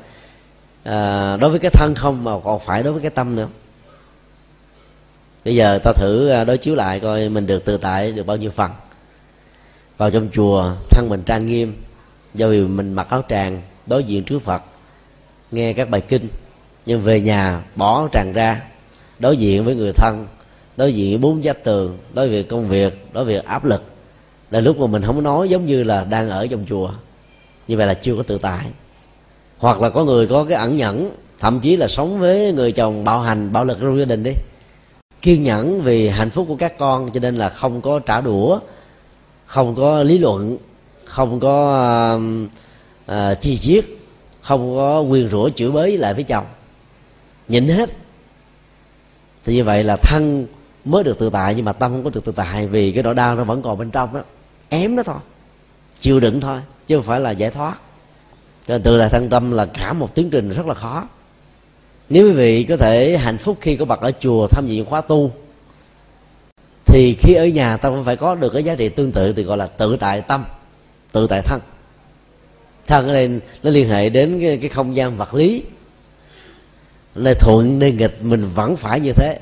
à, 0.83 1.37
đối 1.37 1.49
với 1.49 1.59
cái 1.59 1.71
thân 1.71 1.95
không 1.95 2.23
mà 2.23 2.31
còn 2.43 2.59
phải 2.59 2.83
đối 2.83 2.93
với 2.93 3.01
cái 3.01 3.11
tâm 3.11 3.35
nữa. 3.35 3.47
Bây 5.45 5.55
giờ 5.55 5.79
ta 5.83 5.91
thử 5.95 6.29
à, 6.29 6.43
đối 6.43 6.57
chiếu 6.57 6.75
lại 6.75 6.99
coi 6.99 7.29
mình 7.29 7.47
được 7.47 7.65
tự 7.65 7.77
tại 7.77 8.11
được 8.11 8.25
bao 8.25 8.37
nhiêu 8.37 8.51
phần. 8.51 8.71
Vào 9.97 10.11
trong 10.11 10.29
chùa 10.33 10.71
thân 10.89 11.09
mình 11.09 11.23
trang 11.25 11.45
nghiêm 11.45 11.83
do 12.33 12.47
vì 12.47 12.59
mình 12.61 12.93
mặc 12.93 13.07
áo 13.09 13.23
tràng 13.29 13.61
đối 13.87 14.03
diện 14.03 14.23
trước 14.23 14.39
phật 14.39 14.61
nghe 15.51 15.73
các 15.73 15.89
bài 15.89 16.01
kinh 16.01 16.27
nhưng 16.85 17.01
về 17.01 17.21
nhà 17.21 17.61
bỏ 17.75 18.07
tràng 18.13 18.33
ra 18.33 18.61
đối 19.19 19.37
diện 19.37 19.65
với 19.65 19.75
người 19.75 19.91
thân 19.93 20.27
đối 20.77 20.93
diện 20.93 21.21
bốn 21.21 21.43
giáp 21.43 21.57
tường 21.63 21.97
đối 22.13 22.29
với 22.29 22.43
công 22.43 22.69
việc 22.69 23.07
đối 23.13 23.25
với 23.25 23.37
áp 23.37 23.65
lực. 23.65 23.83
Là 24.51 24.59
lúc 24.59 24.79
mà 24.79 24.87
mình 24.87 25.03
không 25.03 25.23
nói 25.23 25.49
giống 25.49 25.65
như 25.65 25.83
là 25.83 26.03
đang 26.03 26.29
ở 26.29 26.47
trong 26.47 26.65
chùa. 26.69 26.91
Như 27.67 27.77
vậy 27.77 27.87
là 27.87 27.93
chưa 27.93 28.15
có 28.15 28.23
tự 28.23 28.37
tại. 28.37 28.65
Hoặc 29.57 29.81
là 29.81 29.89
có 29.89 30.05
người 30.05 30.27
có 30.27 30.45
cái 30.49 30.57
ẩn 30.57 30.77
nhẫn 30.77 31.11
thậm 31.39 31.59
chí 31.59 31.75
là 31.75 31.87
sống 31.87 32.19
với 32.19 32.51
người 32.51 32.71
chồng 32.71 33.03
bạo 33.03 33.19
hành 33.19 33.53
bạo 33.53 33.65
lực 33.65 33.77
trong 33.81 33.99
gia 33.99 34.05
đình 34.05 34.23
đi. 34.23 34.31
Kiên 35.21 35.43
nhẫn 35.43 35.81
vì 35.81 36.09
hạnh 36.09 36.29
phúc 36.29 36.45
của 36.47 36.55
các 36.55 36.77
con 36.77 37.11
cho 37.11 37.19
nên 37.19 37.37
là 37.37 37.49
không 37.49 37.81
có 37.81 37.99
trả 37.99 38.21
đũa 38.21 38.59
không 39.45 39.75
có 39.75 40.03
lý 40.03 40.17
luận 40.17 40.57
không 41.05 41.39
có 41.39 42.15
uh, 42.15 42.21
uh, 43.11 43.41
chi 43.41 43.57
chiết 43.57 43.85
không 44.41 44.75
có 44.75 45.01
quyền 45.01 45.29
rủa 45.29 45.49
chửi 45.49 45.71
bới 45.71 45.97
lại 45.97 46.13
với 46.13 46.23
chồng. 46.23 46.45
Nhịn 47.47 47.67
hết 47.67 47.89
thì 49.45 49.55
như 49.55 49.63
vậy 49.63 49.83
là 49.83 49.97
thân 49.97 50.47
mới 50.85 51.03
được 51.03 51.19
tự 51.19 51.29
tại 51.29 51.55
nhưng 51.55 51.65
mà 51.65 51.73
tâm 51.73 51.91
không 51.91 52.03
có 52.03 52.09
được 52.13 52.25
tự 52.25 52.31
tại 52.35 52.67
vì 52.67 52.91
cái 52.91 53.03
nỗi 53.03 53.13
đau 53.13 53.35
nó 53.35 53.43
vẫn 53.43 53.61
còn 53.61 53.77
bên 53.77 53.91
trong 53.91 54.13
đó 54.13 54.21
ém 54.69 54.95
nó 54.95 55.03
thôi. 55.03 55.19
Chịu 55.99 56.19
đựng 56.19 56.41
thôi 56.41 56.59
chứ 56.87 56.95
không 56.95 57.05
phải 57.05 57.19
là 57.19 57.31
giải 57.31 57.51
thoát. 57.51 57.77
Cho 58.67 58.73
nên 58.73 58.83
tự 58.83 58.99
tại 58.99 59.09
thân 59.09 59.29
tâm 59.29 59.51
là 59.51 59.65
cả 59.65 59.93
một 59.93 60.15
tiến 60.15 60.29
trình 60.29 60.49
rất 60.49 60.65
là 60.65 60.73
khó. 60.73 61.07
Nếu 62.09 62.27
quý 62.27 62.31
vị 62.31 62.63
có 62.63 62.77
thể 62.77 63.17
hạnh 63.17 63.37
phúc 63.37 63.57
khi 63.61 63.75
có 63.75 63.85
mặt 63.85 63.99
ở 64.01 64.11
chùa 64.19 64.47
tham 64.47 64.67
dự 64.67 64.83
khóa 64.83 65.01
tu 65.01 65.31
thì 66.85 67.15
khi 67.19 67.33
ở 67.33 67.45
nhà 67.45 67.77
ta 67.77 67.89
cũng 67.89 68.03
phải 68.03 68.15
có 68.15 68.35
được 68.35 68.49
cái 68.53 68.63
giá 68.63 68.75
trị 68.75 68.89
tương 68.89 69.11
tự 69.11 69.33
thì 69.33 69.43
gọi 69.43 69.57
là 69.57 69.67
tự 69.67 69.97
tại 69.99 70.21
tâm 70.21 70.45
tự 71.11 71.27
tại 71.27 71.41
thân. 71.41 71.61
Thân 72.87 73.07
ở 73.07 73.13
đây 73.13 73.39
nó 73.63 73.69
liên 73.69 73.89
hệ 73.89 74.09
đến 74.09 74.39
cái, 74.41 74.57
cái 74.57 74.69
không 74.69 74.95
gian 74.95 75.17
vật 75.17 75.33
lý 75.33 75.63
nơi 77.15 77.35
thuận 77.35 77.79
nơi 77.79 77.91
nghịch 77.91 78.17
mình 78.21 78.49
vẫn 78.55 78.77
phải 78.77 78.99
như 78.99 79.11
thế. 79.15 79.39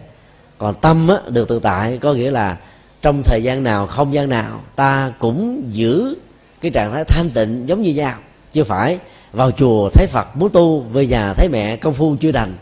Còn 0.58 0.76
tâm 0.82 1.08
á, 1.08 1.18
được 1.28 1.48
tự 1.48 1.60
tại 1.60 1.98
có 1.98 2.14
nghĩa 2.14 2.32
là 2.32 2.58
trong 3.02 3.24
thời 3.24 3.44
gian 3.44 3.64
nào 3.64 3.88
không 3.88 4.14
gian 4.14 4.30
nào 4.30 4.62
ta 4.76 5.14
cũng 5.20 5.64
giữ 5.72 6.16
cái 6.62 6.72
trạng 6.72 6.94
thái 6.94 7.04
thanh 7.04 7.30
tịnh 7.30 7.64
giống 7.66 7.82
như 7.82 7.94
nhau. 7.94 8.16
Chưa 8.54 8.64
phải 8.64 9.00
vào 9.32 9.52
chùa 9.52 9.90
thấy 9.94 10.08
phật 10.08 10.28
muốn 10.36 10.50
tu 10.50 10.80
về 10.80 11.06
nhà 11.06 11.34
thấy 11.34 11.50
mẹ 11.50 11.78
công 11.78 11.94
phu 11.94 12.16
chưa 12.20 12.32
đành. 12.32 12.56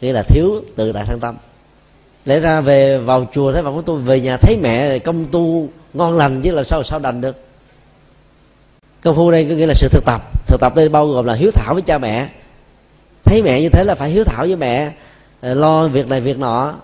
Nghĩa 0.00 0.12
là 0.12 0.22
thiếu 0.22 0.62
tự 0.76 0.92
tại 0.92 1.04
thân 1.06 1.20
tâm. 1.20 1.36
Lẽ 2.24 2.40
ra 2.40 2.60
về 2.60 2.98
vào 2.98 3.26
chùa 3.34 3.52
thấy 3.52 3.62
phật 3.62 3.70
muốn 3.70 3.82
tu 3.82 3.94
về 3.94 4.20
nhà 4.20 4.36
thấy 4.36 4.56
mẹ 4.62 4.98
công 4.98 5.24
tu 5.24 5.68
ngon 5.94 6.16
lành 6.16 6.42
chứ 6.42 6.52
làm 6.52 6.64
sao 6.64 6.82
sao 6.82 6.98
đành 6.98 7.20
được? 7.20 7.36
Công 9.02 9.16
phu 9.16 9.30
đây 9.30 9.46
có 9.50 9.54
nghĩa 9.54 9.66
là 9.66 9.74
sự 9.74 9.88
thực 9.88 10.04
tập. 10.04 10.22
Thực 10.46 10.60
tập 10.60 10.74
đây 10.74 10.88
bao 10.88 11.06
gồm 11.06 11.24
là 11.24 11.34
hiếu 11.34 11.50
thảo 11.50 11.74
với 11.74 11.82
cha 11.82 11.98
mẹ 11.98 12.28
thấy 13.24 13.42
mẹ 13.42 13.60
như 13.60 13.68
thế 13.68 13.84
là 13.84 13.94
phải 13.94 14.10
hiếu 14.10 14.24
thảo 14.24 14.46
với 14.46 14.56
mẹ 14.56 14.92
ờ, 15.40 15.54
lo 15.54 15.88
việc 15.88 16.08
này 16.08 16.20
việc 16.20 16.38
nọ, 16.38 16.74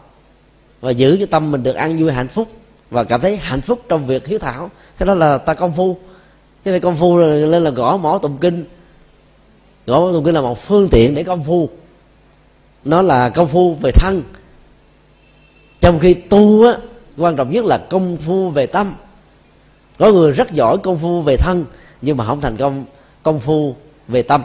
và 0.80 0.90
giữ 0.90 1.16
cái 1.16 1.26
tâm 1.26 1.50
mình 1.50 1.62
được 1.62 1.74
an 1.74 1.96
vui, 1.96 2.12
hạnh 2.12 2.28
phúc, 2.28 2.48
và 2.90 3.04
cảm 3.04 3.20
thấy 3.20 3.36
hạnh 3.36 3.60
phúc 3.60 3.82
trong 3.88 4.06
việc 4.06 4.26
hiếu 4.26 4.38
thảo. 4.38 4.70
Cái 4.98 5.06
đó 5.06 5.14
là 5.14 5.38
ta 5.38 5.54
công 5.54 5.72
phu. 5.72 5.96
Cái 6.64 6.72
này 6.72 6.80
công 6.80 6.96
phu 6.96 7.16
lên 7.16 7.64
là 7.64 7.70
gõ 7.70 7.96
mỏ 7.96 8.18
tụng 8.22 8.38
kinh. 8.40 8.64
Gõ 9.86 10.00
mỏ 10.00 10.12
tụng 10.12 10.24
kinh 10.24 10.34
là 10.34 10.40
một 10.40 10.62
phương 10.62 10.88
tiện 10.88 11.14
để 11.14 11.24
công 11.24 11.44
phu. 11.44 11.68
Nó 12.84 13.02
là 13.02 13.28
công 13.28 13.48
phu 13.48 13.74
về 13.74 13.90
thân. 13.90 14.22
Trong 15.80 15.98
khi 15.98 16.14
tu 16.14 16.66
á, 16.66 16.78
quan 17.16 17.36
trọng 17.36 17.50
nhất 17.50 17.64
là 17.64 17.78
công 17.90 18.16
phu 18.16 18.50
về 18.50 18.66
tâm. 18.66 18.96
Có 19.98 20.12
người 20.12 20.32
rất 20.32 20.52
giỏi 20.52 20.78
công 20.78 20.98
phu 20.98 21.20
về 21.22 21.36
thân, 21.36 21.64
nhưng 22.02 22.16
mà 22.16 22.24
không 22.24 22.40
thành 22.40 22.56
công 22.56 22.84
công 23.22 23.40
phu 23.40 23.76
về 24.08 24.22
tâm 24.22 24.42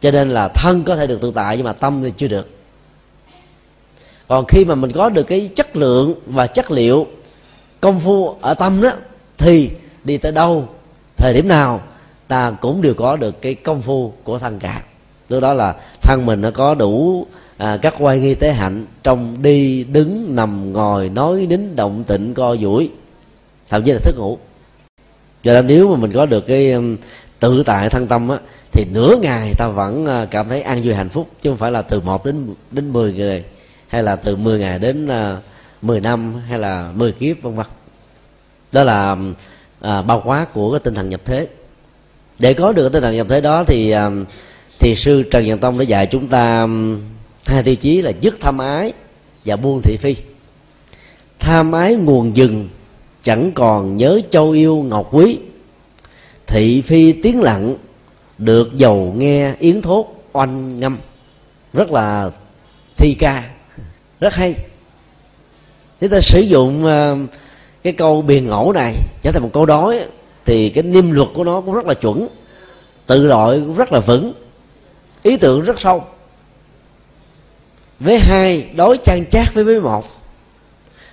cho 0.00 0.10
nên 0.10 0.30
là 0.30 0.48
thân 0.48 0.82
có 0.82 0.96
thể 0.96 1.06
được 1.06 1.20
tự 1.20 1.32
tại 1.34 1.56
nhưng 1.56 1.66
mà 1.66 1.72
tâm 1.72 2.02
thì 2.02 2.12
chưa 2.16 2.28
được. 2.28 2.48
Còn 4.28 4.44
khi 4.46 4.64
mà 4.64 4.74
mình 4.74 4.92
có 4.92 5.08
được 5.08 5.22
cái 5.22 5.50
chất 5.54 5.76
lượng 5.76 6.14
và 6.26 6.46
chất 6.46 6.70
liệu 6.70 7.06
công 7.80 8.00
phu 8.00 8.36
ở 8.40 8.54
tâm 8.54 8.80
đó 8.82 8.92
thì 9.38 9.70
đi 10.04 10.16
tới 10.16 10.32
đâu 10.32 10.68
thời 11.16 11.34
điểm 11.34 11.48
nào 11.48 11.80
ta 12.28 12.50
cũng 12.60 12.82
đều 12.82 12.94
có 12.94 13.16
được 13.16 13.42
cái 13.42 13.54
công 13.54 13.82
phu 13.82 14.12
của 14.24 14.38
thân 14.38 14.58
cả. 14.58 14.82
Lúc 15.28 15.42
đó 15.42 15.54
là 15.54 15.74
thân 16.02 16.26
mình 16.26 16.40
nó 16.40 16.50
có 16.50 16.74
đủ 16.74 17.26
à, 17.56 17.78
các 17.82 17.94
quay 17.98 18.18
nghi 18.18 18.34
tế 18.34 18.52
hạnh 18.52 18.86
trong 19.02 19.42
đi 19.42 19.84
đứng 19.84 20.36
nằm 20.36 20.72
ngồi 20.72 21.08
nói 21.08 21.46
nín 21.48 21.76
động 21.76 22.04
tịnh 22.04 22.34
co 22.34 22.56
duỗi. 22.56 22.90
Thậm 23.68 23.82
chí 23.82 23.92
là 23.92 23.98
thức 23.98 24.14
ngủ. 24.18 24.38
Cho 25.44 25.52
nên 25.52 25.66
nếu 25.66 25.88
mà 25.88 25.96
mình 25.96 26.12
có 26.12 26.26
được 26.26 26.46
cái 26.46 26.74
tự 27.40 27.62
tại 27.62 27.90
thân 27.90 28.06
tâm 28.06 28.28
á 28.28 28.38
thì 28.76 28.84
nửa 28.84 29.16
ngày 29.22 29.54
ta 29.58 29.68
vẫn 29.68 30.06
ờ, 30.06 30.26
cảm 30.30 30.48
thấy 30.48 30.62
an 30.62 30.82
vui 30.84 30.94
hạnh 30.94 31.08
phúc 31.08 31.28
chứ 31.42 31.50
không 31.50 31.56
phải 31.56 31.70
là 31.70 31.82
từ 31.82 32.00
một 32.00 32.26
đến 32.26 32.54
đến 32.70 32.92
mười 32.92 33.12
người 33.12 33.44
hay 33.88 34.02
là 34.02 34.16
từ 34.16 34.36
10 34.36 34.58
ngày 34.58 34.78
đến 34.78 35.08
ờ, 35.08 35.40
10 35.82 36.00
năm 36.00 36.34
hay 36.48 36.58
là 36.58 36.92
10 36.94 37.12
kiếp 37.12 37.42
vân 37.42 37.54
vân. 37.54 37.66
Đó 38.72 38.84
là 38.84 39.16
à, 39.80 40.02
bao 40.02 40.22
quát 40.24 40.52
của 40.52 40.70
cái 40.70 40.80
tinh 40.84 40.94
thần 40.94 41.08
nhập 41.08 41.20
thế. 41.24 41.48
Để 42.38 42.54
có 42.54 42.72
được 42.72 42.92
tinh 42.92 43.02
thần 43.02 43.16
nhập 43.16 43.26
thế 43.30 43.40
đó 43.40 43.64
thì 43.64 43.94
thì 44.78 44.94
sư 44.94 45.22
trần 45.30 45.46
nhân 45.46 45.58
tông 45.58 45.78
đã 45.78 45.84
dạy 45.84 46.06
chúng 46.06 46.28
ta 46.28 46.66
hai 47.46 47.62
tiêu 47.62 47.76
chí 47.76 48.02
là 48.02 48.12
dứt 48.20 48.40
tham 48.40 48.58
ái 48.58 48.92
và 49.44 49.56
buông 49.56 49.80
thị 49.82 49.96
phi. 49.96 50.16
Tham 51.38 51.72
ái 51.72 51.94
nguồn 51.94 52.36
dừng 52.36 52.68
chẳng 53.22 53.52
còn 53.54 53.96
nhớ 53.96 54.20
châu 54.30 54.50
yêu 54.50 54.76
ngọc 54.76 55.08
quý. 55.12 55.38
Thị 56.46 56.82
phi 56.82 57.12
tiếng 57.12 57.40
lặng 57.40 57.76
được 58.38 58.76
giàu 58.76 59.14
nghe 59.16 59.54
yến 59.58 59.82
thốt 59.82 60.06
oanh 60.32 60.80
ngâm. 60.80 60.98
Rất 61.72 61.90
là 61.90 62.30
thi 62.96 63.16
ca. 63.18 63.50
Rất 64.20 64.34
hay. 64.34 64.54
Nếu 66.00 66.10
ta 66.10 66.20
sử 66.20 66.40
dụng 66.40 66.84
ờ, 66.84 67.16
cái 67.82 67.92
câu 67.92 68.22
biền 68.22 68.46
ngẫu 68.46 68.72
này 68.72 68.94
trở 69.22 69.32
thành 69.32 69.42
một 69.42 69.50
câu 69.52 69.66
đói, 69.66 70.04
thì 70.44 70.70
cái 70.70 70.82
niêm 70.82 71.10
luật 71.10 71.28
của 71.34 71.44
nó 71.44 71.60
cũng 71.60 71.74
rất 71.74 71.86
là 71.86 71.94
chuẩn, 71.94 72.28
tự 73.06 73.26
loại 73.26 73.58
cũng 73.58 73.76
rất 73.76 73.92
là 73.92 74.00
vững, 74.00 74.32
ý 75.22 75.36
tưởng 75.36 75.60
rất 75.60 75.80
sâu. 75.80 76.04
Với 78.00 78.18
hai, 78.18 78.70
đối 78.76 78.98
trang 79.04 79.24
chát 79.30 79.54
với 79.54 79.64
với 79.64 79.80
một. 79.80 80.04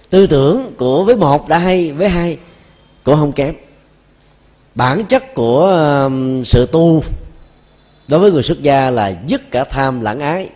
Tư 0.10 0.28
tưởng 0.28 0.74
của 0.78 1.04
với 1.04 1.16
một 1.16 1.48
đã 1.48 1.58
hay 1.58 1.92
với 1.92 2.10
hai 2.10 2.38
cũng 3.04 3.16
không 3.16 3.32
kém 3.32 3.56
bản 4.76 5.06
chất 5.06 5.34
của 5.34 6.10
sự 6.46 6.66
tu 6.66 7.04
đối 8.08 8.20
với 8.20 8.32
người 8.32 8.44
xuất 8.44 8.62
gia 8.62 8.90
là 8.90 9.14
dứt 9.28 9.52
cả 9.52 9.64
tham 9.64 10.02
lẫn 10.02 10.20
ái. 10.20 10.50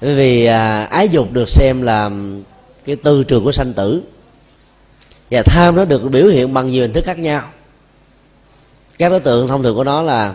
Bởi 0.00 0.14
vì 0.14 0.44
à, 0.44 0.84
ái 0.84 1.08
dục 1.08 1.32
được 1.32 1.48
xem 1.48 1.82
là 1.82 2.10
cái 2.84 2.96
tư 2.96 3.24
trường 3.24 3.44
của 3.44 3.52
sanh 3.52 3.72
tử. 3.72 4.02
Và 5.30 5.42
tham 5.42 5.76
nó 5.76 5.84
được 5.84 6.02
biểu 6.10 6.26
hiện 6.26 6.54
bằng 6.54 6.68
nhiều 6.68 6.82
hình 6.82 6.92
thức 6.92 7.04
khác 7.04 7.18
nhau. 7.18 7.42
Các 8.98 9.08
đối 9.08 9.20
tượng 9.20 9.48
thông 9.48 9.62
thường 9.62 9.76
của 9.76 9.84
nó 9.84 10.02
là 10.02 10.34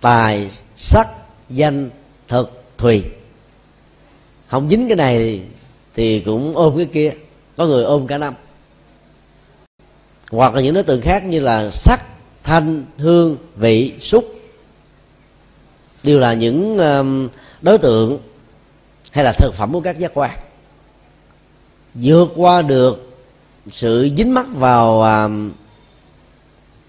tài 0.00 0.50
sắc 0.76 1.08
danh 1.50 1.90
thực 2.28 2.62
thùy. 2.78 3.04
Không 4.48 4.68
dính 4.68 4.88
cái 4.88 4.96
này 4.96 5.40
thì 5.94 6.20
cũng 6.20 6.56
ôm 6.56 6.76
cái 6.76 6.86
kia. 6.86 7.12
Có 7.56 7.66
người 7.66 7.84
ôm 7.84 8.06
cả 8.06 8.18
năm 8.18 8.34
hoặc 10.32 10.54
là 10.54 10.60
những 10.60 10.74
đối 10.74 10.82
tượng 10.82 11.00
khác 11.00 11.24
như 11.24 11.40
là 11.40 11.70
sắc, 11.70 12.06
thanh, 12.44 12.84
hương, 12.98 13.36
vị, 13.56 13.94
xúc, 14.00 14.34
đều 16.02 16.18
là 16.18 16.34
những 16.34 16.76
đối 17.62 17.78
tượng 17.78 18.18
hay 19.10 19.24
là 19.24 19.32
thực 19.32 19.54
phẩm 19.54 19.72
của 19.72 19.80
các 19.80 19.98
giác 19.98 20.10
quan. 20.14 20.38
Vượt 21.94 22.28
qua 22.36 22.62
được 22.62 23.12
sự 23.72 24.10
dính 24.16 24.34
mắc 24.34 24.46
vào 24.54 25.02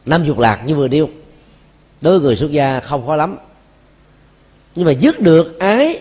năm 0.06 0.26
dục 0.26 0.40
lạc 0.40 0.64
như 0.66 0.76
vừa 0.76 0.88
điêu 0.88 1.10
đối 2.02 2.20
với 2.20 2.26
người 2.26 2.36
xuất 2.36 2.52
gia 2.52 2.80
không 2.80 3.06
khó 3.06 3.16
lắm. 3.16 3.38
Nhưng 4.76 4.86
mà 4.86 4.92
dứt 4.92 5.20
được 5.20 5.60
ái 5.60 6.00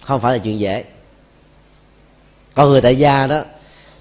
không 0.00 0.20
phải 0.20 0.32
là 0.32 0.38
chuyện 0.38 0.58
dễ. 0.58 0.84
Còn 2.54 2.70
người 2.70 2.80
tại 2.80 2.96
gia 2.96 3.26
đó, 3.26 3.42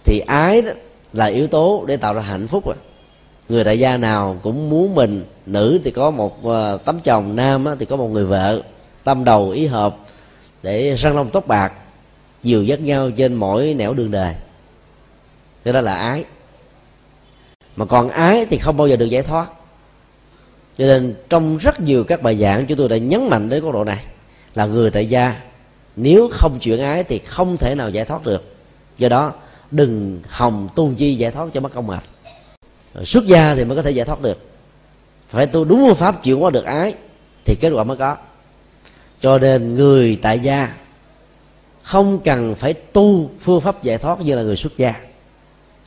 thì 0.04 0.20
ái 0.20 0.62
đó 0.62 0.72
là 1.14 1.26
yếu 1.26 1.48
tố 1.48 1.86
để 1.88 1.98
tạo 1.98 2.14
ra 2.14 2.22
hạnh 2.22 2.48
phúc 2.48 2.66
rồi. 2.66 2.76
Người 3.50 3.64
đại 3.64 3.80
gia 3.80 3.98
nào 3.98 4.38
cũng 4.44 4.70
muốn 4.70 4.96
mình 4.96 5.26
nữ 5.46 5.80
thì 5.84 5.92
có 5.92 6.12
một 6.12 6.44
ờ, 6.44 6.78
tấm 6.86 7.00
chồng, 7.00 7.36
nam 7.36 7.66
thì 7.80 7.86
có 7.86 7.96
một 7.96 8.08
người 8.08 8.26
vợ. 8.26 8.62
Tâm 9.04 9.24
đầu 9.24 9.50
ý 9.50 9.66
hợp 9.66 9.98
để 10.64 10.96
răng 10.96 11.16
long 11.16 11.30
tóc 11.30 11.48
bạc, 11.48 11.74
dìu 12.44 12.64
dắt 12.64 12.80
nhau 12.80 13.12
trên 13.12 13.34
mỗi 13.34 13.74
nẻo 13.74 13.94
đường 13.94 14.12
đời. 14.12 14.36
Cái 15.64 15.74
đó 15.74 15.82
là 15.82 15.96
ái. 15.96 16.24
Mà 17.76 17.86
còn 17.86 18.10
ái 18.10 18.46
thì 18.46 18.58
không 18.58 18.78
bao 18.78 18.88
giờ 18.88 18.96
được 18.96 19.06
giải 19.06 19.22
thoát. 19.22 19.48
Cho 20.78 20.86
nên 20.86 21.16
trong 21.30 21.58
rất 21.58 21.80
nhiều 21.80 22.04
các 22.04 22.22
bài 22.22 22.38
giảng, 22.38 22.66
chúng 22.66 22.78
tôi 22.78 22.90
đã 22.90 22.98
nhấn 22.98 23.30
mạnh 23.30 23.50
đến 23.50 23.64
góc 23.64 23.74
độ 23.74 23.84
này. 23.84 24.04
Là 24.56 24.66
người 24.66 24.92
tại 24.92 25.08
gia, 25.08 25.36
nếu 25.96 26.30
không 26.32 26.60
chuyển 26.60 26.80
ái 26.80 27.04
thì 27.04 27.20
không 27.20 27.58
thể 27.58 27.76
nào 27.76 27.90
giải 27.90 28.06
thoát 28.06 28.24
được. 28.24 28.56
Do 28.98 29.10
đó 29.10 29.34
đừng 29.72 30.20
hòng 30.30 30.70
tu 30.76 30.94
chi 30.98 31.16
giải 31.16 31.32
thoát 31.32 31.50
cho 31.54 31.62
mất 31.62 31.74
công 31.74 31.88
mệt 31.88 32.04
xuất 33.06 33.26
gia 33.26 33.56
thì 33.56 33.66
mới 33.66 33.76
có 33.76 33.82
thể 33.82 33.92
giải 33.92 34.06
thoát 34.06 34.22
được. 34.22 34.40
Phải 35.30 35.48
tu 35.48 35.64
đúng 35.66 35.86
phương 35.88 35.96
pháp 35.96 36.24
chuyển 36.24 36.44
qua 36.44 36.50
được 36.50 36.66
ái, 36.66 36.94
thì 37.46 37.56
kết 37.62 37.70
quả 37.70 37.84
mới 37.84 37.98
có. 37.98 38.18
Cho 39.22 39.38
nên 39.38 39.76
người 39.76 40.20
tại 40.22 40.40
gia 40.40 40.74
không 41.84 42.20
cần 42.20 42.56
phải 42.56 42.74
tu 42.74 43.30
phương 43.42 43.62
pháp 43.62 43.84
giải 43.84 43.98
thoát 43.98 44.22
như 44.22 44.36
là 44.36 44.42
người 44.42 44.56
xuất 44.56 44.78
gia. 44.78 44.94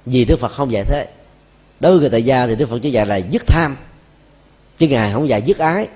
Vì 0.06 0.24
đức 0.24 0.36
phật 0.36 0.52
không 0.52 0.72
dạy 0.72 0.84
thế. 0.84 1.08
Đối 1.80 1.92
với 1.92 2.00
người 2.00 2.10
tại 2.10 2.22
gia 2.22 2.46
thì 2.46 2.54
đức 2.54 2.68
phật 2.68 2.78
chỉ 2.82 2.90
dạy 2.90 3.06
là 3.06 3.16
dứt 3.16 3.46
tham. 3.46 3.76
Chứ 4.78 4.86
ngài 4.88 5.12
không 5.12 5.28
dạy 5.28 5.42
dứt 5.42 5.58
ái. 5.58 5.88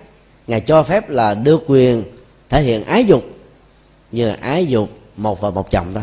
Ngài 0.47 0.61
cho 0.61 0.83
phép 0.83 1.11
là 1.11 1.35
đưa 1.35 1.59
quyền 1.67 2.05
thể 2.49 2.63
hiện 2.63 2.85
ái 2.85 3.05
dục, 3.05 3.25
như 4.13 4.29
là 4.29 4.37
ái 4.41 4.67
dục 4.67 4.89
một 5.17 5.41
và 5.41 5.51
một 5.51 5.71
chồng 5.71 5.95
đó 5.95 6.03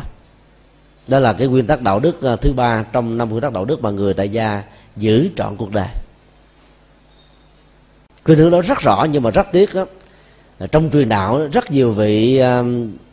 đó 1.08 1.20
là 1.20 1.34
cái 1.34 1.48
nguyên 1.48 1.68
tắc 1.68 1.82
đạo 1.82 2.00
đức 2.00 2.22
à, 2.22 2.36
thứ 2.36 2.54
ba 2.54 2.86
trong 2.94 3.18
năm 3.18 3.30
nguyên 3.30 3.42
tắc 3.42 3.54
đạo 3.54 3.66
đức 3.66 3.82
mà 3.82 3.90
người 3.90 4.14
tại 4.14 4.30
gia 4.30 4.64
giữ 4.96 5.30
trọn 5.36 5.58
cuộc 5.58 5.72
đời. 5.72 5.88
Cái 8.26 8.36
hướng 8.36 8.52
đó 8.52 8.62
rất 8.62 8.80
rõ 8.80 9.06
nhưng 9.12 9.24
mà 9.24 9.30
rất 9.30 9.48
tiếc 9.52 9.76
đó 9.76 9.86
trong 10.72 10.90
truyền 10.90 11.10
đạo 11.10 11.48
rất 11.54 11.72
nhiều 11.72 11.92
vị 11.92 12.38
à, 12.38 12.64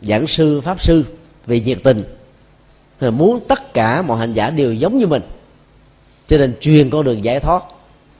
giảng 0.01 0.27
sư, 0.27 0.61
pháp 0.61 0.81
sư 0.81 1.03
vì 1.45 1.61
nhiệt 1.61 1.77
tình, 1.83 2.03
thì 2.99 3.09
muốn 3.09 3.39
tất 3.47 3.73
cả 3.73 4.01
mọi 4.01 4.19
hành 4.19 4.33
giả 4.33 4.49
đều 4.49 4.73
giống 4.73 4.97
như 4.97 5.07
mình. 5.07 5.21
Cho 6.27 6.37
nên 6.37 6.53
truyền 6.61 6.89
con 6.89 7.05
đường 7.05 7.23
giải 7.23 7.39
thoát, 7.39 7.63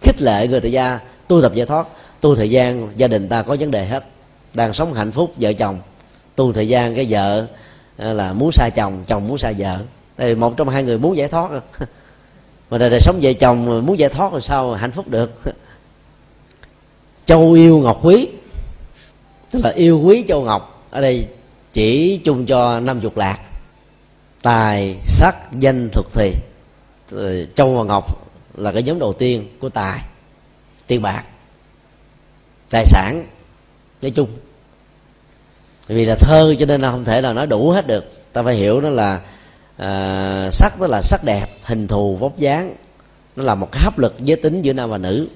khích 0.02 0.22
lệ 0.22 0.48
người 0.48 0.60
tại 0.60 0.72
gia, 0.72 1.00
tu 1.28 1.42
tập 1.42 1.52
giải 1.56 1.66
thoát, 1.66 1.88
tu 2.22 2.36
thời 2.36 2.50
gian 2.50 2.90
gia 2.96 3.08
đình 3.08 3.30
ta 3.30 3.42
có 3.42 3.56
vấn 3.60 3.72
đề 3.72 3.86
hết. 3.86 4.04
Đang 4.54 4.74
sống 4.74 4.94
hạnh 4.94 5.12
phúc, 5.12 5.34
vợ 5.38 5.54
chồng, 5.54 5.80
tu 6.36 6.54
thời 6.54 6.68
gian 6.68 6.96
cái 6.96 7.08
vợ 7.10 7.48
Ờ, 7.98 8.14
là 8.14 8.34
muốn 8.34 8.52
xa 8.52 8.70
chồng 8.76 9.04
chồng 9.08 9.28
muốn 9.28 9.38
xa 9.38 9.54
vợ. 9.58 9.80
Tại 10.16 10.28
vì 10.28 10.36
một 10.36 10.58
trong 10.58 10.70
hai 10.70 10.84
người 10.84 10.98
muốn 10.98 11.18
giải 11.18 11.28
thoát 11.28 11.52
mà 12.70 12.78
đời, 12.78 12.90
đời 12.90 13.00
sống 13.00 13.20
vợ 13.22 13.34
chồng 13.34 13.86
muốn 13.86 14.00
giải 14.00 14.10
thoát 14.10 14.32
rồi 14.32 14.42
sao 14.42 14.74
hạnh 14.74 14.92
phúc 14.92 15.08
được? 15.08 15.32
Châu 17.26 17.54
yêu 17.54 17.80
ngọc 17.80 18.00
quý. 18.04 18.28
Tức 19.52 19.60
là 19.64 19.70
yêu 19.70 20.02
quý 20.06 20.24
châu 20.28 20.42
ngọc. 20.42 20.88
Ở 20.90 21.02
đây 21.02 21.28
chỉ 21.74 22.18
chung 22.24 22.46
cho 22.46 22.80
năm 22.80 23.00
dục 23.00 23.18
lạc. 23.18 23.40
Tài 24.42 24.96
sắc 25.06 25.36
danh 25.60 25.90
thuật 25.94 26.06
thì 26.14 26.34
ờ, 27.12 27.46
châu 27.46 27.76
và 27.78 27.84
ngọc 27.84 28.32
là 28.58 28.72
cái 28.72 28.84
nhóm 28.84 29.00
đầu 29.00 29.14
tiên 29.14 29.48
của 29.60 29.70
tài 29.70 30.02
tiền 30.88 31.02
bạc. 31.02 31.24
Tài 32.70 32.86
sản 32.86 33.26
nói 34.02 34.12
chung 34.12 34.30
vì 35.88 36.06
là 36.06 36.16
thơ 36.16 36.56
cho 36.60 36.66
nên 36.66 36.82
là 36.82 36.92
không 36.92 37.06
thể 37.06 37.22
là 37.22 37.34
nói 37.34 37.48
đủ 37.48 37.70
hết 37.70 37.88
được. 37.88 38.34
Ta 38.34 38.44
phải 38.44 38.56
hiểu 38.56 38.82
nó 38.82 38.90
là 38.90 39.22
à, 39.78 40.50
sắc 40.52 40.80
đó 40.80 40.88
là 40.88 41.02
sắc 41.02 41.24
đẹp 41.24 41.48
hình 41.64 41.88
thù 41.88 42.16
vóc 42.16 42.38
dáng. 42.38 42.76
Nó 43.36 43.44
là 43.44 43.56
một 43.56 43.72
cái 43.72 43.82
hấp 43.84 44.00
lực 44.00 44.16
giới 44.20 44.38
tính 44.38 44.62
giữa 44.62 44.74
nam 44.74 44.90
và 44.90 44.98
nữ. 44.98 45.28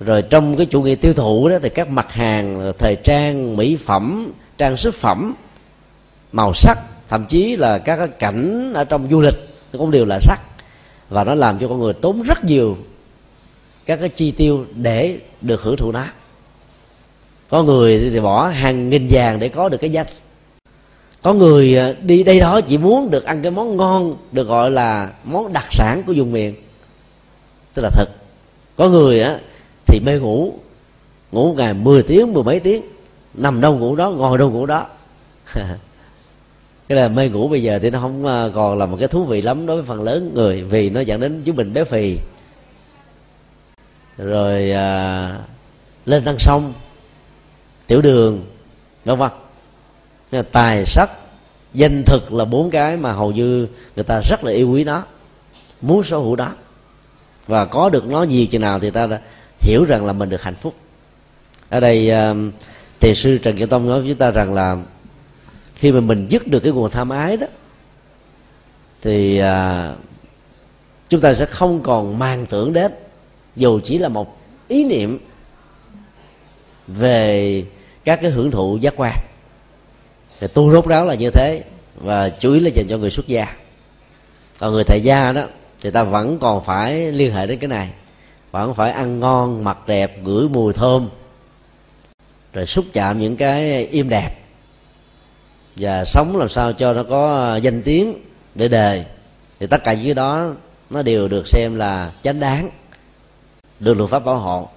Rồi 0.00 0.22
trong 0.22 0.56
cái 0.56 0.66
chủ 0.66 0.82
nghĩa 0.82 0.94
tiêu 0.94 1.14
thụ 1.14 1.48
đó 1.48 1.58
thì 1.62 1.68
các 1.68 1.88
mặt 1.88 2.12
hàng 2.12 2.72
thời 2.78 2.96
trang 2.96 3.56
mỹ 3.56 3.76
phẩm 3.76 4.32
trang 4.58 4.76
sức 4.76 4.94
phẩm 4.94 5.34
màu 6.32 6.54
sắc 6.54 6.78
thậm 7.08 7.26
chí 7.26 7.56
là 7.56 7.78
các 7.78 7.96
cái 7.96 8.08
cảnh 8.08 8.72
ở 8.74 8.84
trong 8.84 9.08
du 9.10 9.20
lịch 9.20 9.48
cũng 9.72 9.90
đều 9.90 10.04
là 10.04 10.18
sắc. 10.20 10.40
Và 11.08 11.24
nó 11.24 11.34
làm 11.34 11.58
cho 11.58 11.68
con 11.68 11.80
người 11.80 11.92
tốn 11.92 12.22
rất 12.22 12.44
nhiều 12.44 12.76
các 13.86 13.96
cái 14.00 14.08
chi 14.08 14.30
tiêu 14.30 14.64
để 14.74 15.18
được 15.40 15.62
hưởng 15.62 15.76
thụ 15.76 15.92
nó 15.92 16.04
có 17.48 17.62
người 17.62 18.10
thì 18.10 18.20
bỏ 18.20 18.48
hàng 18.48 18.90
nghìn 18.90 19.06
vàng 19.10 19.38
để 19.38 19.48
có 19.48 19.68
được 19.68 19.78
cái 19.78 19.90
danh 19.90 20.06
có 21.24 21.34
người 21.34 21.78
à, 21.78 21.94
đi 22.02 22.22
đây 22.22 22.40
đó 22.40 22.60
chỉ 22.60 22.78
muốn 22.78 23.10
được 23.10 23.24
ăn 23.24 23.42
cái 23.42 23.50
món 23.50 23.76
ngon 23.76 24.16
được 24.32 24.48
gọi 24.48 24.70
là 24.70 25.12
món 25.24 25.52
đặc 25.52 25.64
sản 25.70 26.02
của 26.06 26.12
vùng 26.16 26.32
miền. 26.32 26.54
Tức 27.74 27.82
là 27.82 27.90
thật. 27.92 28.06
Có 28.76 28.88
người 28.88 29.22
á 29.22 29.38
thì 29.86 30.00
mê 30.00 30.18
ngủ 30.18 30.52
ngủ 31.32 31.54
ngày 31.56 31.74
10 31.74 32.02
tiếng 32.02 32.32
mười 32.32 32.42
mấy 32.42 32.60
tiếng 32.60 32.82
nằm 33.34 33.60
đâu 33.60 33.78
ngủ 33.78 33.96
đó 33.96 34.10
ngồi 34.10 34.38
đâu 34.38 34.50
ngủ 34.50 34.66
đó. 34.66 34.86
Cái 36.88 36.98
là 36.98 37.08
mê 37.08 37.28
ngủ 37.28 37.48
bây 37.48 37.62
giờ 37.62 37.78
thì 37.82 37.90
nó 37.90 38.00
không 38.00 38.26
à, 38.26 38.48
còn 38.54 38.78
là 38.78 38.86
một 38.86 38.96
cái 39.00 39.08
thú 39.08 39.24
vị 39.24 39.42
lắm 39.42 39.66
đối 39.66 39.76
với 39.76 39.84
phần 39.84 40.02
lớn 40.02 40.30
người 40.34 40.62
vì 40.62 40.90
nó 40.90 41.00
dẫn 41.00 41.20
đến 41.20 41.42
chúng 41.44 41.56
mình 41.56 41.72
béo 41.72 41.84
phì. 41.84 42.18
Rồi 44.18 44.70
à, 44.70 45.38
lên 46.06 46.24
tăng 46.24 46.38
sông 46.38 46.72
tiểu 47.86 48.02
đường 48.02 48.44
vân 49.04 49.18
vân. 49.18 49.30
Tài 50.52 50.86
sắc 50.86 51.10
danh 51.74 52.04
thực 52.04 52.32
là 52.32 52.44
bốn 52.44 52.70
cái 52.70 52.96
mà 52.96 53.12
hầu 53.12 53.32
như 53.32 53.66
người 53.96 54.04
ta 54.04 54.20
rất 54.30 54.44
là 54.44 54.52
yêu 54.52 54.70
quý 54.70 54.84
nó 54.84 55.02
muốn 55.80 56.02
sở 56.02 56.16
hữu 56.16 56.36
đó 56.36 56.52
và 57.46 57.64
có 57.64 57.88
được 57.88 58.06
nó 58.06 58.22
nhiều 58.22 58.46
chừng 58.46 58.60
nào 58.60 58.80
thì 58.80 58.90
ta 58.90 59.06
đã 59.06 59.20
hiểu 59.60 59.84
rằng 59.84 60.06
là 60.06 60.12
mình 60.12 60.28
được 60.28 60.42
hạnh 60.42 60.54
phúc. 60.54 60.74
Ở 61.68 61.80
đây 61.80 62.10
um, 62.10 62.52
thiền 63.00 63.14
sư 63.14 63.38
trần 63.38 63.58
kiều 63.58 63.66
tông 63.66 63.88
nói 63.88 64.00
với 64.00 64.14
ta 64.14 64.30
rằng 64.30 64.54
là 64.54 64.76
khi 65.74 65.92
mà 65.92 66.00
mình 66.00 66.26
dứt 66.28 66.46
được 66.46 66.60
cái 66.60 66.72
nguồn 66.72 66.90
tham 66.90 67.08
ái 67.08 67.36
đó 67.36 67.46
thì 69.02 69.38
à, 69.38 69.92
chúng 71.08 71.20
ta 71.20 71.34
sẽ 71.34 71.46
không 71.46 71.80
còn 71.82 72.18
mang 72.18 72.46
tưởng 72.46 72.72
đến 72.72 72.92
dù 73.56 73.80
chỉ 73.84 73.98
là 73.98 74.08
một 74.08 74.38
ý 74.68 74.84
niệm 74.84 75.18
về 76.86 77.64
các 78.04 78.18
cái 78.22 78.30
hưởng 78.30 78.50
thụ 78.50 78.76
giác 78.80 78.94
quan. 78.96 79.14
Thì 80.40 80.46
tu 80.46 80.72
rốt 80.72 80.86
ráo 80.86 81.04
là 81.04 81.14
như 81.14 81.30
thế, 81.30 81.62
và 81.94 82.28
chú 82.28 82.52
ý 82.52 82.60
là 82.60 82.70
dành 82.70 82.88
cho 82.88 82.98
người 82.98 83.10
xuất 83.10 83.26
gia. 83.26 83.46
Còn 84.58 84.72
người 84.72 84.84
tại 84.84 85.00
gia 85.02 85.32
đó, 85.32 85.44
thì 85.80 85.90
ta 85.90 86.04
vẫn 86.04 86.38
còn 86.38 86.64
phải 86.64 87.12
liên 87.12 87.32
hệ 87.34 87.46
đến 87.46 87.58
cái 87.58 87.68
này. 87.68 87.90
Vẫn 88.50 88.74
phải 88.74 88.90
ăn 88.90 89.20
ngon, 89.20 89.64
mặc 89.64 89.78
đẹp 89.86 90.18
gửi 90.24 90.48
mùi 90.48 90.72
thơm, 90.72 91.08
rồi 92.52 92.66
xúc 92.66 92.84
chạm 92.92 93.20
những 93.20 93.36
cái 93.36 93.86
im 93.86 94.08
đẹp. 94.08 94.30
Và 95.76 96.04
sống 96.04 96.36
làm 96.36 96.48
sao 96.48 96.72
cho 96.72 96.92
nó 96.92 97.02
có 97.10 97.56
danh 97.56 97.82
tiếng 97.82 98.14
để 98.54 98.68
đề. 98.68 99.04
Thì 99.60 99.66
tất 99.66 99.84
cả 99.84 99.92
những 99.92 100.04
cái 100.04 100.14
đó 100.14 100.54
nó 100.90 101.02
đều 101.02 101.28
được 101.28 101.46
xem 101.46 101.76
là 101.76 102.12
chánh 102.22 102.40
đáng, 102.40 102.70
được 103.80 103.94
luật 103.94 104.10
pháp 104.10 104.18
bảo 104.18 104.36
hộ 104.36 104.68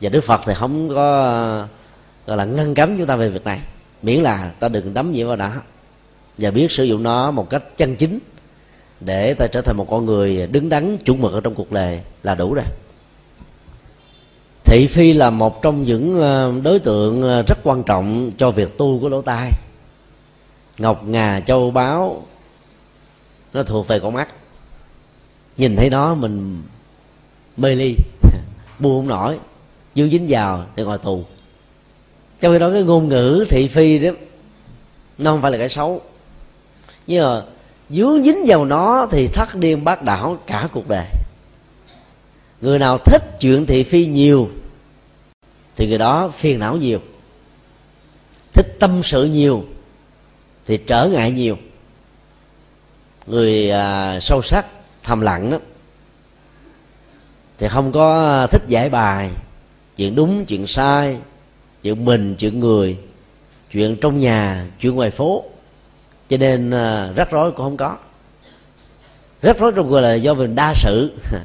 và 0.00 0.08
đức 0.08 0.20
phật 0.20 0.40
thì 0.44 0.54
không 0.54 0.88
có, 0.88 1.66
gọi 2.26 2.36
là, 2.36 2.44
ngăn 2.44 2.74
cấm 2.74 2.98
chúng 2.98 3.06
ta 3.06 3.16
về 3.16 3.30
việc 3.30 3.44
này. 3.44 3.60
Miễn 4.02 4.22
là 4.22 4.52
ta 4.60 4.68
đừng 4.68 4.94
đắm 4.94 5.12
nhiễm 5.12 5.26
vào 5.26 5.36
đó. 5.36 5.52
Và 6.38 6.50
biết 6.50 6.70
sử 6.70 6.84
dụng 6.84 7.02
nó 7.02 7.30
một 7.30 7.50
cách 7.50 7.62
chân 7.76 7.96
chính 7.96 8.18
để 9.00 9.34
ta 9.34 9.46
trở 9.46 9.60
thành 9.60 9.76
một 9.76 9.86
con 9.90 10.06
người 10.06 10.46
đứng 10.46 10.68
đắn, 10.68 10.98
chuẩn 10.98 11.20
mực 11.20 11.32
ở 11.32 11.40
trong 11.40 11.54
cuộc 11.54 11.72
đời 11.72 12.00
là 12.22 12.34
đủ 12.34 12.54
rồi. 12.54 12.64
Thị 14.64 14.86
phi 14.86 15.12
là 15.12 15.30
một 15.30 15.62
trong 15.62 15.84
những 15.84 16.20
ờ, 16.20 16.52
đối 16.62 16.78
tượng 16.78 17.22
ờ, 17.22 17.42
rất 17.42 17.58
quan 17.62 17.82
trọng 17.82 18.30
cho 18.38 18.50
việc 18.50 18.78
tu 18.78 19.00
của 19.00 19.08
lỗ 19.08 19.22
tai. 19.22 19.52
Ngọc 20.78 21.04
ngà 21.04 21.40
châu 21.40 21.70
báu 21.70 22.26
nó 23.52 23.62
thuộc 23.62 23.88
về 23.88 24.00
con 24.00 24.14
mắt. 24.14 24.28
Nhìn 25.56 25.76
thấy 25.76 25.90
nó 25.90 26.14
mình 26.14 26.62
mê 27.56 27.74
ly, 27.74 27.94
buông 28.78 28.98
không 29.00 29.08
nổi 29.08 29.38
dướng 29.98 30.10
dính 30.10 30.26
vào 30.28 30.66
thì 30.76 30.82
ngồi 30.82 30.98
tù. 30.98 31.24
Trong 32.40 32.52
khi 32.52 32.58
đó 32.58 32.70
cái 32.72 32.82
ngôn 32.82 33.08
ngữ 33.08 33.44
thị 33.48 33.68
phi 33.68 33.98
đó 33.98 34.10
nó 35.18 35.30
không 35.30 35.42
phải 35.42 35.50
là 35.50 35.58
cái 35.58 35.68
xấu. 35.68 36.02
Nhưng 37.06 37.24
mà 37.24 37.42
dướng 37.90 38.22
dính 38.22 38.44
vào 38.46 38.64
nó 38.64 39.06
thì 39.10 39.26
thất 39.26 39.54
điên 39.54 39.84
bác 39.84 40.02
đảo 40.02 40.38
cả 40.46 40.68
cuộc 40.72 40.88
đời. 40.88 41.06
Người 42.60 42.78
nào 42.78 42.98
thích 42.98 43.22
chuyện 43.40 43.66
thị 43.66 43.84
phi 43.84 44.06
nhiều 44.06 44.48
thì 45.76 45.88
người 45.88 45.98
đó 45.98 46.28
phiền 46.34 46.58
não 46.58 46.76
nhiều. 46.76 46.98
Thích 48.52 48.66
tâm 48.80 49.02
sự 49.02 49.24
nhiều 49.24 49.64
thì 50.66 50.76
trở 50.76 51.08
ngại 51.08 51.32
nhiều. 51.32 51.56
Người 53.26 53.70
à, 53.70 54.18
sâu 54.20 54.42
sắc 54.42 54.66
thầm 55.02 55.20
lặng 55.20 55.50
đó 55.50 55.58
thì 57.58 57.68
không 57.68 57.92
có 57.92 58.46
thích 58.46 58.62
giải 58.68 58.88
bài 58.88 59.30
chuyện 59.98 60.14
đúng 60.14 60.44
chuyện 60.44 60.66
sai 60.66 61.16
chuyện 61.82 62.04
mình 62.04 62.34
chuyện 62.38 62.60
người 62.60 62.96
chuyện 63.72 63.96
trong 63.96 64.20
nhà 64.20 64.66
chuyện 64.80 64.94
ngoài 64.94 65.10
phố. 65.10 65.44
Cho 66.28 66.36
nên 66.36 66.70
à, 66.70 67.12
rắc 67.16 67.30
rối 67.30 67.52
cũng 67.52 67.64
không 67.64 67.76
có. 67.76 67.96
Rắc 69.42 69.58
rối 69.58 69.72
trong 69.76 69.90
người 69.90 70.02
là 70.02 70.14
do 70.14 70.34
mình 70.34 70.54
đa 70.54 70.74
sự. 70.74 71.12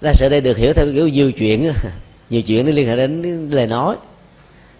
Đa 0.00 0.12
sự 0.14 0.28
đây 0.28 0.40
được 0.40 0.56
hiểu 0.56 0.72
theo 0.72 0.86
kiểu 0.94 1.08
nhiều 1.08 1.32
chuyện. 1.32 1.72
Nhiều 2.30 2.42
chuyện 2.42 2.66
nó 2.66 2.72
liên 2.72 2.88
hệ 2.88 2.96
đến 2.96 3.48
lời 3.50 3.66
nói. 3.66 3.96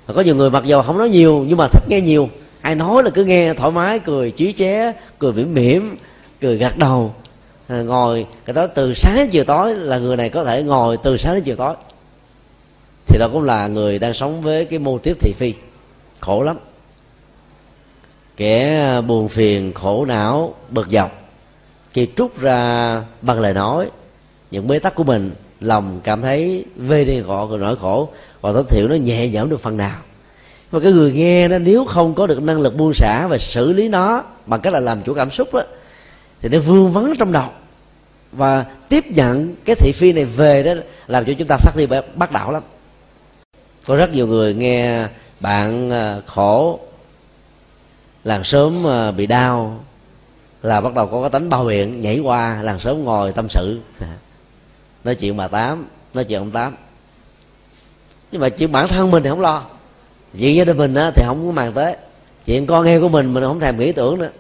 Và 0.07 0.15
có 0.15 0.21
nhiều 0.21 0.35
người 0.35 0.51
mặc 0.51 0.65
dù 0.65 0.83
không 0.83 0.99
nói 0.99 1.11
nhiều 1.11 1.45
nhưng 1.49 1.59
mà 1.59 1.69
thích 1.69 1.83
nghe 1.89 2.01
nhiều. 2.01 2.29
Ai 2.61 2.75
nói 2.75 3.03
là 3.03 3.11
cứ 3.11 3.25
nghe 3.25 3.55
thoải 3.55 3.73
mái 3.73 3.99
cười 3.99 4.31
chí 4.31 4.53
ché 4.53 4.93
cười 5.19 5.33
mỉm 5.33 5.55
mỉm 5.55 5.97
cười 6.41 6.57
gật 6.57 6.77
đầu. 6.77 7.15
À, 7.69 7.83
ngồi 7.83 8.27
cái 8.45 8.55
đó 8.55 8.67
từ 8.67 8.95
sáng 8.95 9.17
đến 9.17 9.31
chiều 9.31 9.45
tối 9.45 9.75
là 9.75 9.99
người 9.99 10.17
này 10.17 10.31
có 10.31 10.45
thể 10.45 10.63
ngồi 10.63 10.97
từ 10.97 11.17
sáng 11.17 11.35
đến 11.35 11.45
chiều 11.45 11.57
tối 11.57 11.75
thì 13.09 13.19
đó 13.19 13.29
cũng 13.33 13.43
là 13.43 13.69
người 13.69 13.99
đang 13.99 14.15
sống 14.15 14.43
với 14.43 14.65
cái 14.65 14.79
mô 14.79 14.99
tiếp 14.99 15.17
thị 15.21 15.33
phi. 15.37 15.55
Khổ 16.21 16.43
lắm. 16.43 16.59
Kẻ 18.37 18.79
à, 18.79 19.01
buồn 19.01 19.29
phiền 19.29 19.73
khổ 19.73 20.05
não 20.05 20.55
bực 20.71 20.89
dọc. 20.91 21.31
Khi 21.93 22.09
trút 22.17 22.41
ra 22.41 23.03
bằng 23.23 23.41
lời 23.41 23.55
nói 23.55 23.91
những 24.51 24.67
bế 24.67 24.79
tắc 24.79 24.95
của 24.95 25.05
mình 25.05 25.31
lòng 25.61 26.01
cảm 26.05 26.23
thấy 26.23 26.65
vê 26.77 27.05
đi 27.05 27.21
gọ 27.21 27.47
rồi 27.47 27.59
nỗi 27.59 27.77
khổ 27.77 28.09
còn 28.43 28.55
tối 28.55 28.65
thiểu 28.69 28.89
nó 28.89 28.95
nhẹ 28.95 29.29
nhõm 29.29 29.51
được 29.51 29.61
phần 29.61 29.77
nào. 29.77 29.97
Và 30.71 30.81
cái 30.81 30.93
người 30.93 31.13
nghe 31.13 31.49
nó 31.49 31.59
nếu 31.59 31.85
không 31.85 32.15
có 32.15 32.27
được 32.27 32.43
năng 32.43 32.61
lực 32.61 32.77
buông 32.77 32.95
xả 32.95 33.27
và 33.27 33.39
xử 33.39 33.73
lý 33.73 33.89
nó 33.89 34.25
bằng 34.47 34.61
cách 34.61 34.73
là 34.73 34.81
làm 34.81 35.03
chủ 35.03 35.15
cảm 35.15 35.31
xúc 35.31 35.55
đó, 35.55 35.63
thì 36.41 36.49
nó 36.49 36.59
vương 36.59 36.93
vấn 36.93 37.15
trong 37.19 37.33
đầu. 37.33 37.49
Và 38.33 38.65
tiếp 38.89 39.07
nhận 39.07 39.55
cái 39.65 39.77
thị 39.77 39.93
phi 39.95 40.13
này 40.13 40.25
về 40.25 40.63
đó 40.63 40.73
làm 41.07 41.25
cho 41.25 41.33
chúng 41.39 41.49
ta 41.49 41.57
phát 41.57 41.73
đi 41.77 41.87
bắt 42.15 42.33
đảo 42.33 42.53
lắm 42.53 42.63
có 43.89 43.97
rất 43.97 44.13
nhiều 44.13 44.27
người 44.27 44.55
nghe 44.55 45.07
bạn 45.41 45.91
à, 45.91 46.21
khổ, 46.27 46.81
làng 48.25 48.45
sớm 48.45 48.87
à, 48.87 49.11
bị 49.11 49.27
đau, 49.27 49.81
là 50.63 50.81
bắt 50.81 50.95
đầu 50.95 51.07
có 51.07 51.21
cái 51.21 51.31
tánh 51.31 51.51
bao 51.51 51.65
biện, 51.65 52.01
nhảy 52.01 52.19
qua 52.19 52.63
làng 52.63 52.79
sớm 52.79 53.05
ngồi 53.05 53.33
tâm 53.33 53.49
sự. 53.49 53.81
Nói 55.05 55.15
chuyện 55.15 55.37
bà 55.37 55.49
tám, 55.49 55.87
nói 56.15 56.25
chuyện 56.25 56.39
ông 56.39 56.51
tám. 56.51 56.77
Nhưng 58.33 58.41
mà 58.41 58.49
chuyện 58.49 58.73
bản 58.73 58.89
thân 58.89 59.11
mình 59.11 59.23
thì 59.23 59.31
không 59.31 59.41
lo. 59.41 59.65
Chuyện 60.39 60.57
gia 60.57 60.65
đình 60.65 60.77
mình 60.77 60.95
thì 60.95 61.23
không 61.27 61.47
có 61.47 61.53
màng 61.53 61.73
tới. 61.73 61.97
Chuyện 62.45 62.67
con 62.67 62.87
em 62.87 63.01
của 63.01 63.09
mình 63.09 63.35
mình 63.35 63.45
không 63.45 63.61
thèm 63.61 63.79
nghĩ 63.79 63.93
tưởng 63.93 64.19
nữa. 64.19 64.31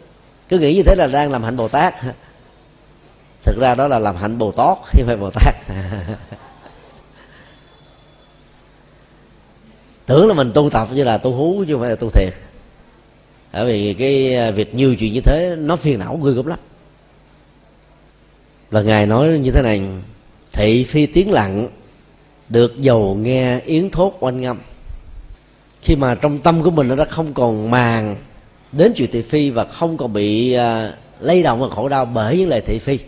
Cứ 0.48 0.58
nghĩ 0.58 0.74
như 0.74 0.82
thế 0.82 0.94
là 0.94 1.06
đang 1.06 1.30
làm 1.30 1.42
hạnh 1.42 1.56
bồ 1.56 1.68
tát. 1.68 1.94
Thực 3.44 3.58
ra 3.58 3.74
đó 3.74 3.88
là 3.88 3.98
làm 3.98 4.16
hạnh 4.16 4.38
bồ 4.38 4.52
tát 4.52 4.78
chứ 4.92 4.98
không 4.98 5.06
phải 5.06 5.16
bồ 5.16 5.30
tát. 5.30 5.54
Tưởng 10.08 10.28
là 10.28 10.34
mình 10.34 10.50
tu 10.54 10.70
tập 10.70 10.88
như 10.94 11.04
là 11.04 11.18
tu 11.18 11.32
hú 11.32 11.64
chứ 11.66 11.72
không 11.72 11.80
phải 11.80 11.90
là 11.90 11.96
tu 11.96 12.10
thiệt. 12.10 12.34
Bởi 13.52 13.66
vì 13.66 13.94
cái 13.94 14.36
à, 14.36 14.50
việc 14.50 14.74
nhiều 14.74 14.94
chuyện 14.94 15.12
như 15.12 15.20
thế 15.20 15.56
nó 15.58 15.76
phiền 15.76 15.98
não 15.98 16.20
ghê 16.24 16.32
gớm 16.32 16.46
lắm. 16.46 16.58
Và 18.70 18.82
ngài 18.82 19.06
nói 19.06 19.28
như 19.28 19.50
thế 19.50 19.62
này 19.62 19.80
thị 20.52 20.84
phi 20.84 21.06
tiếng 21.06 21.32
lặng 21.32 21.68
được 22.48 22.80
dầu 22.80 23.14
nghe 23.14 23.60
yến 23.60 23.90
thốt 23.90 24.16
oanh 24.20 24.40
ngâm. 24.40 24.58
Khi 25.82 25.96
mà 25.96 26.14
trong 26.14 26.38
tâm 26.38 26.62
của 26.62 26.70
mình 26.70 26.88
nó 26.88 26.96
đã 26.96 27.04
không 27.04 27.34
còn 27.34 27.70
màng 27.70 28.16
đến 28.72 28.92
chuyện 28.96 29.10
thị 29.12 29.22
phi 29.22 29.50
và 29.50 29.64
không 29.64 29.96
còn 29.96 30.12
bị 30.12 30.56
uh, 30.56 30.94
lay 31.20 31.42
động 31.42 31.60
và 31.60 31.68
khổ 31.68 31.88
đau 31.88 32.04
bởi 32.04 32.38
những 32.38 32.48
lời 32.48 32.60
thị 32.60 32.78
phi 32.78 32.98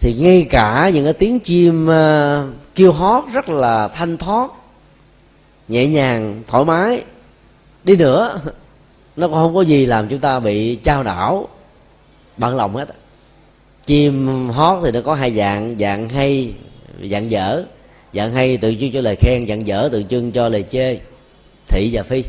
thì 0.00 0.14
ngay 0.14 0.46
cả 0.50 0.90
những 0.94 1.04
cái 1.04 1.12
tiếng 1.12 1.40
chim 1.40 1.88
uh, 1.88 2.54
kêu 2.74 2.92
hót 2.92 3.24
rất 3.32 3.48
là 3.48 3.88
thanh 3.88 4.16
thoát 4.16 4.50
nhẹ 5.68 5.86
nhàng, 5.86 6.42
thoải 6.46 6.64
mái. 6.64 7.02
Đi 7.84 7.96
nữa, 7.96 8.40
nó 9.16 9.26
cũng 9.26 9.36
không 9.36 9.54
có 9.54 9.60
gì 9.60 9.86
làm 9.86 10.08
chúng 10.08 10.20
ta 10.20 10.40
bị 10.40 10.76
trao 10.76 11.02
đảo, 11.02 11.48
bận 12.36 12.56
lòng 12.56 12.76
hết 12.76 12.88
chim 13.86 14.48
hót 14.48 14.84
thì 14.84 14.90
nó 14.90 15.00
có 15.04 15.14
hai 15.14 15.36
dạng 15.36 15.78
dạng 15.78 16.08
hay, 16.08 16.52
dạng 17.10 17.30
dở. 17.30 17.64
Dạng 18.12 18.32
hay 18.32 18.56
tượng 18.56 18.78
trưng 18.80 18.92
cho 18.92 19.00
lời 19.00 19.16
khen, 19.20 19.46
dạng 19.48 19.66
dở 19.66 19.88
tượng 19.92 20.08
trưng 20.08 20.32
cho 20.32 20.48
lời 20.48 20.64
chê. 20.70 20.98
Thị 21.68 21.90
và 21.92 22.02
phi. 22.02 22.24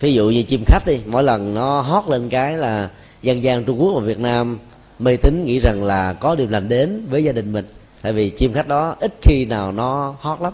Ví 0.00 0.14
dụ 0.14 0.30
như 0.30 0.42
chim 0.42 0.64
khách 0.66 0.86
đi, 0.86 0.98
mỗi 1.06 1.22
lần 1.22 1.54
nó 1.54 1.80
hót 1.80 2.08
lên 2.08 2.28
cái 2.28 2.56
là 2.56 2.90
dân 3.22 3.42
gian 3.42 3.64
trung 3.64 3.82
quốc 3.82 3.92
và 3.94 4.00
việt 4.00 4.18
nam 4.18 4.58
mê 4.98 5.16
tín 5.16 5.44
nghĩ 5.44 5.60
rằng 5.60 5.84
là 5.84 6.12
có 6.12 6.34
điều 6.34 6.46
lành 6.50 6.68
đến 6.68 7.06
với 7.10 7.24
gia 7.24 7.32
đình 7.32 7.52
mình. 7.52 7.64
Tại 8.02 8.12
vì 8.12 8.30
chim 8.30 8.52
khách 8.52 8.68
đó 8.68 8.96
ít 9.00 9.14
khi 9.22 9.44
nào 9.44 9.72
nó 9.72 10.14
hót 10.20 10.40
lắm 10.40 10.52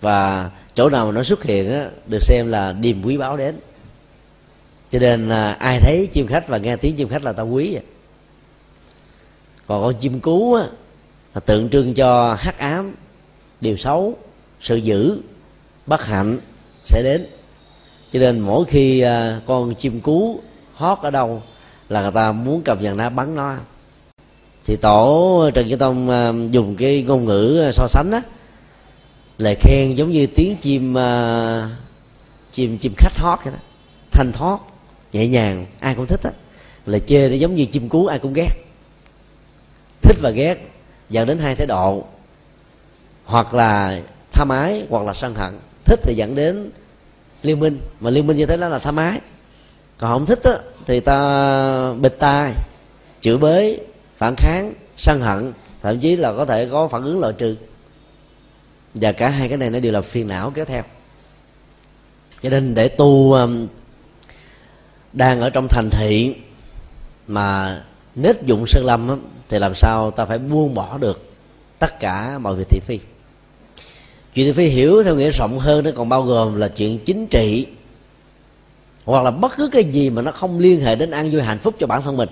và 0.00 0.50
chỗ 0.74 0.88
nào 0.88 1.06
mà 1.06 1.12
nó 1.12 1.22
xuất 1.22 1.44
hiện 1.44 1.72
á, 1.72 1.88
được 2.06 2.22
xem 2.22 2.48
là 2.48 2.72
điềm 2.72 3.02
quý 3.02 3.16
báo 3.16 3.36
đến. 3.36 3.54
Cho 4.90 4.98
nên 4.98 5.28
là 5.28 5.52
ai 5.52 5.80
thấy 5.80 6.08
chim 6.12 6.26
khách 6.26 6.48
và 6.48 6.58
nghe 6.58 6.76
tiếng 6.76 6.96
chim 6.96 7.08
khách 7.08 7.24
là 7.24 7.32
ta 7.32 7.42
quý 7.42 7.72
vậy. 7.72 7.82
còn 9.66 9.82
con 9.82 9.94
chim 9.94 10.20
cú 10.20 10.54
á, 10.54 10.64
là 11.34 11.40
tượng 11.40 11.68
trưng 11.68 11.94
cho 11.94 12.36
hắc 12.40 12.58
ám 12.58 12.94
điều 13.60 13.76
xấu 13.76 14.16
sự 14.60 14.76
dữ 14.76 15.20
bất 15.86 16.04
hạnh 16.04 16.38
sẽ 16.84 17.02
đến. 17.02 17.26
Cho 18.12 18.18
nên 18.18 18.40
mỗi 18.40 18.64
khi 18.64 19.00
à, 19.00 19.40
con 19.46 19.74
chim 19.74 20.00
cú 20.00 20.40
hót 20.74 20.98
ở 21.02 21.10
đâu 21.10 21.42
là 21.88 22.02
người 22.02 22.10
ta 22.10 22.32
muốn 22.32 22.62
cầm 22.64 22.82
dàn 22.82 22.96
đá 22.96 23.08
bắn 23.08 23.34
nó. 23.34 23.56
Thì 24.64 24.76
tổ 24.76 25.50
trần 25.54 25.68
chí 25.68 25.76
tông 25.76 26.10
à, 26.10 26.32
dùng 26.50 26.76
cái 26.76 27.02
ngôn 27.02 27.24
ngữ 27.24 27.60
à, 27.66 27.72
so 27.72 27.86
sánh 27.88 28.10
á 28.12 28.22
lời 29.38 29.54
khen 29.60 29.94
giống 29.94 30.10
như 30.10 30.26
tiếng 30.26 30.56
chim 30.56 30.94
uh, 30.94 31.70
chim 32.52 32.78
chim 32.78 32.92
khách 32.96 33.18
hót 33.18 33.38
vậy 33.44 33.52
đó. 33.52 33.58
Thanh 34.10 34.32
thoát 34.32 34.60
nhẹ 35.12 35.26
nhàng 35.26 35.66
ai 35.80 35.94
cũng 35.94 36.06
thích 36.06 36.20
á. 36.22 36.30
Lời 36.86 37.00
chê 37.00 37.28
nó 37.28 37.34
giống 37.34 37.54
như 37.54 37.66
chim 37.66 37.88
cú 37.88 38.06
ai 38.06 38.18
cũng 38.18 38.32
ghét. 38.32 38.52
Thích 40.02 40.16
và 40.20 40.30
ghét 40.30 40.70
dẫn 41.10 41.26
đến 41.26 41.38
hai 41.38 41.54
thái 41.54 41.66
độ. 41.66 42.04
Hoặc 43.24 43.54
là 43.54 44.00
tham 44.32 44.48
ái 44.48 44.86
hoặc 44.90 45.04
là 45.04 45.14
sân 45.14 45.34
hận. 45.34 45.58
Thích 45.84 46.00
thì 46.02 46.14
dẫn 46.14 46.34
đến 46.34 46.70
liên 47.42 47.60
minh 47.60 47.80
mà 48.00 48.10
liên 48.10 48.26
minh 48.26 48.36
như 48.36 48.46
thế 48.46 48.56
đó 48.56 48.68
là 48.68 48.78
tham 48.78 48.96
ái. 48.96 49.20
Còn 49.98 50.10
không 50.10 50.26
thích 50.26 50.40
á, 50.42 50.58
thì 50.86 51.00
ta 51.00 51.92
bịt 51.92 52.14
tai 52.18 52.52
chửi 53.20 53.38
bới 53.38 53.80
phản 54.16 54.34
kháng 54.36 54.74
sân 54.96 55.20
hận. 55.20 55.52
Thậm 55.82 56.00
chí 56.00 56.16
là 56.16 56.32
có 56.32 56.44
thể 56.44 56.68
có 56.70 56.88
phản 56.88 57.04
ứng 57.04 57.20
loại 57.20 57.32
trừ 57.38 57.56
và 58.94 59.12
cả 59.12 59.28
hai 59.28 59.48
cái 59.48 59.58
này 59.58 59.70
nó 59.70 59.80
đều 59.80 59.92
là 59.92 60.00
phiền 60.00 60.28
não 60.28 60.50
kéo 60.50 60.64
theo. 60.64 60.82
Cho 62.42 62.50
nên 62.50 62.74
để 62.74 62.88
tu 62.88 63.32
um, 63.32 63.66
đang 65.12 65.40
ở 65.40 65.50
trong 65.50 65.68
thành 65.68 65.90
thị 65.90 66.34
mà 67.26 67.80
nết 68.14 68.42
dụng 68.42 68.66
sơn 68.66 68.84
lâm 68.84 69.08
á, 69.08 69.16
thì 69.48 69.58
làm 69.58 69.74
sao 69.74 70.10
ta 70.10 70.24
phải 70.24 70.38
buông 70.38 70.74
bỏ 70.74 70.98
được 70.98 71.30
tất 71.78 72.00
cả 72.00 72.38
mọi 72.38 72.54
việc 72.54 72.68
thị 72.70 72.80
phi? 72.86 72.98
Chuyện 74.34 74.46
thị 74.46 74.52
phi 74.52 74.66
hiểu 74.68 75.02
theo 75.02 75.14
nghĩa 75.14 75.30
rộng 75.30 75.58
hơn 75.58 75.84
nó 75.84 75.90
còn 75.96 76.08
bao 76.08 76.22
gồm 76.22 76.56
là 76.56 76.68
chuyện 76.68 76.98
chính 76.98 77.26
trị 77.26 77.66
hoặc 79.04 79.24
là 79.24 79.30
bất 79.30 79.52
cứ 79.56 79.68
cái 79.72 79.84
gì 79.84 80.10
mà 80.10 80.22
nó 80.22 80.30
không 80.30 80.58
liên 80.58 80.80
hệ 80.80 80.94
đến 80.94 81.10
an 81.10 81.30
vui 81.30 81.42
hạnh 81.42 81.58
phúc 81.58 81.74
cho 81.78 81.86
bản 81.86 82.02
thân 82.02 82.16
mình. 82.16 82.28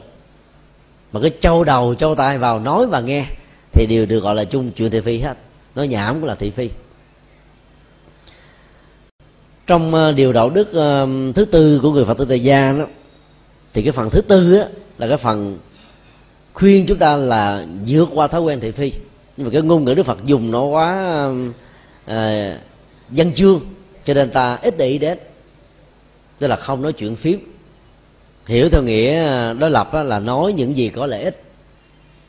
Mà 1.12 1.20
cái 1.20 1.30
châu 1.40 1.64
đầu 1.64 1.94
châu 1.94 2.14
tai 2.14 2.38
vào 2.38 2.60
nói 2.60 2.86
và 2.86 3.00
nghe 3.00 3.26
thì 3.72 3.86
đều 3.86 4.06
được 4.06 4.20
gọi 4.20 4.34
là 4.34 4.44
chung 4.44 4.70
chuyện 4.70 4.90
thị 4.90 5.00
phi 5.00 5.18
hết 5.18 5.34
nói 5.76 5.88
nhảm 5.88 6.14
cũng 6.14 6.24
là 6.24 6.34
thị 6.34 6.50
phi. 6.50 6.70
Trong 9.66 9.94
ờ, 9.94 10.12
điều 10.12 10.32
đạo 10.32 10.50
đức 10.50 10.72
ờ, 10.72 11.08
thứ 11.34 11.44
tư 11.44 11.80
của 11.82 11.92
người 11.92 12.04
phật 12.04 12.18
tử 12.18 12.24
tại 12.24 12.40
gia 12.40 12.72
đó 12.72 12.86
thì 13.74 13.82
cái 13.82 13.92
phần 13.92 14.10
thứ 14.10 14.20
tư 14.20 14.58
đó, 14.58 14.64
là 14.98 15.08
cái 15.08 15.16
phần 15.16 15.58
khuyên 16.54 16.86
chúng 16.86 16.98
ta 16.98 17.16
là 17.16 17.66
vượt 17.86 18.08
qua 18.14 18.26
thói 18.26 18.40
quen 18.40 18.60
thị 18.60 18.70
phi. 18.70 18.92
Nhưng 19.36 19.46
mà 19.46 19.50
cái 19.52 19.62
ngôn 19.62 19.84
ngữ 19.84 19.94
đức 19.94 20.02
phật 20.02 20.24
dùng 20.24 20.50
nó 20.50 20.62
quá 20.62 21.20
ờ, 22.06 22.54
uh, 22.54 22.60
dân 23.10 23.32
chương 23.32 23.60
cho 24.04 24.14
nên 24.14 24.30
ta 24.30 24.58
ít 24.62 24.74
để 24.78 24.86
ý 24.86 24.98
đến. 24.98 25.18
Tức 26.38 26.46
là 26.46 26.56
không 26.56 26.82
nói 26.82 26.92
chuyện 26.92 27.16
phiếm 27.16 27.38
hiểu 28.46 28.68
theo 28.68 28.82
nghĩa 28.82 29.54
đối 29.54 29.70
lập 29.70 29.90
là 30.04 30.18
nói 30.18 30.52
những 30.52 30.76
gì 30.76 30.88
có 30.88 31.06
lợi 31.06 31.22
ích 31.22 31.45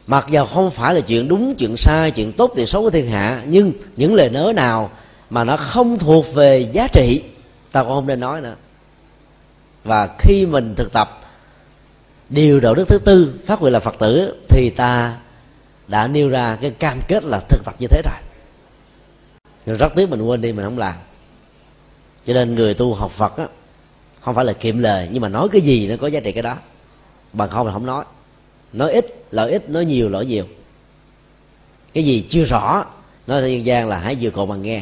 mặc 0.08 0.26
dù 0.30 0.46
không 0.46 0.72
phải 0.72 0.94
là 0.94 1.02
chuyện 1.02 1.28
đúng, 1.28 1.56
chuyện 1.56 1.78
sai, 1.78 2.12
chuyện 2.12 2.34
tốt, 2.34 2.52
chuyện 2.56 2.68
xấu 2.68 2.82
của 2.82 2.90
thiên 2.90 3.10
hạ, 3.10 3.44
nhưng 3.48 3.74
những 3.96 4.16
lời 4.16 4.30
nói 4.30 4.54
nào 4.54 4.92
mà 5.30 5.44
nó 5.44 5.58
không 5.58 6.00
thuộc 6.00 6.34
về 6.34 6.60
giá 6.60 6.88
trị, 6.94 7.24
ta 7.72 7.84
cũng 7.84 7.92
không 7.92 8.08
nên 8.08 8.20
nói 8.20 8.42
nữa. 8.42 8.56
Và 9.84 10.16
khi 10.20 10.46
mình 10.46 10.76
thực 10.76 10.94
tập 10.94 11.20
điều 12.30 12.60
đạo 12.60 12.74
đức 12.74 12.88
thứ 12.88 12.98
tư, 12.98 13.34
phát 13.46 13.62
nguyện 13.62 13.74
là 13.74 13.80
phật 13.80 13.96
tử, 14.00 14.36
thì 14.50 14.70
ta 14.70 15.18
đã 15.88 16.08
nêu 16.08 16.30
ra 16.30 16.58
cái 16.62 16.72
cam 16.72 17.00
kết 17.08 17.24
là 17.24 17.40
thực 17.50 17.66
tập 17.66 17.76
như 17.80 17.88
thế 17.88 18.02
rồi. 18.06 18.22
Nhưng 19.66 19.78
rất 19.78 19.94
tiếc 19.96 20.10
mình 20.10 20.22
quên 20.22 20.42
đi, 20.42 20.54
mình 20.54 20.66
không 20.66 20.78
làm. 20.78 20.96
Cho 22.28 22.34
nên 22.34 22.56
người 22.56 22.74
tu 22.74 22.94
học 22.94 23.12
phật 23.12 23.38
á, 23.38 23.48
không 24.22 24.36
phải 24.36 24.46
là 24.46 24.54
kiệm 24.54 24.80
lời, 24.80 25.10
nhưng 25.12 25.22
mà 25.22 25.30
nói 25.30 25.48
cái 25.52 25.62
gì 25.62 25.88
nó 25.88 25.96
có 26.02 26.08
giá 26.08 26.20
trị 26.20 26.32
cái 26.32 26.44
đó. 26.44 26.56
Bằng 27.34 27.50
không 27.50 27.68
là 27.68 27.74
không 27.74 27.86
nói 27.86 28.06
nói 28.74 28.92
ít, 28.92 29.26
lợi 29.32 29.52
ít 29.52 29.70
nói 29.70 29.86
nhiều, 29.86 30.10
lỗi 30.10 30.26
nhiều. 30.26 30.46
Cái 31.94 32.04
gì 32.04 32.26
chưa 32.30 32.44
rõ, 32.44 32.86
nói 33.28 33.42
theo 33.42 33.50
dân 33.50 33.66
gian 33.66 33.88
là 33.88 34.00
hãy 34.00 34.18
vừa 34.22 34.30
cột 34.30 34.50
bằng 34.50 34.62
nghe. 34.62 34.82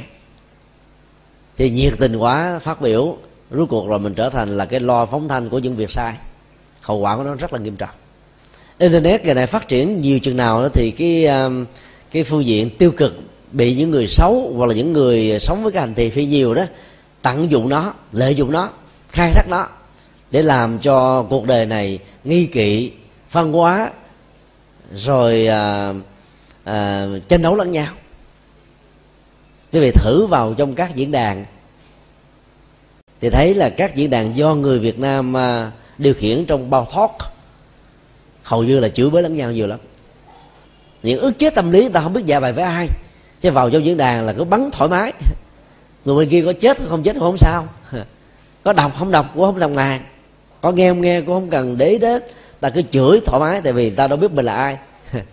Thì 1.58 1.70
nhiệt 1.70 1.94
tình 2.00 2.16
quá, 2.16 2.60
phát 2.60 2.82
biểu 2.82 3.18
rốt 3.52 3.70
cuộc 3.70 3.88
rồi 3.88 4.00
mình 4.00 4.14
trở 4.14 4.30
thành 4.30 4.58
là 4.58 4.66
cái 4.66 4.80
lo 4.80 5.06
phóng 5.06 5.28
thanh 5.28 5.50
của 5.50 5.60
những 5.60 5.76
việc 5.76 5.92
sai. 5.92 6.14
Hậu 6.82 6.98
quả 6.98 7.18
của 7.18 7.24
nó 7.24 7.36
rất 7.36 7.54
là 7.54 7.60
nghiêm 7.60 7.76
trọng. 7.76 7.96
Internet 8.78 9.26
ngày 9.26 9.36
này 9.36 9.48
phát 9.48 9.68
triển 9.68 10.02
nhiều 10.02 10.20
chừng 10.20 10.38
nào 10.38 10.62
đó 10.62 10.70
thì 10.74 10.92
cái 10.92 11.26
um, 11.26 11.66
cái 12.12 12.24
phương 12.24 12.46
diện 12.46 12.70
tiêu 12.70 12.92
cực 12.92 13.16
bị 13.52 13.76
những 13.76 13.92
người 13.92 14.08
xấu 14.08 14.54
hoặc 14.56 14.66
là 14.66 14.74
những 14.74 14.94
người 14.94 15.40
sống 15.40 15.64
với 15.64 15.72
cái 15.72 15.82
hành 15.82 15.94
thị 15.96 16.10
phi 16.10 16.26
nhiều 16.26 16.54
đó 16.54 16.64
tận 17.22 17.52
dụng 17.52 17.70
nó, 17.70 17.94
lợi 18.12 18.36
dụng 18.36 18.52
nó, 18.52 18.70
khai 19.12 19.32
thác 19.32 19.48
nó 19.50 19.68
để 20.32 20.44
làm 20.44 20.80
cho 20.80 21.24
cuộc 21.30 21.46
đời 21.46 21.66
này 21.66 22.00
nghi 22.24 22.46
kỵ 22.46 22.92
phân 23.36 23.54
hóa 23.54 23.92
rồi 24.94 25.48
à, 25.48 25.94
à, 26.64 27.08
tranh 27.28 27.42
đấu 27.42 27.56
lẫn 27.56 27.72
nhau. 27.72 27.94
Quý 29.72 29.80
vị 29.80 29.92
thử 29.92 30.26
vào 30.26 30.54
trong 30.54 30.76
các 30.76 30.96
diễn 30.96 31.12
đàn. 31.12 31.46
Thì 33.22 33.30
thấy 33.30 33.54
là 33.54 33.70
các 33.70 33.96
diễn 33.96 34.10
đàn 34.10 34.36
do 34.36 34.56
người 34.56 34.80
việt 34.80 35.00
nam 35.00 35.38
à, 35.38 35.72
điều 35.98 36.14
khiển 36.14 36.46
trong 36.46 36.70
bao 36.70 36.88
thoát 36.92 37.12
hầu 38.44 38.64
như 38.64 38.80
là 38.80 38.90
chửi 38.90 39.10
bới 39.10 39.24
lẫn 39.24 39.36
nhau 39.36 39.52
nhiều 39.52 39.68
lắm. 39.68 39.80
Những 41.04 41.20
ức 41.20 41.40
chế 41.40 41.50
tâm 41.50 41.72
lý 41.72 41.82
người 41.82 41.90
ta 41.90 42.02
không 42.02 42.14
biết 42.14 42.26
dạ 42.26 42.40
bài 42.40 42.54
với 42.54 42.64
ai 42.64 42.88
chứ 43.42 43.52
vào 43.52 43.70
trong 43.70 43.86
diễn 43.86 43.98
đàn 43.98 44.26
là 44.26 44.34
cứ 44.34 44.44
bắn 44.44 44.70
thoải 44.72 44.90
mái. 44.90 45.14
Người 46.06 46.16
bên 46.16 46.30
kia 46.30 46.44
có 46.46 46.54
chết 46.54 46.78
không 46.90 47.04
chết 47.04 47.14
cũng 47.14 47.22
không 47.22 47.38
sao. 47.38 47.68
Có 48.64 48.74
đọc 48.74 48.92
không 49.00 49.12
đọc 49.12 49.32
cũng 49.34 49.44
không 49.44 49.60
đồng 49.60 49.74
ngàn. 49.74 50.02
Có 50.62 50.72
nghe 50.72 50.90
không 50.90 51.02
nghe 51.02 51.22
cũng 51.22 51.36
không 51.36 51.50
cần 51.50 51.78
để 51.78 51.98
đến 51.98 52.24
ta 52.60 52.70
cứ 52.70 52.82
chửi 52.92 53.22
thoải 53.26 53.40
mái 53.40 53.62
tại 53.62 53.74
vì 53.74 53.90
ta 53.90 54.08
đâu 54.08 54.18
biết 54.18 54.32
mình 54.32 54.46
là 54.46 54.54
ai. 54.54 54.78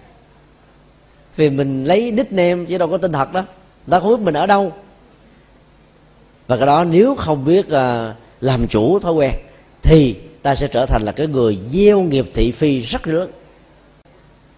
Vì 1.36 1.50
mình 1.50 1.84
lấy 1.84 2.10
nickname 2.10 2.64
chứ 2.68 2.78
đâu 2.78 2.88
có 2.88 2.98
tên 2.98 3.12
thật 3.12 3.32
đó. 3.32 3.44
Ta 3.90 4.00
không 4.00 4.10
biết 4.10 4.24
mình 4.24 4.34
ở 4.34 4.46
đâu. 4.46 4.72
Và 6.46 6.56
cái 6.56 6.66
đó 6.66 6.84
nếu 6.84 7.14
không 7.14 7.44
biết 7.44 7.66
uh, 7.66 8.16
làm 8.40 8.66
chủ 8.66 8.98
thói 8.98 9.12
quen 9.12 9.32
thì 9.82 10.16
ta 10.42 10.54
sẽ 10.54 10.66
trở 10.66 10.86
thành 10.86 11.02
là 11.02 11.12
cái 11.12 11.26
người 11.26 11.58
gieo 11.72 12.02
nghiệp 12.02 12.26
thị 12.34 12.52
phi 12.52 12.80
rất 12.80 13.06
lớn. 13.06 13.30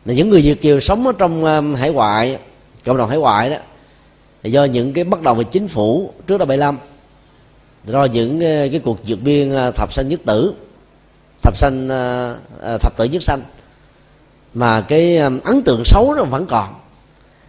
Là 0.05 0.15
những 0.15 0.31
người 0.31 0.41
việt 0.41 0.63
kiều 0.63 0.81
sống 0.81 1.07
ở 1.07 1.13
trong 1.19 1.45
um, 1.45 1.75
hải 1.75 1.91
ngoại 1.91 2.39
cộng 2.85 2.97
đồng 2.97 3.09
hải 3.09 3.19
ngoại 3.19 3.51
đó 3.51 3.57
là 4.43 4.49
do 4.49 4.65
những 4.65 4.93
cái 4.93 5.05
bất 5.05 5.23
đồng 5.23 5.39
về 5.39 5.45
chính 5.45 5.69
phủ 5.69 6.13
trước 6.27 6.39
năm 6.39 6.49
75 6.49 6.79
do 7.85 8.05
những 8.05 8.37
uh, 8.37 8.43
cái 8.43 8.81
cuộc 8.85 8.99
vượt 9.07 9.19
biên 9.23 9.53
uh, 9.53 9.75
thập 9.75 9.93
sanh 9.93 10.09
nhất 10.09 10.21
tử 10.25 10.55
thập 11.45 11.57
sanh 11.57 11.89
ờ, 11.89 12.37
ờ, 12.61 12.79
thập 12.79 12.97
tử 12.97 13.05
nhất 13.05 13.23
sanh. 13.23 13.43
Mà 14.55 14.81
cái 14.81 15.17
ờ, 15.17 15.31
ấn 15.45 15.63
tượng 15.63 15.85
xấu 15.85 16.15
nó 16.15 16.25
vẫn 16.25 16.47
còn. 16.47 16.75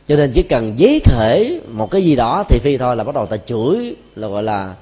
Cho 0.07 0.15
nên 0.15 0.31
chỉ 0.31 0.43
cần 0.43 0.73
giấy 0.79 0.99
thể 1.03 1.61
một 1.71 1.91
cái 1.91 2.03
gì 2.03 2.15
đó 2.15 2.43
thì 2.49 2.59
phi 2.59 2.77
thôi 2.77 2.95
là 2.95 3.03
bắt 3.03 3.15
đầu 3.15 3.25
ta 3.25 3.37
chửi, 3.37 3.95
là 4.15 4.27
gọi 4.27 4.43
là 4.43 4.73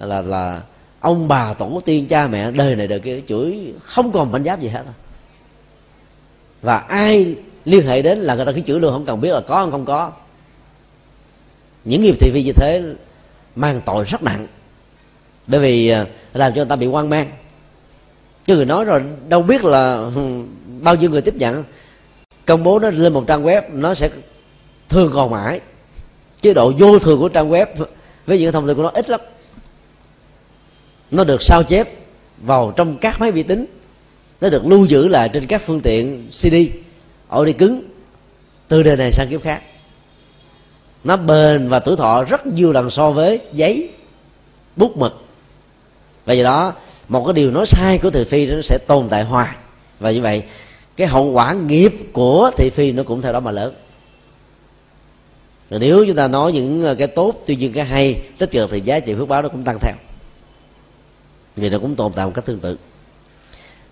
là 0.00 0.20
là 0.20 0.62
ông 1.00 1.28
bà 1.28 1.54
tổ 1.54 1.80
tiên 1.84 2.06
cha 2.06 2.26
mẹ, 2.26 2.50
đời 2.50 2.76
này 2.76 2.86
đời 2.86 3.00
kia 3.00 3.20
chửi, 3.28 3.72
không 3.82 4.12
còn 4.12 4.32
bánh 4.32 4.44
giáp 4.44 4.60
gì 4.60 4.68
hết. 4.68 4.82
Và 6.62 6.78
ai 6.78 7.34
liên 7.64 7.86
hệ 7.86 8.02
đến 8.02 8.18
là 8.18 8.34
người 8.34 8.46
ta 8.46 8.52
cứ 8.52 8.60
chửi 8.60 8.80
luôn, 8.80 8.92
không 8.92 9.06
cần 9.06 9.20
biết 9.20 9.32
là 9.32 9.40
có 9.40 9.54
không 9.54 9.70
không 9.70 9.84
có. 9.84 10.12
Những 11.84 12.02
nghiệp 12.02 12.14
thị 12.20 12.30
phi 12.34 12.42
như 12.42 12.52
thế 12.52 12.82
mang 13.56 13.80
tội 13.86 14.04
rất 14.04 14.22
nặng. 14.22 14.46
Bởi 15.46 15.60
vì 15.60 15.88
làm 16.34 16.52
cho 16.52 16.56
người 16.56 16.64
ta 16.64 16.76
bị 16.76 16.86
quan 16.86 17.08
mang 17.08 17.30
chứ 18.46 18.56
người 18.56 18.64
nói 18.64 18.84
rồi, 18.84 19.02
đâu 19.28 19.42
biết 19.42 19.64
là 19.64 20.10
bao 20.80 20.94
nhiêu 20.94 21.10
người 21.10 21.20
tiếp 21.20 21.34
nhận. 21.34 21.64
Công 22.46 22.64
bố 22.64 22.78
nó 22.78 22.90
lên 22.90 23.12
một 23.12 23.24
trang 23.26 23.44
web, 23.44 23.62
nó 23.72 23.94
sẽ 23.94 24.10
thường 24.88 25.10
còn 25.14 25.30
mãi. 25.30 25.60
Chế 26.42 26.54
độ 26.54 26.72
vô 26.78 26.98
thường 26.98 27.20
của 27.20 27.28
trang 27.28 27.50
web, 27.50 27.66
với 28.26 28.38
những 28.38 28.52
thông 28.52 28.66
tin 28.66 28.76
của 28.76 28.82
nó 28.82 28.90
ít 28.94 29.10
lắm. 29.10 29.20
Nó 31.10 31.24
được 31.24 31.42
sao 31.42 31.62
chép 31.62 31.88
vào 32.42 32.72
trong 32.76 32.98
các 32.98 33.20
máy 33.20 33.32
vi 33.32 33.42
tính. 33.42 33.66
Nó 34.40 34.48
được 34.48 34.66
lưu 34.66 34.84
giữ 34.84 35.08
lại 35.08 35.28
trên 35.28 35.46
các 35.46 35.62
phương 35.66 35.80
tiện 35.80 36.28
cd 36.30 36.54
ổ 37.28 37.44
đi 37.44 37.52
cứng, 37.52 37.82
từ 38.68 38.82
đời 38.82 38.96
này 38.96 39.12
sang 39.12 39.28
kiếp 39.28 39.42
khác. 39.42 39.62
Nó 41.04 41.16
bền 41.16 41.68
và 41.68 41.78
tuổi 41.78 41.96
thọ 41.96 42.24
rất 42.24 42.46
nhiều 42.46 42.72
lần 42.72 42.90
so 42.90 43.10
với 43.10 43.40
giấy, 43.52 43.90
bút 44.76 44.96
mực. 44.96 45.24
Và 46.24 46.34
do 46.34 46.44
đó 46.44 46.74
một 47.10 47.24
cái 47.24 47.32
điều 47.32 47.50
nói 47.50 47.66
sai 47.66 47.98
của 47.98 48.10
thị 48.10 48.24
phi 48.24 48.46
nó 48.46 48.62
sẽ 48.62 48.78
tồn 48.86 49.08
tại 49.08 49.24
hoài. 49.24 49.56
Và 50.00 50.10
như 50.10 50.22
vậy, 50.22 50.42
cái 50.96 51.06
hậu 51.06 51.24
quả 51.30 51.52
nghiệp 51.52 51.92
của 52.12 52.50
thị 52.56 52.70
phi 52.70 52.92
nó 52.92 53.02
cũng 53.02 53.22
theo 53.22 53.32
đó 53.32 53.40
mà 53.40 53.50
lớn. 53.50 53.74
Rồi 55.70 55.80
nếu 55.80 56.04
chúng 56.06 56.16
ta 56.16 56.28
nói 56.28 56.52
những 56.52 56.82
ờ, 56.82 56.94
cái 56.94 57.06
tốt, 57.06 57.34
tuy 57.46 57.56
nhiên 57.56 57.72
cái 57.72 57.84
hay, 57.84 58.22
tích 58.38 58.50
cực 58.50 58.70
thì 58.70 58.80
giá 58.80 59.00
trị 59.00 59.14
phước 59.14 59.28
báo 59.28 59.42
nó 59.42 59.48
cũng 59.48 59.64
tăng 59.64 59.78
theo. 59.80 59.94
Vì 61.56 61.70
nó 61.70 61.78
cũng 61.78 61.94
tồn 61.94 62.12
tại 62.12 62.26
một 62.26 62.32
cách 62.34 62.44
tương 62.44 62.58
tự. 62.58 62.78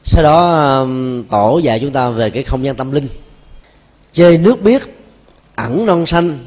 Sau 0.04 0.22
đó 0.22 0.86
tổ 1.30 1.58
dạy 1.58 1.80
chúng 1.80 1.92
ta 1.92 2.10
về 2.10 2.30
cái 2.30 2.42
không 2.42 2.64
gian 2.64 2.76
tâm 2.76 2.92
linh. 2.92 3.08
Chơi 4.12 4.38
nước 4.38 4.62
biết, 4.62 4.82
ẩn 5.54 5.86
non 5.86 6.06
xanh 6.06 6.46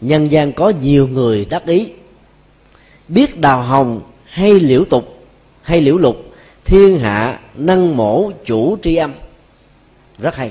nhân 0.00 0.28
gian 0.28 0.52
có 0.52 0.72
nhiều 0.82 1.08
người 1.08 1.44
đắc 1.50 1.66
ý. 1.66 1.88
Biết 3.08 3.40
đào 3.40 3.62
hồng 3.62 4.00
hay 4.24 4.60
liễu 4.60 4.84
tục 4.84 5.17
hay 5.68 5.80
liễu 5.80 5.96
lục 5.96 6.16
thiên 6.64 6.98
hạ 6.98 7.40
năng 7.54 7.96
mổ 7.96 8.30
chủ 8.44 8.78
tri 8.82 8.96
âm. 8.96 9.14
Rất 10.18 10.36
hay. 10.36 10.50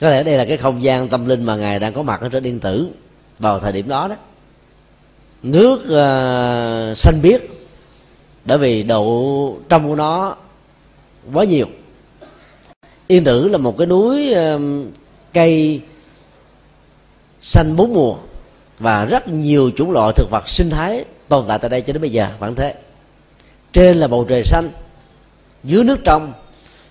Có 0.00 0.10
lẽ 0.10 0.22
đây 0.22 0.36
là 0.36 0.44
cái 0.44 0.56
không 0.56 0.82
gian 0.82 1.08
tâm 1.08 1.26
linh 1.26 1.44
mà 1.44 1.56
ngài 1.56 1.78
đang 1.78 1.92
có 1.92 2.02
mặt 2.02 2.20
ở 2.20 2.28
trên 2.28 2.42
điện 2.42 2.60
tử 2.60 2.88
vào 3.38 3.58
thời 3.58 3.72
điểm 3.72 3.88
đó 3.88 4.08
đó. 4.08 4.16
Nước 5.42 5.76
uh, 5.76 6.98
xanh 6.98 7.22
biếc 7.22 7.40
bởi 8.44 8.58
vì 8.58 8.82
độ 8.82 9.56
trong 9.68 9.88
của 9.88 9.94
nó 9.94 10.36
quá 11.32 11.44
nhiều. 11.44 11.66
Yên 13.06 13.24
tử 13.24 13.48
là 13.48 13.58
một 13.58 13.78
cái 13.78 13.86
núi 13.86 14.34
uh, 14.34 14.60
cây 15.32 15.80
xanh 17.40 17.76
bốn 17.76 17.94
mùa 17.94 18.16
và 18.78 19.04
rất 19.04 19.28
nhiều 19.28 19.70
chủng 19.76 19.90
loại 19.90 20.12
thực 20.16 20.30
vật 20.30 20.48
sinh 20.48 20.70
thái 20.70 21.04
tồn 21.28 21.44
tại 21.48 21.58
tại 21.58 21.70
đây 21.70 21.80
cho 21.80 21.92
đến 21.92 22.00
bây 22.02 22.10
giờ 22.10 22.28
vẫn 22.38 22.54
thế 22.54 22.74
trên 23.72 23.96
là 23.96 24.08
bầu 24.08 24.24
trời 24.28 24.44
xanh, 24.44 24.70
dưới 25.64 25.84
nước 25.84 25.98
trong, 26.04 26.32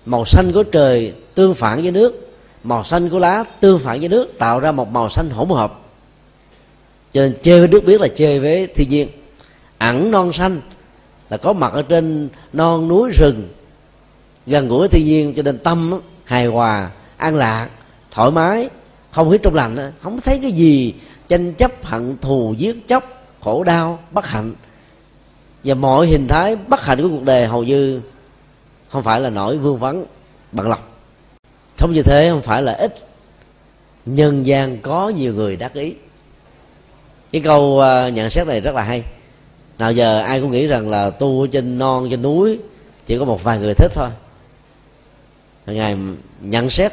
màu 0.06 0.24
xanh 0.24 0.52
của 0.52 0.62
trời 0.62 1.12
tương 1.34 1.54
phản 1.54 1.82
với 1.82 1.90
nước, 1.90 2.28
màu 2.62 2.84
xanh 2.84 3.08
của 3.08 3.18
lá 3.18 3.44
tương 3.60 3.78
phản 3.78 4.00
với 4.00 4.08
nước, 4.08 4.38
tạo 4.38 4.60
ra 4.60 4.72
một 4.72 4.92
màu 4.92 5.08
xanh 5.08 5.30
hỗn 5.30 5.48
hợp. 5.48 5.80
Cho 7.12 7.22
nên 7.22 7.34
chơi 7.42 7.58
với 7.58 7.68
nước 7.68 7.84
biết 7.84 8.00
là 8.00 8.08
chơi 8.08 8.40
với 8.40 8.66
thiên 8.66 8.88
nhiên. 8.88 9.08
Ẩn 9.78 10.10
non 10.10 10.32
xanh 10.32 10.60
là 11.30 11.36
có 11.36 11.52
mặt 11.52 11.72
ở 11.72 11.82
trên 11.82 12.28
non 12.52 12.88
núi 12.88 13.10
rừng, 13.18 13.48
gần 14.46 14.68
gũi 14.68 14.78
với 14.78 14.88
thiên 14.88 15.06
nhiên, 15.06 15.34
cho 15.34 15.42
nên 15.42 15.58
tâm 15.58 16.00
hài 16.24 16.46
hòa, 16.46 16.90
an 17.16 17.36
lạc, 17.36 17.68
thoải 18.10 18.30
mái, 18.30 18.68
không 19.10 19.30
khí 19.30 19.38
trong 19.42 19.54
lành 19.54 19.92
không 20.02 20.20
thấy 20.20 20.38
cái 20.42 20.52
gì 20.52 20.94
tranh 21.28 21.54
chấp, 21.54 21.84
hận 21.84 22.16
thù, 22.20 22.54
giết 22.58 22.88
chóc, 22.88 23.04
khổ 23.40 23.64
đau, 23.64 23.98
bất 24.10 24.26
hạnh 24.26 24.54
và 25.64 25.74
mọi 25.74 26.06
hình 26.06 26.28
thái 26.28 26.56
bất 26.56 26.84
hạnh 26.84 27.02
của 27.02 27.08
cuộc 27.08 27.24
đời 27.24 27.46
hầu 27.46 27.64
như 27.64 28.00
không 28.88 29.02
phải 29.02 29.20
là 29.20 29.30
nỗi 29.30 29.58
vương 29.58 29.78
vấn 29.78 30.04
bằng 30.52 30.68
lòng. 30.68 30.80
Không 31.78 31.92
như 31.92 32.02
thế 32.02 32.28
không 32.30 32.42
phải 32.42 32.62
là 32.62 32.72
ít. 32.72 32.94
Nhân 34.06 34.46
gian 34.46 34.78
có 34.78 35.08
nhiều 35.08 35.34
người 35.34 35.56
đắc 35.56 35.74
ý. 35.74 35.94
Cái 37.32 37.42
câu 37.42 37.80
à, 37.80 38.08
nhận 38.08 38.30
xét 38.30 38.46
này 38.46 38.60
rất 38.60 38.74
là 38.74 38.82
hay. 38.82 39.02
Nào 39.78 39.92
giờ 39.92 40.20
ai 40.20 40.40
cũng 40.40 40.50
nghĩ 40.50 40.66
rằng 40.66 40.90
là 40.90 41.10
tu 41.10 41.46
trên 41.46 41.78
non 41.78 42.08
trên 42.10 42.22
núi 42.22 42.58
chỉ 43.06 43.18
có 43.18 43.24
một 43.24 43.44
vài 43.44 43.58
người 43.58 43.74
thích 43.74 43.92
thôi. 43.94 44.08
Ngài 45.66 45.96
nhận 46.40 46.70
xét 46.70 46.92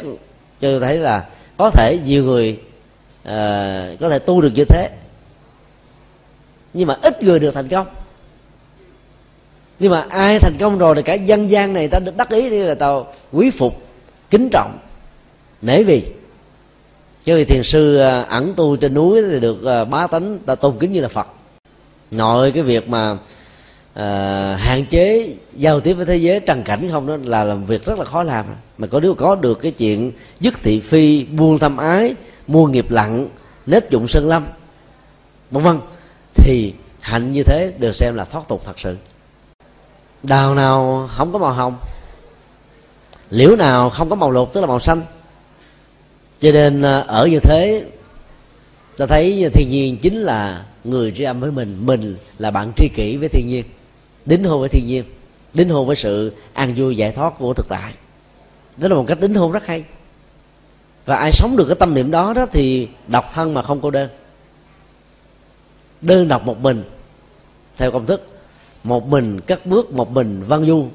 cho 0.61 0.71
tôi 0.71 0.79
thấy 0.79 0.97
là 0.97 1.25
có 1.57 1.69
thể 1.69 1.99
nhiều 2.05 2.23
người 2.23 2.59
uh, 3.21 3.99
có 3.99 4.09
thể 4.09 4.19
tu 4.19 4.41
được 4.41 4.51
như 4.55 4.65
thế. 4.65 4.89
Nhưng 6.73 6.87
mà 6.87 6.97
ít 7.01 7.23
người 7.23 7.39
được 7.39 7.51
thành 7.51 7.67
công 7.67 7.87
nhưng 9.79 9.91
mà 9.91 10.05
ai 10.09 10.39
thành 10.39 10.57
công 10.59 10.77
rồi 10.77 10.95
thì 10.95 11.01
cả 11.01 11.13
dân 11.13 11.49
gian 11.49 11.73
này 11.73 11.87
ta 11.87 11.99
được 11.99 12.17
đắc 12.17 12.29
ý 12.29 12.49
thì 12.49 12.57
là 12.57 12.75
tao 12.75 13.13
quý 13.31 13.49
phục 13.49 13.81
kính 14.29 14.49
trọng 14.51 14.77
nể 15.61 15.83
vì. 15.83 16.03
Chứ 17.25 17.35
vì 17.35 17.45
thiền 17.45 17.63
sư 17.63 17.97
à, 17.97 18.21
ẩn 18.21 18.53
tu 18.55 18.75
trên 18.75 18.93
núi 18.93 19.21
thì 19.29 19.39
được 19.39 19.65
à, 19.65 19.85
bá 19.85 20.07
tánh 20.07 20.39
ta 20.45 20.55
tôn 20.55 20.75
kính 20.79 20.91
như 20.91 21.01
là 21.01 21.07
phật. 21.07 21.27
Nội 22.11 22.51
cái 22.51 22.63
việc 22.63 22.89
mà 22.89 23.17
à, 23.93 24.55
hạn 24.59 24.85
chế 24.85 25.33
giao 25.53 25.79
tiếp 25.79 25.93
với 25.93 26.05
thế 26.05 26.17
giới 26.17 26.39
trần 26.39 26.63
cảnh 26.63 26.87
không 26.91 27.07
đó 27.07 27.17
là 27.23 27.43
làm 27.43 27.65
việc 27.65 27.85
rất 27.85 27.99
là 27.99 28.05
khó 28.05 28.23
làm. 28.23 28.45
Mà 28.77 28.87
có 28.87 28.99
nếu 28.99 29.13
có 29.13 29.35
được 29.35 29.59
cái 29.61 29.71
chuyện 29.71 30.11
dứt 30.39 30.53
thị 30.63 30.79
phi 30.79 31.23
buông 31.23 31.59
thâm 31.59 31.77
ái 31.77 32.15
mua 32.47 32.67
nghiệp 32.67 32.91
lặng 32.91 33.27
nết 33.65 33.89
dụng 33.89 34.07
sơn 34.07 34.27
lâm 34.27 34.47
vân 35.51 35.63
vân 35.63 35.79
thì 36.33 36.73
hạnh 36.99 37.31
như 37.31 37.43
thế 37.43 37.73
được 37.77 37.95
xem 37.95 38.15
là 38.15 38.25
thoát 38.25 38.47
tục 38.47 38.61
thật 38.65 38.79
sự 38.79 38.95
đào 40.27 40.55
nào 40.55 41.09
không 41.11 41.33
có 41.33 41.39
màu 41.39 41.51
hồng, 41.51 41.77
liễu 43.29 43.55
nào 43.55 43.89
không 43.89 44.09
có 44.09 44.15
màu 44.15 44.31
lục, 44.31 44.53
tức 44.53 44.61
là 44.61 44.67
màu 44.67 44.79
xanh. 44.79 45.05
Cho 46.41 46.51
nên 46.51 46.81
à, 46.81 46.99
ở 46.99 47.27
như 47.27 47.39
thế, 47.39 47.85
ta 48.97 49.05
thấy 49.05 49.49
thiên 49.53 49.69
nhiên 49.69 49.97
chính 49.97 50.19
là 50.19 50.65
người 50.83 51.13
tri 51.17 51.23
âm 51.23 51.39
với 51.39 51.51
mình 51.51 51.85
mình 51.85 52.17
là 52.39 52.51
bạn 52.51 52.71
tri 52.77 52.89
kỷ 52.95 53.17
với 53.17 53.29
thiên 53.29 53.47
nhiên, 53.47 53.65
đính 54.25 54.43
hôn 54.43 54.59
với 54.59 54.69
thiên 54.69 54.87
nhiên, 54.87 55.03
đính 55.53 55.69
hôn 55.69 55.87
với 55.87 55.95
sự 55.95 56.33
an 56.53 56.73
vui 56.77 56.97
giải 56.97 57.11
thoát 57.11 57.33
của 57.39 57.53
thực 57.53 57.69
tại. 57.69 57.93
Đó 58.77 58.87
là 58.87 58.95
một 58.95 59.05
cách 59.07 59.19
đính 59.19 59.35
hôn 59.35 59.51
rất 59.51 59.65
hay. 59.65 59.83
Và 61.05 61.15
ai 61.15 61.31
sống 61.31 61.57
được 61.57 61.65
cái 61.67 61.75
tâm 61.75 61.93
niệm 61.93 62.11
đó 62.11 62.33
đó 62.33 62.45
thì 62.51 62.87
độc 63.07 63.29
thân 63.33 63.53
mà 63.53 63.61
không 63.61 63.81
cô 63.81 63.91
đơn. 63.91 64.09
Đơn 66.01 66.27
độc 66.27 66.45
một 66.45 66.59
mình, 66.59 66.83
theo 67.77 67.91
công 67.91 68.05
thức 68.05 68.34
một 68.85 69.07
mình 69.07 69.41
cất 69.41 69.65
bước, 69.65 69.91
một 69.91 70.11
mình 70.11 70.43
văn 70.47 70.65
du. 70.65 70.87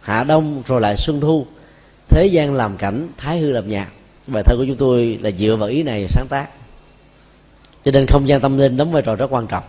Hạ 0.00 0.24
đông 0.24 0.62
rồi 0.66 0.80
lại 0.80 0.96
xuân 0.96 1.20
thu. 1.20 1.46
Thế 2.08 2.26
gian 2.26 2.54
làm 2.54 2.76
cảnh, 2.76 3.08
thái 3.16 3.38
hư 3.38 3.52
làm 3.52 3.68
nhạc 3.68 3.88
bài 4.26 4.42
thơ 4.42 4.56
của 4.56 4.64
chúng 4.66 4.76
tôi 4.76 5.18
là 5.22 5.30
dựa 5.30 5.56
vào 5.56 5.68
ý 5.68 5.82
này 5.82 6.06
sáng 6.08 6.26
tác. 6.28 6.48
Cho 7.84 7.92
nên 7.92 8.06
không 8.06 8.28
gian 8.28 8.40
tâm 8.40 8.58
linh 8.58 8.76
đóng 8.76 8.92
vai 8.92 9.02
trò 9.02 9.16
rất 9.16 9.26
quan 9.30 9.46
trọng. 9.46 9.64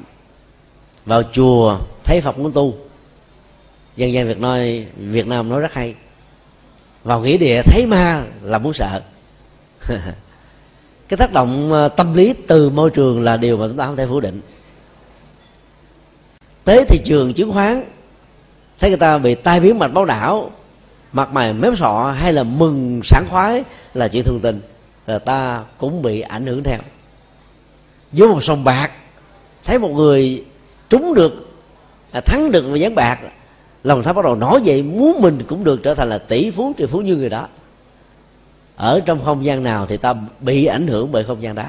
Vào 1.05 1.23
chùa 1.33 1.79
thấy 2.03 2.21
phật 2.21 2.39
muốn 2.39 2.51
tu, 2.51 2.75
dân 3.95 4.13
gian 4.13 4.27
việt 4.27 4.39
nam 4.39 4.59
việt 4.97 5.27
nam 5.27 5.49
nói 5.49 5.61
rất 5.61 5.73
hay. 5.73 5.95
Vào 7.03 7.21
nghĩa 7.21 7.37
địa 7.37 7.61
thấy 7.61 7.85
ma 7.85 8.23
là 8.41 8.57
muốn 8.57 8.73
sợ. 8.73 9.01
Cái 11.07 11.17
tác 11.17 11.33
động 11.33 11.71
ờ, 11.71 11.87
tâm 11.87 12.13
lý 12.13 12.33
từ 12.47 12.69
môi 12.69 12.89
trường 12.89 13.21
là 13.23 13.37
điều 13.37 13.57
mà 13.57 13.67
chúng 13.67 13.77
ta 13.77 13.85
không 13.85 13.95
thể 13.95 14.07
phủ 14.07 14.19
định 14.19 14.41
tới 16.67 16.85
thị 16.85 16.99
trường 17.03 17.33
chứng 17.33 17.51
khoán. 17.51 17.83
Thấy 18.79 18.89
người 18.89 18.97
ta 18.97 19.17
bị 19.17 19.35
tai 19.35 19.59
biến 19.59 19.79
mạch 19.79 19.87
máu 19.87 20.05
não, 20.05 20.51
mặt 21.11 21.33
mày 21.33 21.53
mép 21.53 21.77
sọ 21.77 22.13
hay 22.17 22.33
là 22.33 22.43
mừng 22.43 23.01
sảng 23.03 23.25
khoái 23.29 23.63
là 23.93 24.07
chuyện 24.07 24.23
thường 24.23 24.39
tình, 24.39 24.61
là 25.05 25.19
ta 25.19 25.63
cũng 25.77 26.01
bị 26.01 26.21
ảnh 26.21 26.45
hưởng 26.45 26.63
theo. 26.63 26.79
Với 28.11 28.27
một 28.27 28.43
sòng 28.43 28.63
bạc, 28.63 28.91
thấy 29.65 29.79
một 29.79 29.89
người 29.89 30.45
trúng 30.89 31.13
được 31.13 31.49
à, 32.11 32.21
thắng 32.21 32.51
được 32.51 32.65
và 32.69 32.77
gián 32.77 32.95
bạc, 32.95 33.19
lòng 33.83 34.03
ta 34.03 34.13
bắt 34.13 34.25
đầu 34.25 34.35
nói 34.35 34.59
vậy 34.65 34.83
muốn 34.83 35.21
mình 35.21 35.43
cũng 35.47 35.63
được 35.63 35.83
trở 35.83 35.93
thành 35.93 36.09
là 36.09 36.17
tỷ 36.17 36.51
phú 36.51 36.73
triệu 36.77 36.87
phú 36.87 37.01
như 37.01 37.15
người 37.15 37.29
đó. 37.29 37.47
Ở 38.75 38.99
trong 39.05 39.25
không 39.25 39.45
gian 39.45 39.63
nào 39.63 39.85
thì 39.85 39.97
ta 39.97 40.13
bị 40.39 40.65
ảnh 40.65 40.87
hưởng 40.87 41.11
bởi 41.11 41.23
không 41.23 41.41
gian 41.41 41.55
đó 41.55 41.65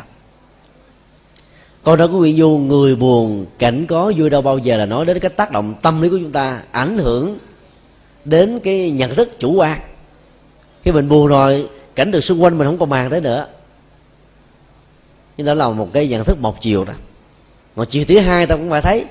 câu 1.84 1.96
đó 1.96 2.06
của 2.06 2.18
Nguyễn 2.18 2.36
Du 2.36 2.48
người 2.48 2.96
buồn, 2.96 3.46
cảnh 3.58 3.86
có 3.86 4.12
vui 4.16 4.30
đâu 4.30 4.42
bao 4.42 4.58
giờ 4.58 4.76
là 4.76 4.86
nói 4.86 5.04
đến 5.04 5.18
cái 5.18 5.30
tác 5.30 5.50
động 5.50 5.74
tâm 5.82 6.02
lý 6.02 6.08
của 6.08 6.18
chúng 6.18 6.32
ta, 6.32 6.62
ảnh 6.72 6.98
hưởng 6.98 7.38
đến 8.24 8.58
cái 8.58 8.90
nhận 8.90 9.14
thức 9.14 9.38
chủ 9.38 9.52
quan. 9.52 9.80
Khi 10.82 10.92
mình 10.92 11.08
buồn 11.08 11.26
rồi, 11.26 11.68
cảnh 11.94 12.10
được 12.10 12.20
xung 12.20 12.42
quanh 12.42 12.58
mình 12.58 12.66
không 12.66 12.78
còn 12.78 12.90
màng 12.90 13.10
tới 13.10 13.20
nữa. 13.20 13.46
Nhưng 15.36 15.46
đó 15.46 15.54
là 15.54 15.68
một 15.68 15.88
cái 15.92 16.08
nhận 16.08 16.24
thức 16.24 16.38
một 16.40 16.60
chiều 16.60 16.84
đó. 16.84 16.92
Một 17.76 17.84
chiều 17.84 18.04
thứ 18.08 18.18
hai 18.18 18.46
ta 18.46 18.56
cũng 18.56 18.70
phải 18.70 18.82
thấy 18.82 19.04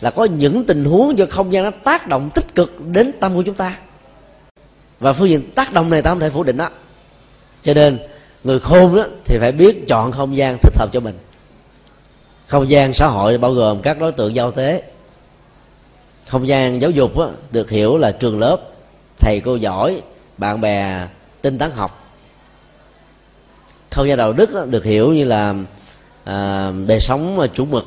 là 0.00 0.10
có 0.10 0.24
những 0.24 0.64
tình 0.64 0.84
huống 0.84 1.18
do 1.18 1.24
không 1.30 1.52
gian 1.52 1.64
nó 1.64 1.70
tác 1.70 2.08
động 2.08 2.30
tích 2.34 2.54
cực 2.54 2.86
đến 2.86 3.12
tâm 3.20 3.34
của 3.34 3.42
chúng 3.42 3.54
ta. 3.54 3.78
Và 5.00 5.12
phương 5.12 5.28
diện 5.28 5.50
tác 5.50 5.72
động 5.72 5.90
này 5.90 6.02
ta 6.02 6.10
không 6.10 6.20
thể 6.20 6.30
phủ 6.30 6.42
định 6.42 6.56
đó. 6.56 6.70
Cho 7.62 7.74
nên, 7.74 7.98
người 8.44 8.60
khôn 8.60 8.96
đó 8.96 9.04
thì 9.24 9.38
phải 9.40 9.52
biết 9.52 9.88
chọn 9.88 10.12
không 10.12 10.36
gian 10.36 10.58
thích 10.62 10.76
hợp 10.76 10.88
cho 10.92 11.00
mình 11.00 11.14
không 12.54 12.68
gian 12.68 12.94
xã 12.94 13.06
hội 13.06 13.38
bao 13.38 13.52
gồm 13.52 13.82
các 13.82 14.00
đối 14.00 14.12
tượng 14.12 14.36
giao 14.36 14.50
tế. 14.50 14.82
Không 16.26 16.48
gian 16.48 16.80
giáo 16.80 16.90
dục 16.90 17.18
đó, 17.18 17.30
được 17.50 17.70
hiểu 17.70 17.96
là 17.96 18.12
trường 18.12 18.38
lớp 18.38 18.56
thầy 19.18 19.40
cô 19.44 19.56
giỏi 19.56 20.02
bạn 20.38 20.60
bè 20.60 21.06
tinh 21.42 21.58
tấn 21.58 21.70
học. 21.70 22.12
Không 23.90 24.08
gian 24.08 24.18
đạo 24.18 24.32
đức 24.32 24.54
đó, 24.54 24.64
được 24.64 24.84
hiểu 24.84 25.12
như 25.12 25.24
là 25.24 25.54
à, 26.24 26.70
đời 26.86 27.00
sống 27.00 27.46
chủ 27.54 27.64
mực 27.64 27.86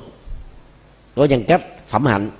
có 1.15 1.25
nhân 1.25 1.43
cách 1.43 1.61
phẩm 1.87 2.05
hạnh. 2.05 2.31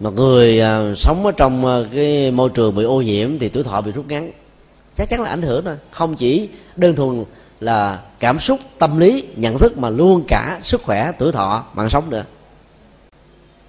Một 0.00 0.14
người 0.14 0.60
à, 0.60 0.94
sống 0.96 1.26
ở 1.26 1.32
trong 1.32 1.66
à, 1.66 1.80
cái 1.94 2.30
môi 2.30 2.48
trường 2.54 2.74
bị 2.74 2.84
ô 2.84 3.02
nhiễm 3.02 3.38
thì 3.38 3.48
tuổi 3.48 3.62
thọ 3.62 3.80
bị 3.80 3.92
rút 3.92 4.08
ngắn. 4.08 4.30
Chắc 4.96 5.08
chắn 5.08 5.20
là 5.20 5.30
ảnh 5.30 5.42
hưởng 5.42 5.64
thôi 5.64 5.76
không 5.90 6.16
chỉ 6.16 6.48
đơn 6.76 6.96
thuần 6.96 7.24
là 7.60 8.02
cảm 8.20 8.38
xúc, 8.38 8.60
tâm 8.78 8.98
lý, 8.98 9.24
nhận 9.36 9.58
thức 9.58 9.78
mà 9.78 9.90
luôn 9.90 10.24
cả 10.28 10.60
sức 10.62 10.82
khỏe, 10.82 11.12
tuổi 11.18 11.32
thọ, 11.32 11.64
mạng 11.74 11.90
sống 11.90 12.10
nữa. 12.10 12.24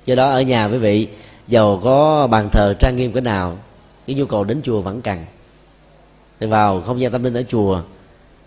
Do 0.06 0.16
đó 0.16 0.30
ở 0.30 0.42
nhà 0.42 0.66
quý 0.66 0.78
vị, 0.78 1.08
giàu 1.48 1.82
có 1.84 2.28
bàn 2.28 2.50
thờ 2.52 2.74
trang 2.80 2.96
nghiêm 2.96 3.12
cái 3.12 3.22
nào, 3.22 3.58
cái 4.08 4.16
nhu 4.16 4.26
cầu 4.26 4.44
đến 4.44 4.62
chùa 4.64 4.82
vẫn 4.82 5.02
cần. 5.02 5.26
Thì 6.40 6.48
vào 6.48 6.82
không 6.82 7.02
gian 7.02 7.12
tâm 7.12 7.24
linh 7.24 7.34
ở 7.34 7.44
chùa, 7.44 7.82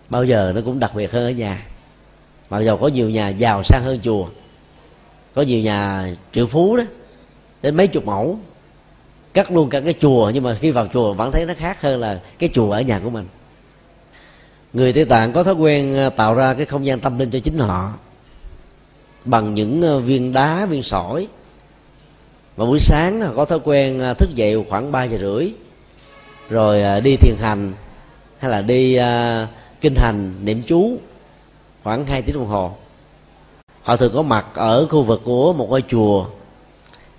bao 0.09 0.23
giờ 0.23 0.51
nó 0.55 0.61
cũng 0.65 0.79
đặc 0.79 0.95
biệt 0.95 1.11
hơn 1.11 1.23
ở 1.23 1.31
nhà. 1.31 1.65
Mặc 2.49 2.59
giàu 2.59 2.77
có 2.77 2.87
nhiều 2.87 3.09
nhà 3.09 3.29
giàu 3.29 3.63
sang 3.63 3.83
hơn 3.83 3.99
chùa. 4.03 4.27
Có 5.35 5.41
nhiều 5.41 5.59
nhà 5.59 6.09
triệu 6.33 6.47
phú 6.47 6.77
đó, 6.77 6.83
đến 7.61 7.75
mấy 7.75 7.87
chục 7.87 8.05
mẫu. 8.05 8.39
Cắt 9.33 9.51
luôn 9.51 9.69
cả 9.69 9.79
cái 9.79 9.93
chùa, 10.01 10.31
nhưng 10.33 10.43
mà 10.43 10.55
khi 10.55 10.71
vào 10.71 10.87
chùa 10.93 11.13
vẫn 11.13 11.31
thấy 11.31 11.45
nó 11.45 11.53
khác 11.57 11.81
hơn 11.81 11.99
là 11.99 12.19
cái 12.39 12.49
chùa 12.53 12.71
ở 12.71 12.81
nhà 12.81 12.99
của 13.03 13.09
mình 13.09 13.25
người 14.73 14.93
tây 14.93 15.05
tạng 15.05 15.33
có 15.33 15.43
thói 15.43 15.53
quen 15.53 15.93
ờ, 15.93 16.09
tạo 16.09 16.33
ra 16.33 16.53
cái 16.53 16.65
không 16.65 16.85
gian 16.85 16.99
tâm 16.99 17.17
linh 17.17 17.29
cho 17.29 17.39
chính 17.39 17.57
họ 17.57 17.93
bằng 19.25 19.53
những 19.53 19.81
ờ, 19.81 19.99
viên 19.99 20.33
đá, 20.33 20.65
viên 20.65 20.83
sỏi. 20.83 21.27
Và 22.55 22.65
buổi 22.65 22.79
sáng 22.79 23.33
có 23.35 23.45
thói 23.45 23.59
quen 23.63 23.99
ờ, 23.99 24.13
thức 24.13 24.29
dậy 24.35 24.65
khoảng 24.69 24.91
ba 24.91 25.03
giờ 25.03 25.17
rưỡi, 25.17 25.51
rồi 26.49 27.01
đi 27.01 27.15
thiền 27.15 27.35
hành 27.39 27.73
hay 28.39 28.51
là 28.51 28.61
đi 28.61 28.97
kinh 29.81 29.95
hành, 29.95 30.33
niệm 30.43 30.63
chú 30.67 30.97
khoảng 31.83 32.05
hai 32.05 32.21
tiếng 32.21 32.35
đồng 32.35 32.47
hồ. 32.47 32.75
Họ 33.81 33.95
thường 33.95 34.11
có 34.15 34.21
mặt 34.21 34.45
ở 34.53 34.87
khu 34.87 35.03
vực 35.03 35.21
của 35.23 35.53
một 35.53 35.67
ngôi 35.69 35.83
chùa 35.87 36.25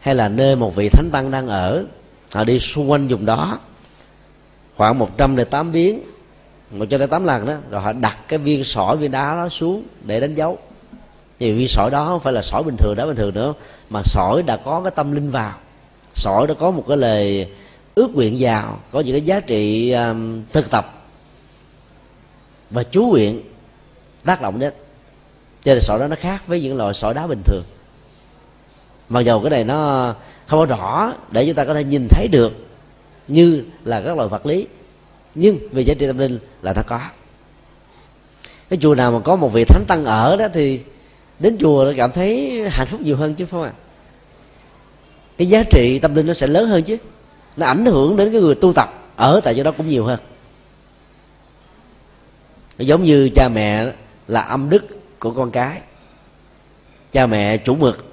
hay 0.00 0.14
là 0.14 0.28
nơi 0.28 0.56
một 0.56 0.74
vị 0.76 0.88
thánh 0.88 1.10
tăng 1.12 1.30
đang 1.30 1.48
ở. 1.48 1.84
Họ 2.32 2.44
đi 2.44 2.58
xung 2.58 2.90
quanh 2.90 3.08
vùng 3.08 3.26
đó 3.26 3.58
khoảng 4.76 4.98
một 4.98 5.18
trăm 5.18 5.36
lẻ 5.36 5.44
tám 5.44 5.72
biến 5.72 6.02
một 6.72 6.84
cho 6.90 6.98
tới 6.98 7.06
tám 7.06 7.24
lần 7.24 7.46
đó 7.46 7.54
rồi 7.70 7.80
họ 7.80 7.92
đặt 7.92 8.18
cái 8.28 8.38
viên 8.38 8.64
sỏi 8.64 8.96
viên 8.96 9.10
đá 9.10 9.34
đó 9.36 9.48
xuống 9.48 9.82
để 10.04 10.20
đánh 10.20 10.34
dấu. 10.34 10.58
Thì 11.38 11.52
viên 11.52 11.68
sỏi 11.68 11.90
đó 11.90 12.06
không 12.06 12.20
phải 12.20 12.32
là 12.32 12.42
sỏi 12.42 12.62
bình 12.62 12.76
thường 12.76 12.94
đá 12.96 13.06
bình 13.06 13.16
thường 13.16 13.34
nữa 13.34 13.54
mà 13.90 14.02
sỏi 14.04 14.42
đã 14.42 14.56
có 14.56 14.80
cái 14.80 14.90
tâm 14.90 15.12
linh 15.12 15.30
vào. 15.30 15.54
Sỏi 16.14 16.46
đã 16.46 16.54
có 16.54 16.70
một 16.70 16.84
cái 16.88 16.96
lời 16.96 17.46
ước 17.94 18.14
nguyện 18.14 18.36
vào 18.40 18.78
có 18.92 19.00
những 19.00 19.12
cái 19.12 19.20
giá 19.20 19.40
trị 19.40 19.92
um, 19.92 20.42
thực 20.52 20.70
tập 20.70 21.04
và 22.70 22.82
chú 22.82 23.06
nguyện 23.06 23.42
tác 24.24 24.42
động 24.42 24.58
đến. 24.58 24.72
Cho 25.62 25.72
nên 25.72 25.80
sỏi 25.80 25.98
đó 25.98 26.06
nó 26.06 26.16
khác 26.20 26.42
với 26.46 26.60
những 26.60 26.76
loại 26.76 26.94
sỏi 26.94 27.14
đá 27.14 27.26
bình 27.26 27.42
thường. 27.44 27.62
Mặc 29.08 29.20
dầu 29.20 29.40
cái 29.40 29.50
này 29.50 29.64
nó 29.64 30.14
không 30.46 30.60
có 30.60 30.66
rõ 30.76 31.12
để 31.30 31.46
chúng 31.46 31.54
ta 31.54 31.64
có 31.64 31.74
thể 31.74 31.84
nhìn 31.84 32.08
thấy 32.10 32.28
được 32.28 32.52
như 33.28 33.64
là 33.84 34.00
các 34.00 34.16
loại 34.16 34.28
vật 34.28 34.46
lý 34.46 34.66
nhưng 35.34 35.58
về 35.72 35.82
giá 35.82 35.94
trị 35.94 36.06
tâm 36.06 36.18
linh 36.18 36.38
là 36.62 36.72
nó 36.72 36.82
có. 36.86 37.00
Cái 38.70 38.78
chùa 38.82 38.94
nào 38.94 39.12
mà 39.12 39.18
có 39.18 39.36
một 39.36 39.52
vị 39.52 39.64
thánh 39.64 39.84
tăng 39.88 40.04
ở 40.04 40.36
đó 40.36 40.46
thì 40.52 40.80
đến 41.38 41.56
chùa 41.60 41.84
nó 41.84 41.92
cảm 41.96 42.12
thấy 42.12 42.62
hạnh 42.70 42.86
phúc 42.86 43.00
nhiều 43.00 43.16
hơn 43.16 43.34
chứ 43.34 43.46
không 43.46 43.62
ạ? 43.62 43.72
Cái 45.38 45.46
giá 45.46 45.62
trị 45.70 45.98
tâm 45.98 46.14
linh 46.14 46.26
nó 46.26 46.34
sẽ 46.34 46.46
lớn 46.46 46.68
hơn 46.68 46.82
chứ. 46.82 46.96
Nó 47.56 47.66
ảnh 47.66 47.86
hưởng 47.86 48.16
đến 48.16 48.32
cái 48.32 48.40
người 48.40 48.54
tu 48.54 48.72
tập 48.72 49.12
ở 49.16 49.40
tại 49.44 49.54
chỗ 49.56 49.62
đó 49.62 49.72
cũng 49.76 49.88
nhiều 49.88 50.04
hơn. 50.04 50.20
Giống 52.78 53.04
như 53.04 53.30
cha 53.34 53.48
mẹ 53.48 53.92
là 54.28 54.40
âm 54.40 54.70
đức 54.70 54.86
của 55.18 55.30
con 55.30 55.50
cái. 55.50 55.80
Cha 57.12 57.26
mẹ 57.26 57.56
chủ 57.56 57.74
mực. 57.74 58.04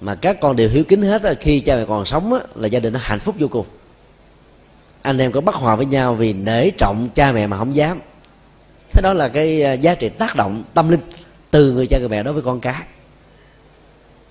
Mà 0.00 0.14
các 0.14 0.40
con 0.40 0.56
đều 0.56 0.68
hiếu 0.68 0.84
kính 0.84 1.02
hết 1.02 1.22
khi 1.40 1.60
cha 1.60 1.76
mẹ 1.76 1.84
còn 1.88 2.04
sống 2.04 2.38
là 2.54 2.68
gia 2.68 2.80
đình 2.80 2.92
nó 2.92 3.00
hạnh 3.02 3.20
phúc 3.20 3.34
vô 3.38 3.48
cùng 3.48 3.66
anh 5.04 5.18
em 5.18 5.32
có 5.32 5.40
bất 5.40 5.54
hòa 5.54 5.76
với 5.76 5.86
nhau 5.86 6.14
vì 6.14 6.32
nể 6.32 6.70
trọng 6.70 7.08
cha 7.14 7.32
mẹ 7.32 7.46
mà 7.46 7.58
không 7.58 7.74
dám. 7.74 8.00
Thế 8.92 9.00
đó 9.02 9.12
là 9.12 9.28
cái 9.28 9.62
à, 9.62 9.72
giá 9.72 9.94
trị 9.94 10.08
tác 10.08 10.36
động 10.36 10.62
tâm 10.74 10.88
linh 10.88 11.00
từ 11.50 11.72
người 11.72 11.86
cha 11.86 11.98
người 11.98 12.08
mẹ 12.08 12.22
đối 12.22 12.34
với 12.34 12.42
con 12.42 12.60
cái. 12.60 12.82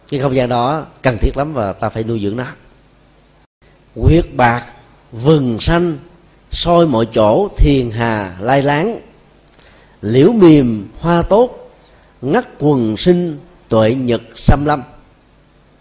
Cái 0.09 0.19
không 0.19 0.35
gian 0.35 0.49
đó 0.49 0.85
cần 1.01 1.17
thiết 1.21 1.37
lắm 1.37 1.53
và 1.53 1.73
ta 1.73 1.89
phải 1.89 2.03
nuôi 2.03 2.19
dưỡng 2.23 2.37
nó. 2.37 2.45
Huyết 3.95 4.25
bạc, 4.35 4.65
vừng 5.11 5.59
xanh 5.59 5.97
soi 6.51 6.87
mọi 6.87 7.07
chỗ, 7.13 7.49
thiền 7.57 7.91
hà, 7.91 8.37
lai 8.39 8.61
láng, 8.61 8.99
liễu 10.01 10.31
mềm, 10.31 10.87
hoa 10.99 11.21
tốt, 11.21 11.71
ngắt 12.21 12.45
quần 12.59 12.97
sinh, 12.97 13.37
tuệ 13.69 13.95
nhật, 13.95 14.21
xâm 14.35 14.65
lâm. 14.65 14.83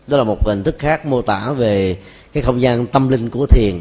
Đó 0.07 0.17
là 0.17 0.25
một 0.25 0.47
hình 0.47 0.63
thức 0.63 0.77
khác 0.79 1.07
mô 1.07 1.23
tả 1.23 1.53
về 1.53 1.99
cái 2.33 2.43
không 2.43 2.61
gian 2.61 2.87
tâm 2.87 3.09
linh 3.09 3.31
của 3.31 3.47
thiền 3.47 3.81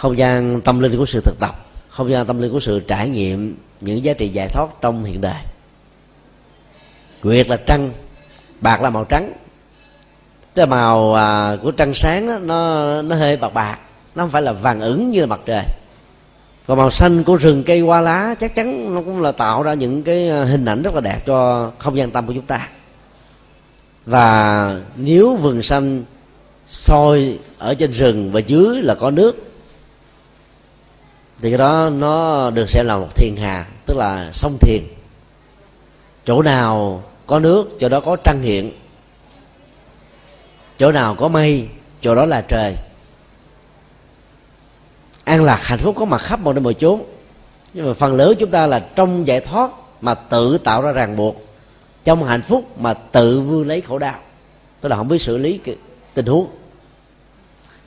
không 0.00 0.18
gian 0.18 0.60
tâm 0.60 0.80
linh 0.80 0.96
của 0.96 1.06
sự 1.06 1.20
thực 1.20 1.40
tập 1.40 1.54
không 1.88 2.10
gian 2.10 2.26
tâm 2.26 2.38
linh 2.38 2.52
của 2.52 2.60
sự 2.60 2.80
trải 2.80 3.08
nghiệm 3.08 3.56
những 3.80 4.04
giá 4.04 4.12
trị 4.12 4.28
giải 4.28 4.48
thoát 4.48 4.66
trong 4.80 5.04
hiện 5.04 5.20
đời 5.20 5.42
nguyệt 7.22 7.48
là 7.48 7.56
trăng 7.56 7.92
bạc 8.60 8.82
là 8.82 8.90
màu 8.90 9.04
trắng. 9.04 9.32
Cái 10.54 10.66
màu 10.66 11.14
à, 11.14 11.56
của 11.62 11.70
trăng 11.70 11.94
sáng 11.94 12.26
đó, 12.26 12.38
nó 12.38 13.02
nó 13.02 13.16
hơi 13.16 13.36
bạc 13.36 13.54
bạc 13.54 13.78
nó 14.14 14.22
không 14.22 14.30
phải 14.30 14.42
là 14.42 14.52
vàng 14.52 14.80
ửng 14.80 15.10
như 15.10 15.20
là 15.20 15.26
mặt 15.26 15.40
trời. 15.46 15.64
Còn 16.66 16.78
màu 16.78 16.90
xanh 16.90 17.24
của 17.24 17.36
rừng 17.36 17.62
cây 17.66 17.80
hoa 17.80 18.00
lá 18.00 18.34
chắc 18.40 18.54
chắn 18.54 18.94
nó 18.94 19.02
cũng 19.02 19.22
là 19.22 19.32
tạo 19.32 19.62
ra 19.62 19.74
những 19.74 20.02
cái 20.02 20.28
à, 20.28 20.44
hình 20.44 20.64
ảnh 20.64 20.82
rất 20.82 20.94
là 20.94 21.00
đẹp 21.00 21.20
cho 21.26 21.70
không 21.78 21.96
gian 21.96 22.10
tâm 22.10 22.26
của 22.26 22.32
chúng 22.32 22.46
ta. 22.46 22.68
Và 24.06 24.76
nếu 24.96 25.36
vườn 25.36 25.62
xanh 25.62 26.04
soi 26.68 27.38
ở 27.58 27.74
trên 27.74 27.92
rừng 27.92 28.32
và 28.32 28.40
dưới 28.40 28.82
là 28.82 28.94
có 28.94 29.10
nước 29.10 29.49
thì 31.42 31.50
cái 31.50 31.58
đó 31.58 31.90
nó 31.92 32.50
được 32.50 32.70
xem 32.70 32.86
là 32.86 32.96
một 32.96 33.16
thiền 33.16 33.36
hà, 33.36 33.66
tức 33.86 33.96
là 33.96 34.30
sông 34.32 34.56
thiền. 34.60 34.82
Chỗ 36.24 36.42
nào 36.42 37.02
có 37.26 37.38
nước, 37.38 37.76
chỗ 37.80 37.88
đó 37.88 38.00
có 38.00 38.16
trăng 38.24 38.42
hiện. 38.42 38.72
Chỗ 40.78 40.92
nào 40.92 41.14
có 41.14 41.28
mây, 41.28 41.68
chỗ 42.00 42.14
đó 42.14 42.24
là 42.24 42.40
trời. 42.40 42.74
An 45.24 45.44
lạc 45.44 45.58
hạnh 45.62 45.78
phúc 45.78 45.94
có 45.98 46.04
mặt 46.04 46.20
khắp 46.20 46.40
mọi 46.40 46.54
nơi 46.54 46.60
mọi 46.60 46.74
chốn. 46.74 47.02
Nhưng 47.74 47.86
mà 47.86 47.92
phần 47.92 48.14
lớn 48.14 48.34
chúng 48.38 48.50
ta 48.50 48.66
là 48.66 48.78
trong 48.78 49.26
giải 49.26 49.40
thoát 49.40 49.70
mà 50.00 50.14
tự 50.14 50.58
tạo 50.58 50.82
ra 50.82 50.92
ràng 50.92 51.16
buộc. 51.16 51.46
Trong 52.04 52.24
hạnh 52.24 52.42
phúc 52.42 52.78
mà 52.78 52.94
tự 52.94 53.40
vươn 53.40 53.68
lấy 53.68 53.80
khổ 53.80 53.98
đau. 53.98 54.14
Tức 54.80 54.88
là 54.88 54.96
không 54.96 55.08
biết 55.08 55.22
xử 55.22 55.36
lý 55.36 55.58
cái 55.58 55.76
tình 56.14 56.26
huống. 56.26 56.46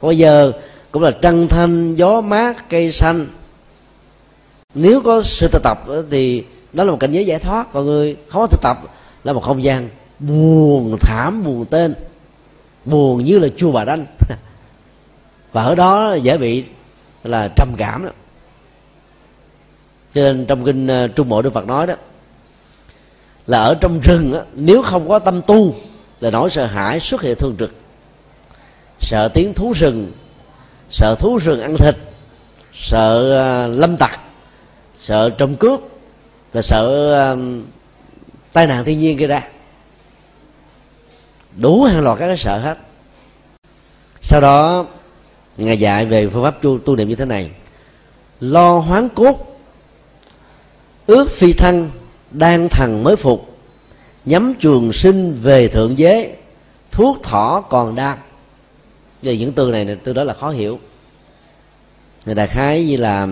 Bây 0.01 0.17
giờ 0.17 0.51
cũng 0.91 1.03
là 1.03 1.11
trăng 1.21 1.47
thanh, 1.47 1.95
gió 1.95 2.21
mát, 2.21 2.69
cây 2.69 2.91
xanh 2.91 3.27
nếu 4.75 5.01
có 5.01 5.23
sự 5.23 5.47
thực 5.47 5.63
tập 5.63 5.83
thì 6.11 6.43
đó 6.73 6.83
là 6.83 6.91
một 6.91 6.97
cảnh 6.99 7.11
giới 7.11 7.25
giải 7.25 7.39
thoát. 7.39 7.73
Còn 7.73 7.85
người 7.85 8.15
không 8.29 8.41
có 8.41 8.47
thực 8.47 8.61
tập 8.61 8.77
là 9.23 9.33
một 9.33 9.43
không 9.43 9.63
gian 9.63 9.89
buồn 10.19 10.97
thảm 11.01 11.43
buồn 11.43 11.65
tên 11.65 11.95
buồn 12.85 13.25
như 13.25 13.39
là 13.39 13.47
chua 13.57 13.71
bà 13.71 13.85
đanh 13.85 14.05
và 15.51 15.63
ở 15.63 15.75
đó 15.75 16.13
dễ 16.13 16.37
bị 16.37 16.63
là 17.23 17.49
trầm 17.55 17.73
cảm 17.77 18.05
đó 18.05 18.11
cho 20.15 20.21
nên 20.21 20.45
trong 20.45 20.65
kinh 20.65 20.87
ờ, 20.87 21.07
trung 21.07 21.29
bộ 21.29 21.41
đức 21.41 21.53
phật 21.53 21.67
nói 21.67 21.87
đó 21.87 21.95
là 23.47 23.59
ở 23.59 23.75
trong 23.75 23.99
rừng 23.99 24.33
đó, 24.33 24.41
nếu 24.53 24.83
không 24.83 25.09
có 25.09 25.19
tâm 25.19 25.41
tu 25.41 25.75
là 26.19 26.31
nỗi 26.31 26.49
sợ 26.49 26.65
hãi 26.65 26.99
xuất 26.99 27.21
hiện 27.21 27.37
thường 27.37 27.55
trực. 27.59 27.71
Sợ 28.99 29.27
tiếng 29.33 29.53
thú 29.53 29.73
rừng 29.75 30.11
sợ 30.89 31.15
thú 31.19 31.37
rừng 31.37 31.61
ăn 31.61 31.75
thịt 31.77 31.95
sợ 32.73 33.33
ờ, 33.33 33.67
lâm 33.67 33.97
tặc 33.97 34.19
sợ 35.03 35.29
trộm 35.29 35.55
cướp 35.55 35.79
và 36.53 36.61
sợ 36.61 36.83
uh, 37.33 37.39
tai 38.53 38.67
nạn 38.67 38.85
thiên 38.85 38.99
nhiên 38.99 39.17
gây 39.17 39.27
ra. 39.27 39.47
Đủ 41.57 41.83
hàng 41.83 42.01
loạt 42.01 42.19
các 42.19 42.27
cái 42.27 42.37
sợ 42.37 42.59
hết. 42.59 42.77
Sau 44.21 44.41
đó 44.41 44.85
ngài 45.57 45.79
dạy 45.79 46.05
về 46.05 46.29
phương 46.29 46.43
pháp 46.43 46.61
tu, 46.61 46.79
tu 46.79 46.95
niệm 46.95 47.09
như 47.09 47.15
thế 47.15 47.25
này. 47.25 47.51
Lo 48.39 48.77
hoán 48.79 49.09
cốt 49.09 49.59
ước 51.05 51.31
phi 51.31 51.53
thân 51.53 51.91
đang 52.31 52.69
thần 52.69 53.03
mới 53.03 53.15
phục 53.15 53.57
nhắm 54.25 54.53
trường 54.59 54.93
sinh 54.93 55.39
về 55.41 55.67
thượng 55.67 55.97
giới 55.97 56.35
thuốc 56.91 57.23
thỏ 57.23 57.61
còn 57.69 57.95
đam 57.95 58.17
về 59.21 59.37
những 59.37 59.53
từ 59.53 59.71
này 59.71 59.97
từ 60.03 60.13
đó 60.13 60.23
là 60.23 60.33
khó 60.33 60.49
hiểu. 60.49 60.79
Người 62.25 62.35
đại 62.35 62.47
khái 62.47 62.85
như 62.85 62.97
là 62.97 63.27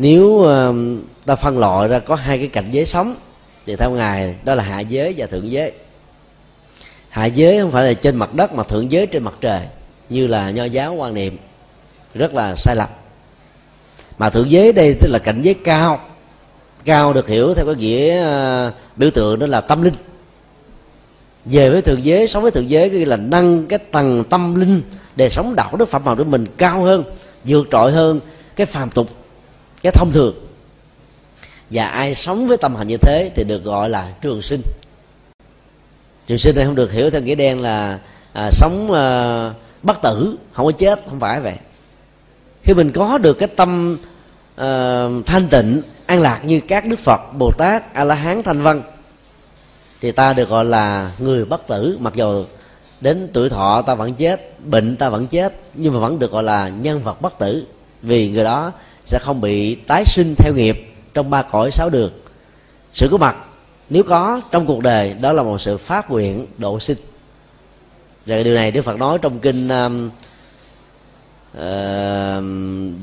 nếu 0.00 0.46
ta 1.26 1.34
phân 1.34 1.58
loại 1.58 1.88
ra 1.88 1.98
có 1.98 2.14
hai 2.14 2.38
cái 2.38 2.48
cảnh 2.48 2.68
giới 2.70 2.84
sống 2.84 3.16
thì 3.66 3.76
theo 3.76 3.90
ngài 3.90 4.34
đó 4.44 4.54
là 4.54 4.64
hạ 4.64 4.80
giới 4.80 5.14
và 5.16 5.26
thượng 5.26 5.50
giới. 5.50 5.72
Hạ 7.08 7.24
giới 7.24 7.60
không 7.60 7.70
phải 7.70 7.84
là 7.84 7.92
trên 7.92 8.16
mặt 8.16 8.34
đất 8.34 8.52
mà 8.52 8.62
thượng 8.62 8.92
giới 8.92 9.06
trên 9.06 9.22
mặt 9.22 9.34
trời, 9.40 9.60
như 10.08 10.26
là 10.26 10.50
nho 10.50 10.64
giáo 10.64 10.94
quan 10.94 11.14
niệm, 11.14 11.36
rất 12.14 12.34
là 12.34 12.54
sai 12.56 12.76
lầm. 12.76 12.88
Mà 14.18 14.30
thượng 14.30 14.50
giới 14.50 14.72
đây 14.72 14.96
tức 15.00 15.08
là 15.10 15.18
cảnh 15.18 15.42
giới 15.42 15.54
cao 15.54 16.00
cao 16.84 17.12
được 17.12 17.28
hiểu 17.28 17.54
theo 17.54 17.66
cái 17.66 17.74
nghĩa 17.74 18.22
ờ, 18.22 18.72
biểu 18.96 19.10
tượng 19.10 19.38
đó 19.38 19.46
là 19.46 19.60
tâm 19.60 19.82
linh. 19.82 19.94
Về 21.44 21.70
với 21.70 21.82
thượng 21.82 22.04
giới, 22.04 22.28
sống 22.28 22.42
với 22.42 22.50
thượng 22.50 22.70
giới 22.70 22.90
nghĩa 22.90 23.04
là 23.04 23.16
nâng 23.16 23.66
cái 23.66 23.78
tầng 23.78 24.24
tâm 24.30 24.54
linh 24.54 24.82
để 25.16 25.28
sống 25.28 25.54
đạo 25.56 25.76
đức 25.76 25.88
phẩm 25.88 26.04
màu 26.04 26.16
của 26.16 26.24
mình 26.24 26.46
cao 26.56 26.82
hơn, 26.82 27.04
vượt 27.44 27.68
trội 27.70 27.92
hơn 27.92 28.20
cái 28.56 28.66
phàm 28.66 28.90
tục 28.90 29.08
cái 29.82 29.92
thông 29.92 30.12
thường. 30.12 30.34
Và 31.70 31.86
ai 31.86 32.14
sống 32.14 32.48
với 32.48 32.56
tâm 32.56 32.76
hạnh 32.76 32.86
như 32.86 32.96
thế 32.96 33.30
thì 33.34 33.44
được 33.44 33.64
gọi 33.64 33.88
là 33.88 34.12
trường 34.20 34.42
sinh. 34.42 34.62
Trường 36.26 36.38
sinh 36.38 36.56
này 36.56 36.64
không 36.64 36.74
được 36.74 36.92
hiểu 36.92 37.10
theo 37.10 37.20
nghĩa 37.20 37.34
đen 37.34 37.60
là 37.60 37.98
à, 38.32 38.50
sống 38.52 38.92
à, 38.92 39.50
bất 39.82 40.02
tử 40.02 40.36
không 40.52 40.66
có 40.66 40.72
chết 40.72 41.00
không 41.08 41.20
phải 41.20 41.40
vậy. 41.40 41.54
Khi 42.62 42.74
mình 42.74 42.92
có 42.92 43.18
được 43.18 43.34
cái 43.34 43.48
tâm 43.48 43.98
à, 44.56 45.04
thanh 45.26 45.48
tịnh 45.48 45.82
an 46.06 46.20
lạc 46.20 46.40
như 46.44 46.60
các 46.60 46.86
đức 46.86 46.98
phật 46.98 47.20
bồ 47.38 47.50
tát 47.58 47.94
a 47.94 48.04
la 48.04 48.14
hán 48.14 48.42
thanh 48.42 48.62
văn 48.62 48.82
thì 50.00 50.12
ta 50.12 50.32
được 50.32 50.48
gọi 50.48 50.64
là 50.64 51.12
người 51.18 51.44
bất 51.44 51.66
tử. 51.66 51.96
Mặc 52.00 52.12
dù 52.16 52.44
đến 53.00 53.28
tuổi 53.32 53.48
thọ 53.48 53.82
ta 53.82 53.94
vẫn 53.94 54.14
chết 54.14 54.60
bệnh 54.60 54.96
ta 54.96 55.08
vẫn 55.08 55.26
chết 55.26 55.54
nhưng 55.74 55.94
mà 55.94 56.00
vẫn 56.00 56.18
được 56.18 56.32
gọi 56.32 56.42
là 56.42 56.68
nhân 56.68 57.02
vật 57.02 57.22
bất 57.22 57.38
tử. 57.38 57.66
Vì 58.02 58.30
người 58.30 58.44
đó 58.44 58.72
sẽ 59.04 59.18
không 59.18 59.40
bị 59.40 59.74
tái 59.74 60.04
sinh 60.04 60.34
theo 60.38 60.54
nghiệp 60.54 60.94
trong 61.14 61.30
ba 61.30 61.42
cõi 61.42 61.70
sáu 61.70 61.90
đường. 61.90 62.12
Sự 62.92 63.08
có 63.10 63.16
mặt 63.16 63.36
nếu 63.90 64.02
có 64.02 64.40
trong 64.50 64.66
cuộc 64.66 64.82
đời 64.82 65.14
đó 65.14 65.32
là 65.32 65.42
một 65.42 65.60
sự 65.60 65.76
phát 65.76 66.10
nguyện 66.10 66.46
độ 66.58 66.80
sinh. 66.80 66.98
Và 68.26 68.42
điều 68.42 68.54
này 68.54 68.70
đức 68.70 68.82
phật 68.82 68.98
nói 68.98 69.18
trong 69.22 69.38
kinh 69.38 69.68
um, 69.68 70.10
uh, 71.56 71.62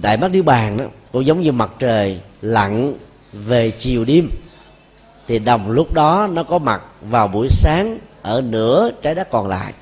đại 0.02 0.18
bát 0.18 0.32
niết 0.32 0.46
bàn 0.46 0.78
đó 0.78 0.86
cũng 1.12 1.26
giống 1.26 1.42
như 1.42 1.52
mặt 1.52 1.72
trời 1.80 2.20
lặn 2.42 2.94
về 3.34 3.72
chiều 3.72 4.06
đêm 4.06 4.30
thì 5.28 5.40
đồng 5.40 5.72
lúc 5.72 5.94
đó 5.94 6.28
nó 6.32 6.44
có 6.44 6.58
mặt 6.58 6.82
vào 7.02 7.28
buổi 7.28 7.48
sáng 7.50 8.00
ở 8.22 8.42
nửa 8.42 8.90
trái 9.02 9.16
đất 9.16 9.32
còn 9.32 9.48
lại. 9.48 9.74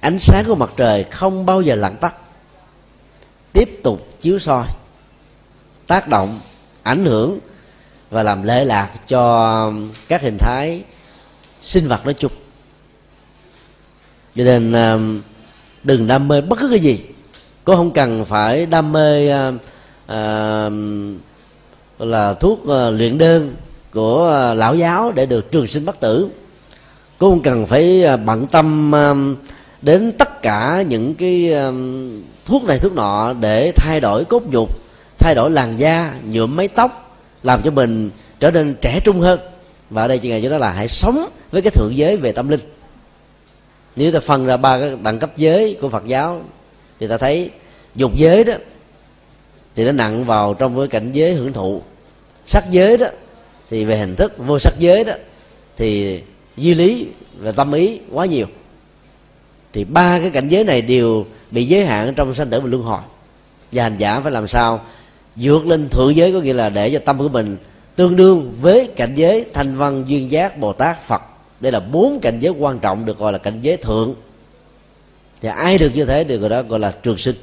Ánh 0.00 0.18
sáng 0.18 0.44
của 0.46 0.54
mặt 0.54 0.70
trời 0.76 1.04
không 1.04 1.46
bao 1.46 1.62
giờ 1.62 1.74
lặn 1.74 1.96
tắt 1.96 2.14
tiếp 3.52 3.80
tục 3.82 4.08
chiếu 4.20 4.38
soi 4.38 4.66
tác 5.86 6.08
động 6.08 6.40
ảnh 6.82 7.04
hưởng 7.04 7.38
và 8.10 8.22
làm 8.22 8.42
lệ 8.42 8.64
lạc 8.64 8.90
cho 9.08 9.72
các 10.08 10.22
hình 10.22 10.38
thái 10.38 10.82
sinh 11.60 11.88
vật 11.88 12.04
nói 12.04 12.14
chung. 12.14 12.32
Cho 14.36 14.44
nên 14.44 14.72
um, 14.72 15.20
đừng 15.84 16.06
đam 16.06 16.28
mê 16.28 16.40
bất 16.40 16.58
cứ 16.60 16.68
cái 16.70 16.80
gì 16.80 17.00
có 17.64 17.76
không 17.76 17.90
cần 17.90 18.24
phải 18.24 18.66
đam 18.66 18.92
mê 18.92 19.30
à, 20.06 20.70
là 21.98 22.34
thuốc 22.34 22.60
uh, 22.62 22.68
luyện 22.98 23.18
đơn 23.18 23.54
của 23.92 24.48
uh, 24.52 24.58
lão 24.58 24.74
giáo 24.74 25.12
để 25.12 25.26
được 25.26 25.50
trường 25.50 25.66
sinh 25.66 25.84
bất 25.84 26.00
tử. 26.00 26.28
Cũng 27.18 27.30
không 27.30 27.42
cần 27.42 27.66
phải 27.66 28.04
uh, 28.14 28.20
bận 28.24 28.46
tâm 28.46 28.92
đến 29.82 30.12
tất 30.18 30.42
cả 30.42 30.84
những 30.88 31.14
cái 31.14 31.52
um, 31.52 32.22
thuốc 32.44 32.64
này 32.64 32.78
thuốc 32.78 32.92
nọ 32.92 33.32
để 33.40 33.72
thay 33.76 34.00
đổi 34.00 34.24
cốt 34.24 34.42
nhục, 34.50 34.68
thay 35.18 35.34
đổi 35.34 35.50
làn 35.50 35.78
da, 35.78 36.14
nhuộm 36.24 36.56
mái 36.56 36.68
tóc, 36.68 37.18
làm 37.42 37.62
cho 37.62 37.70
mình 37.70 38.10
trở 38.40 38.50
nên 38.50 38.74
trẻ 38.80 39.00
trung 39.04 39.20
hơn. 39.20 39.40
Và 39.90 40.02
ở 40.02 40.08
đây 40.08 40.18
chị 40.18 40.28
ngày 40.28 40.42
cho 40.42 40.48
đó 40.48 40.58
là 40.58 40.70
hãy 40.70 40.88
sống 40.88 41.28
với 41.50 41.62
cái 41.62 41.70
thượng 41.70 41.96
giới 41.96 42.16
về 42.16 42.32
tâm 42.32 42.48
linh. 42.48 42.60
Nếu 43.96 44.12
ta 44.12 44.20
phân 44.20 44.46
ra 44.46 44.56
ba 44.56 44.78
cái 44.78 44.90
đẳng 45.02 45.18
cấp 45.18 45.36
giới 45.36 45.76
của 45.80 45.88
phật 45.88 46.06
giáo, 46.06 46.42
thì 47.00 47.06
ta 47.06 47.16
thấy 47.16 47.50
dục 47.94 48.12
giới 48.16 48.44
đó, 48.44 48.54
thì 49.76 49.84
nó 49.84 49.92
nặng 49.92 50.24
vào 50.24 50.54
trong 50.54 50.78
cái 50.78 50.88
cảnh 50.88 51.12
giới 51.12 51.34
hưởng 51.34 51.52
thụ. 51.52 51.82
Sắc 52.46 52.64
giới 52.70 52.96
đó, 52.96 53.06
thì 53.70 53.84
về 53.84 53.98
hình 53.98 54.16
thức 54.16 54.32
vô 54.38 54.58
sắc 54.58 54.74
giới 54.78 55.04
đó, 55.04 55.12
thì 55.76 56.20
duy 56.56 56.74
lý 56.74 57.06
và 57.38 57.52
tâm 57.52 57.72
ý 57.72 58.00
quá 58.12 58.26
nhiều 58.26 58.46
thì 59.72 59.84
ba 59.84 60.18
cái 60.18 60.30
cảnh 60.30 60.48
giới 60.48 60.64
này 60.64 60.82
đều 60.82 61.26
bị 61.50 61.64
giới 61.64 61.86
hạn 61.86 62.14
trong 62.14 62.34
sanh 62.34 62.50
tử 62.50 62.60
và 62.60 62.66
luân 62.66 62.82
hồi. 62.82 63.00
Và 63.72 63.82
hành 63.82 63.96
giả 63.96 64.20
phải 64.20 64.32
làm 64.32 64.48
sao? 64.48 64.80
Vượt 65.36 65.66
lên 65.66 65.88
thượng 65.88 66.16
giới 66.16 66.32
có 66.32 66.40
nghĩa 66.40 66.52
là 66.52 66.68
để 66.68 66.90
cho 66.90 66.98
tâm 66.98 67.18
của 67.18 67.28
mình 67.28 67.56
tương 67.96 68.16
đương 68.16 68.52
với 68.60 68.88
cảnh 68.96 69.14
giới 69.14 69.44
thanh 69.54 69.76
văn, 69.76 70.04
duyên 70.06 70.30
giác, 70.30 70.58
bồ 70.58 70.72
tát, 70.72 71.02
phật. 71.02 71.22
Đây 71.60 71.72
là 71.72 71.80
bốn 71.80 72.18
cảnh 72.22 72.38
giới 72.40 72.52
quan 72.52 72.78
trọng 72.78 73.04
được 73.04 73.18
gọi 73.18 73.32
là 73.32 73.38
cảnh 73.38 73.58
giới 73.60 73.76
thượng. 73.76 74.14
Thì 75.40 75.48
ai 75.48 75.78
được 75.78 75.90
như 75.94 76.04
thế 76.04 76.24
thì 76.24 76.38
người 76.38 76.48
đó 76.48 76.62
gọi 76.62 76.80
là 76.80 76.94
trường 77.02 77.16
sinh. 77.16 77.36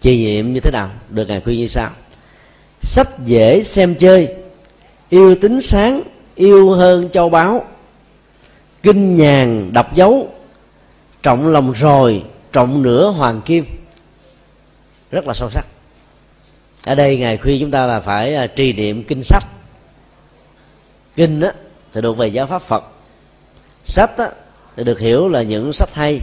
Trì 0.00 0.18
nhiệm 0.18 0.52
như 0.52 0.60
thế 0.60 0.70
nào? 0.70 0.90
Được 1.08 1.28
ngài 1.28 1.40
khuyên 1.40 1.58
như 1.58 1.66
sau. 1.66 1.90
Sách 2.80 3.08
dễ 3.24 3.62
xem 3.62 3.94
chơi, 3.94 4.28
yêu 5.08 5.34
tính 5.34 5.60
sáng, 5.60 6.02
yêu 6.34 6.70
hơn 6.70 7.08
châu 7.12 7.28
báu, 7.28 7.64
kinh 8.82 9.16
nhàn 9.16 9.72
đọc 9.72 9.94
dấu 9.94 10.28
trọng 11.22 11.48
lòng 11.48 11.72
rồi, 11.72 12.22
trọng 12.52 12.82
nửa 12.82 13.10
hoàng 13.10 13.40
kim. 13.40 13.64
Rất 15.10 15.26
là 15.26 15.34
sâu 15.34 15.50
sắc. 15.50 15.66
Ở 16.84 16.94
đây 16.94 17.18
ngài 17.18 17.36
khuyên 17.36 17.60
chúng 17.60 17.70
ta 17.70 17.86
là 17.86 18.00
phải 18.00 18.34
à, 18.34 18.46
trì 18.46 18.72
niệm 18.72 19.04
kinh 19.04 19.22
sách. 19.22 19.44
Kinh 21.16 21.40
á, 21.40 21.52
thì 21.92 22.00
thuộc 22.00 22.16
về 22.16 22.28
giáo 22.28 22.46
pháp 22.46 22.62
phật. 22.62 22.84
Sách 23.84 24.18
á, 24.18 24.30
thì 24.76 24.84
được 24.84 25.00
hiểu 25.00 25.28
là 25.28 25.42
những 25.42 25.72
sách 25.72 25.94
hay 25.94 26.20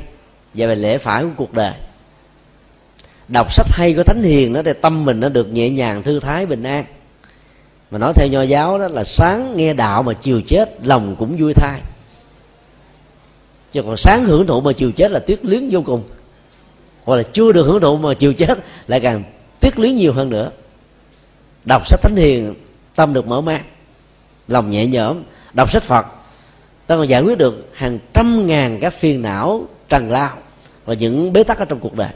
và 0.54 0.68
về 0.68 0.76
lễ 0.76 0.98
phải 0.98 1.24
của 1.24 1.30
cuộc 1.38 1.54
đời. 1.54 1.74
Đọc 3.28 3.54
sách 3.54 3.68
hay 3.70 3.94
của 3.94 4.04
thánh 4.04 4.24
hiền 4.24 4.54
đó 4.54 4.62
thì 4.66 4.74
tâm 4.82 5.06
mình 5.06 5.20
nó 5.20 5.30
được 5.30 5.48
nhẹ 5.48 5.70
nhàng, 5.70 6.04
thư 6.04 6.20
thái, 6.20 6.46
bình 6.46 6.64
an. 6.64 6.86
Mà 7.92 7.98
nói 7.98 8.14
theo 8.16 8.28
nho 8.28 8.42
giáo 8.42 8.80
đó 8.80 8.88
là 8.88 9.04
sáng 9.04 9.58
nghe 9.58 9.74
đạo 9.74 10.04
mà 10.04 10.14
chiều 10.14 10.42
chết, 10.42 10.70
lòng 10.84 11.16
cũng 11.20 11.38
vui 11.40 11.54
thai 11.54 11.82
chứ 13.76 13.82
còn 13.82 13.98
sáng 13.98 14.26
hưởng 14.26 14.48
thụ 14.48 14.62
mà 14.62 14.74
chiều 14.74 14.92
chết 14.92 15.12
là 15.12 15.20
tiếc 15.20 15.46
luyến 15.46 15.70
vô 15.72 15.82
cùng. 15.86 16.04
Hoặc 17.04 17.16
là 17.16 17.24
chưa 17.24 17.52
được 17.52 17.64
hưởng 17.64 17.82
thụ 17.82 17.98
mà 17.98 18.14
chiều 18.14 18.34
chết 18.34 18.60
lại 18.88 19.00
càng 19.00 19.24
tiếc 19.60 19.80
luyến 19.80 19.96
nhiều 19.96 20.14
hơn 20.14 20.30
nữa. 20.30 20.52
Đọc 21.66 21.88
sách 21.88 22.02
thánh 22.02 22.16
hiền, 22.16 22.54
tâm 22.96 23.14
được 23.14 23.28
mở 23.28 23.42
mang, 23.42 23.64
lòng 24.48 24.70
nhẹ 24.70 24.88
nhõm. 24.88 25.24
Đọc 25.54 25.72
sách 25.72 25.84
phật, 25.84 26.06
ta 26.88 26.96
còn 26.96 27.08
giải 27.08 27.22
quyết 27.22 27.38
được 27.38 27.70
hàng 27.74 28.00
trăm 28.14 28.48
ngàn 28.48 28.80
các 28.82 28.94
phiền 28.94 29.22
não, 29.22 29.68
trần 29.90 30.12
lao 30.12 30.38
và 30.86 30.94
những 30.94 31.34
bế 31.34 31.44
tắc 31.44 31.60
ở 31.60 31.66
trong 31.66 31.80
cuộc 31.80 31.96
đời. 31.96 32.10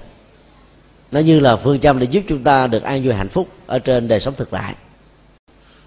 Nó 1.12 1.20
như 1.20 1.40
là 1.40 1.56
phương 1.56 1.80
châm 1.80 2.00
để 2.00 2.08
giúp 2.10 2.24
chúng 2.28 2.44
ta 2.44 2.68
được 2.68 2.84
an 2.84 3.04
vui 3.04 3.14
hạnh 3.14 3.30
phúc 3.30 3.48
ở 3.66 3.80
trên 3.80 4.08
đời 4.08 4.20
sống 4.20 4.34
thực 4.38 4.52
tại. 4.52 4.74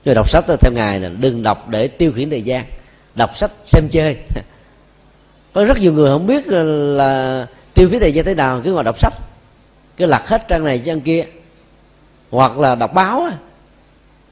Rồi 0.05 0.15
đọc 0.15 0.31
sách 0.31 0.45
theo 0.61 0.73
ngài 0.73 1.01
là 1.01 1.09
đừng 1.09 1.43
đọc 1.43 1.69
để 1.69 1.89
tiêu 1.89 2.13
khiển 2.13 2.31
thời 2.31 2.43
gian. 2.43 2.65
Đọc 3.15 3.37
sách 3.37 3.51
xem 3.65 3.89
chơi. 3.91 4.17
có 5.53 5.65
rất 5.65 5.79
nhiều 5.79 5.93
người 5.93 6.11
không 6.11 6.27
biết 6.27 6.45
là 6.49 7.47
tiêu 7.75 7.89
phí 7.89 7.99
thời 7.99 8.13
gian 8.13 8.25
thế 8.25 8.35
nào 8.35 8.61
cứ 8.65 8.73
ngồi 8.73 8.85
đọc 8.85 8.99
sách 8.99 9.13
cứ 9.97 10.07
lật 10.07 10.29
hết 10.29 10.49
trang 10.49 10.65
này 10.65 10.79
trang 10.79 11.01
kia. 11.01 11.25
Hoặc 12.31 12.59
là 12.59 12.75
đọc 12.75 12.95
báo 12.95 13.29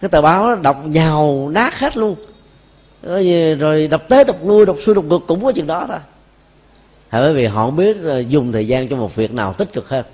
cái 0.00 0.08
tờ 0.08 0.22
báo 0.22 0.56
đọc 0.56 0.82
nhào 0.86 1.48
nát 1.52 1.78
hết 1.78 1.96
luôn. 1.96 2.16
Rồi 3.58 3.88
đọc 3.90 4.02
tới 4.08 4.24
đọc 4.24 4.36
lui 4.44 4.66
đọc 4.66 4.76
xuôi 4.80 4.94
đọc 4.94 5.04
ngược 5.04 5.20
cũng 5.28 5.44
có 5.44 5.52
chuyện 5.52 5.66
đó 5.66 5.84
thôi. 5.88 5.98
Hay 7.08 7.22
bởi 7.22 7.34
vì 7.34 7.46
họ 7.46 7.64
không 7.64 7.76
biết 7.76 7.96
dùng 8.28 8.52
thời 8.52 8.66
gian 8.66 8.88
cho 8.88 8.96
một 8.96 9.16
việc 9.16 9.32
nào 9.32 9.52
tích 9.52 9.72
cực 9.72 9.88
hơn. 9.88 10.04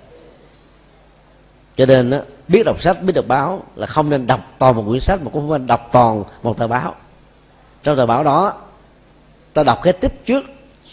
Cho 1.76 1.86
nên 1.86 2.10
đó, 2.10 2.18
biết 2.48 2.62
đọc 2.62 2.82
sách 2.82 3.02
biết 3.02 3.12
đọc 3.12 3.24
báo 3.28 3.62
là 3.76 3.86
không 3.86 4.10
nên 4.10 4.26
đọc 4.26 4.40
toàn 4.58 4.76
một 4.76 4.84
quyển 4.88 5.00
sách 5.00 5.22
mà 5.22 5.30
cũng 5.30 5.42
không 5.42 5.58
nên 5.58 5.66
đọc 5.66 5.88
toàn 5.92 6.24
một 6.42 6.58
tờ 6.58 6.66
báo. 6.66 6.94
Trong 7.82 7.96
tờ 7.96 8.06
báo 8.06 8.24
đó 8.24 8.52
ta 9.52 9.62
đọc 9.62 9.78
cái 9.82 9.92
tích 9.92 10.26
trước 10.26 10.44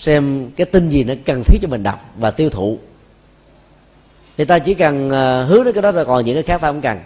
xem 0.03 0.51
cái 0.55 0.65
tin 0.65 0.89
gì 0.89 1.03
nó 1.03 1.13
cần 1.25 1.43
thiết 1.43 1.59
cho 1.61 1.67
mình 1.67 1.83
đọc 1.83 1.99
và 2.17 2.31
tiêu 2.31 2.49
thụ. 2.49 2.77
Thì 4.37 4.45
ta 4.45 4.59
chỉ 4.59 4.73
cần 4.73 5.09
ờ, 5.09 5.43
hứa 5.43 5.55
hướng 5.55 5.65
đến 5.65 5.73
cái 5.73 5.81
đó 5.81 5.91
rồi, 5.91 6.05
còn 6.05 6.25
những 6.25 6.35
cái 6.35 6.43
khác 6.43 6.61
ta 6.61 6.67
không 6.67 6.81
cần. 6.81 6.99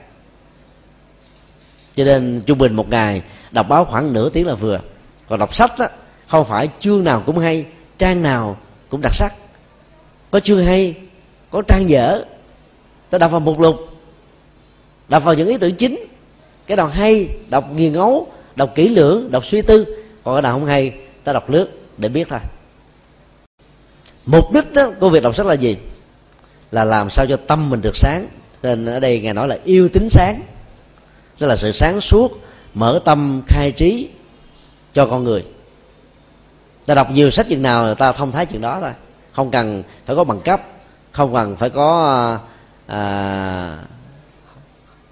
Cho 1.95 2.03
nên 2.03 2.41
trung 2.45 2.57
bình 2.57 2.75
một 2.75 2.89
ngày 2.89 3.21
đọc 3.51 3.69
báo 3.69 3.85
khoảng 3.85 4.13
nửa 4.13 4.29
tiếng 4.29 4.47
là 4.47 4.53
vừa. 4.53 4.79
Còn 5.29 5.39
đọc 5.39 5.55
sách 5.55 5.79
đó 5.79 5.87
không 6.27 6.45
phải 6.45 6.69
chương 6.79 7.03
nào 7.03 7.23
cũng 7.25 7.37
hay, 7.37 7.65
trang 7.97 8.21
nào 8.21 8.57
cũng 8.89 9.01
đặc 9.01 9.15
sắc. 9.15 9.33
Có 10.31 10.39
chương 10.39 10.65
hay, 10.65 10.95
có 11.49 11.61
trang 11.61 11.89
dở. 11.89 12.25
Ta 13.09 13.17
đọc 13.17 13.31
vào 13.31 13.39
một 13.39 13.61
lục, 13.61 13.75
đọc 15.09 15.23
vào 15.23 15.35
những 15.35 15.47
ý 15.47 15.57
tưởng 15.57 15.75
chính. 15.75 16.05
Cái 16.67 16.77
nào 16.77 16.87
hay, 16.87 17.29
đọc 17.49 17.71
nghiền 17.75 17.93
ngấu, 17.93 18.27
đọc 18.55 18.71
kỹ 18.75 18.89
lưỡng, 18.89 19.31
đọc 19.31 19.45
suy 19.45 19.61
tư. 19.61 19.85
Còn 20.23 20.35
cái 20.35 20.41
nào 20.41 20.53
không 20.53 20.65
hay, 20.65 20.93
ta 21.23 21.33
đọc 21.33 21.49
lướt 21.49 21.67
để 21.97 22.09
biết 22.09 22.27
thôi 22.29 22.39
mục 24.27 24.51
đích 24.51 24.73
đó 24.73 24.91
của 24.99 25.09
việc 25.09 25.23
đọc 25.23 25.35
sách 25.35 25.45
là 25.45 25.53
gì? 25.53 25.77
Là 26.71 26.85
làm 26.85 27.09
sao 27.09 27.25
cho 27.29 27.37
tâm 27.37 27.69
mình 27.69 27.81
được 27.81 27.95
sáng. 27.95 28.27
Nên 28.63 28.85
ở 28.85 28.99
đây 28.99 29.19
ngài 29.19 29.33
nói 29.33 29.47
là 29.47 29.57
yêu 29.63 29.89
tính 29.89 30.09
sáng. 30.09 30.41
Tức 31.37 31.47
là 31.47 31.55
sự 31.55 31.71
sáng 31.71 32.01
suốt 32.01 32.41
mở 32.73 32.99
tâm 33.05 33.41
khai 33.47 33.71
trí 33.71 34.09
cho 34.93 35.05
con 35.05 35.23
người. 35.23 35.45
Ta 36.85 36.95
đọc 36.95 37.11
nhiều 37.11 37.29
sách 37.29 37.45
chừng 37.49 37.61
nào 37.61 37.95
ta 37.95 38.11
thông 38.11 38.31
thái 38.31 38.45
chừng 38.45 38.61
đó 38.61 38.79
thôi. 38.81 38.91
Không 39.31 39.51
cần 39.51 39.83
phải 40.05 40.15
có 40.15 40.23
bằng 40.23 40.41
cấp 40.41 40.61
không 41.11 41.33
cần 41.33 41.55
phải 41.55 41.69
có 41.69 42.39
à, 42.87 43.77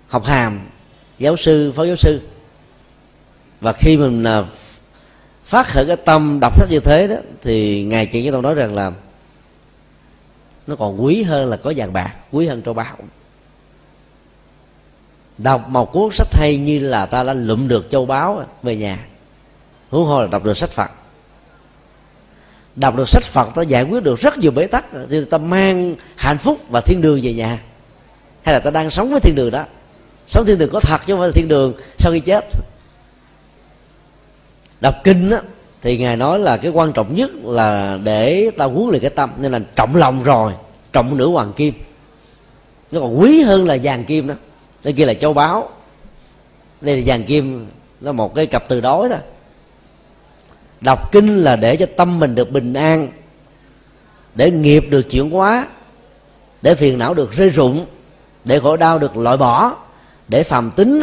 học 0.08 0.26
hàm 0.26 0.60
giáo 1.20 1.36
sư 1.36 1.72
phó 1.76 1.84
giáo 1.84 1.96
sư. 1.96 2.22
Và 3.62 3.74
khi 3.74 3.98
mình 3.98 4.24
à, 4.24 4.44
phát 5.46 5.68
khởi 5.68 5.86
cái 5.86 5.98
tâm 5.98 6.40
đọc 6.42 6.60
sách 6.60 6.70
như 6.70 6.80
thế 6.80 7.08
đó 7.08 7.16
thì 7.42 7.84
ngài 7.84 8.06
chỉ 8.06 8.26
cho 8.26 8.32
tôi 8.32 8.42
nói 8.42 8.54
rằng 8.54 8.76
là 8.76 8.92
nó 10.68 10.76
còn 10.76 11.04
quý 11.04 11.24
hơn 11.24 11.50
là 11.50 11.58
có 11.58 11.74
vàng 11.76 11.94
bạc, 11.94 12.14
quý 12.32 12.48
hơn 12.48 12.62
châu 12.64 12.74
báu 12.74 12.96
đọc 15.38 15.70
một 15.70 15.92
cuốn 15.92 16.10
sách 16.12 16.28
hay 16.34 16.58
như 16.58 16.80
là 16.80 17.06
ta 17.06 17.24
đã 17.24 17.34
lụm 17.34 17.68
được 17.68 17.90
châu 17.90 18.06
báu 18.06 18.46
về 18.64 18.76
nhà, 18.76 19.06
huống 19.90 20.06
hồ 20.06 20.22
là 20.22 20.28
đọc 20.28 20.44
được 20.44 20.58
sách 20.58 20.72
phật. 20.72 20.92
Đọc 22.76 22.96
được 22.96 23.10
sách 23.10 23.24
phật, 23.24 23.50
ta 23.56 23.62
giải 23.62 23.84
quyết 23.84 24.04
được 24.04 24.20
rất 24.20 24.38
nhiều 24.38 24.52
bế 24.52 24.68
tắc. 24.68 24.86
Thì 25.10 25.26
ta 25.26 25.38
mang 25.38 25.96
hạnh 26.16 26.38
phúc 26.38 26.60
và 26.70 26.82
thiên 26.82 27.02
đường 27.02 27.20
về 27.24 27.34
nhà. 27.34 27.60
Hay 28.42 28.54
là 28.54 28.60
ta 28.60 28.72
đang 28.72 28.90
sống 28.90 29.12
với 29.12 29.20
thiên 29.20 29.36
đường 29.36 29.52
đó. 29.52 29.66
Sống 30.28 30.46
thiên 30.46 30.58
đường 30.58 30.70
có 30.74 30.80
thật 30.80 31.02
chứ 31.06 31.14
không 31.14 31.20
phải 31.20 31.28
là 31.28 31.32
thiên 31.36 31.48
đường 31.48 31.74
sau 31.98 32.12
khi 32.12 32.20
chết. 32.20 32.46
Đọc 34.82 34.96
kinh 35.04 35.32
á 35.32 35.42
thì 35.86 35.98
ngài 35.98 36.18
nói 36.18 36.40
là 36.40 36.58
cái 36.58 36.72
quan 36.72 36.94
trọng 36.94 37.16
nhất 37.16 37.32
là 37.44 38.00
để 38.04 38.52
ta 38.58 38.66
huấn 38.66 38.90
luyện 38.90 39.02
cái 39.02 39.10
tâm. 39.10 39.32
Nên 39.38 39.52
là 39.52 39.60
trọng 39.76 39.96
lòng 39.96 40.24
rồi, 40.24 40.54
trọng 40.94 41.18
nửa 41.18 41.28
hoàng 41.28 41.54
kim. 41.54 41.74
Nó 42.92 43.00
còn 43.00 43.22
quý 43.22 43.42
hơn 43.42 43.68
là 43.68 43.78
vàng 43.84 44.06
kim 44.06 44.28
đó. 44.28 44.34
Đây 44.84 44.94
kia 44.94 45.06
là 45.06 45.14
châu 45.14 45.34
báu. 45.34 45.70
Đây 46.82 46.98
là 46.98 47.04
vàng 47.06 47.24
kim, 47.24 47.68
nó 48.02 48.12
một 48.12 48.36
cái 48.36 48.46
cặp 48.46 48.68
từ 48.68 48.82
đối 48.82 49.10
thôi 49.10 49.18
đọc 50.82 51.12
kinh 51.12 51.38
là 51.44 51.56
để 51.56 51.76
cho 51.76 51.86
tâm 51.98 52.20
mình 52.20 52.36
được 52.36 52.52
bình 52.52 52.74
an, 52.74 53.08
để 54.36 54.52
nghiệp 54.52 54.86
được 54.90 55.02
chuyển 55.10 55.30
hóa, 55.30 55.68
để 56.62 56.76
phiền 56.76 56.98
não 56.98 57.14
được 57.14 57.32
rơi 57.32 57.50
rụng, 57.50 57.86
để 58.46 58.60
khổ 58.60 58.78
đau 58.78 59.00
được 59.00 59.18
loại 59.18 59.38
bỏ, 59.38 59.76
để 60.28 60.44
phàm 60.44 60.72
tính 60.72 61.02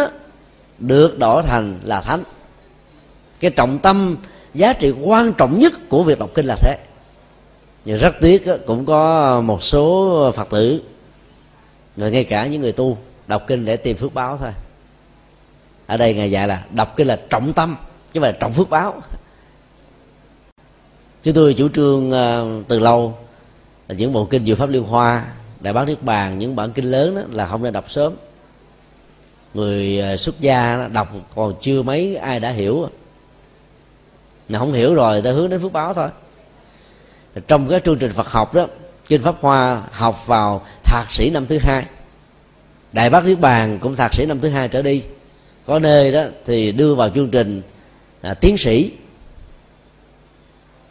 được 0.78 1.18
đổi 1.18 1.42
thành 1.42 1.80
là 1.84 2.00
thánh. 2.00 2.22
Cái 3.40 3.50
trọng 3.50 3.78
tâm 3.78 4.16
giá 4.54 4.72
trị 4.72 4.90
quan 4.90 5.32
trọng 5.32 5.58
nhất 5.58 5.72
của 5.88 6.02
việc 6.02 6.18
đọc 6.18 6.30
kinh 6.34 6.46
là 6.46 6.56
thế. 6.60 6.78
Nhưng 7.84 7.98
rất 7.98 8.14
tiếc 8.20 8.44
cũng 8.66 8.86
có 8.86 9.40
một 9.40 9.62
số 9.62 10.32
phật 10.34 10.48
tử, 10.50 10.82
rồi 11.96 12.10
ngay 12.10 12.24
cả 12.24 12.46
những 12.46 12.60
người 12.60 12.72
tu, 12.72 12.98
đọc 13.26 13.44
kinh 13.46 13.64
để 13.64 13.76
tìm 13.76 13.96
phước 13.96 14.14
báo 14.14 14.36
thôi. 14.36 14.50
Ở 15.86 15.96
đây 15.96 16.14
ngài 16.14 16.30
dạy 16.30 16.48
là 16.48 16.64
đọc 16.70 16.96
kinh 16.96 17.06
là 17.06 17.20
trọng 17.30 17.52
tâm, 17.52 17.76
chứ 18.12 18.20
không 18.20 18.22
phải 18.22 18.32
là 18.32 18.38
trọng 18.40 18.52
phước 18.52 18.70
báo. 18.70 19.02
Chúng 21.22 21.34
tôi 21.34 21.54
chủ 21.54 21.68
trương 21.68 22.10
ờ, 22.10 22.46
từ 22.68 22.78
lâu 22.78 23.18
là 23.88 23.94
những 23.94 24.12
bộ 24.12 24.24
kinh 24.24 24.44
diệu 24.44 24.56
pháp 24.56 24.68
liên 24.68 24.84
hoa, 24.84 25.24
đại 25.60 25.72
bác 25.72 25.86
niết 25.86 26.02
bàn, 26.02 26.38
những 26.38 26.56
bản 26.56 26.72
kinh 26.72 26.90
lớn 26.90 27.14
đó 27.14 27.22
là 27.30 27.46
không 27.46 27.62
nên 27.62 27.72
đọc 27.72 27.90
sớm. 27.90 28.12
Người 29.54 29.98
ờ, 29.98 30.16
xuất 30.16 30.40
gia 30.40 30.88
đọc 30.92 31.08
còn 31.34 31.54
chưa 31.60 31.82
mấy 31.82 32.16
ai 32.16 32.40
đã 32.40 32.50
hiểu 32.50 32.88
nào 34.52 34.60
không 34.60 34.72
hiểu 34.72 34.94
rồi 34.94 35.22
ta 35.22 35.30
hướng 35.32 35.50
đến 35.50 35.60
phước 35.60 35.72
báo 35.72 35.94
thôi. 35.94 36.08
Trong 37.48 37.68
cái 37.68 37.80
chương 37.84 37.98
trình 37.98 38.12
Phật 38.12 38.28
học 38.28 38.54
đó 38.54 38.66
kinh 39.08 39.22
pháp 39.22 39.34
hoa 39.40 39.82
học 39.92 40.26
vào 40.26 40.66
thạc 40.84 41.12
sĩ 41.12 41.30
năm 41.30 41.46
thứ 41.46 41.58
hai. 41.62 41.84
Đại 42.92 43.10
bác 43.10 43.24
niết 43.24 43.40
bàn 43.40 43.78
cũng 43.78 43.96
thạc 43.96 44.14
sĩ 44.14 44.26
năm 44.26 44.40
thứ 44.40 44.48
hai 44.48 44.68
trở 44.68 44.82
đi. 44.82 45.02
Có 45.66 45.78
nơi 45.78 46.12
đó 46.12 46.22
thì 46.46 46.72
đưa 46.72 46.94
vào 46.94 47.10
chương 47.10 47.30
trình 47.30 47.62
à, 48.20 48.34
tiến 48.34 48.56
sĩ. 48.56 48.90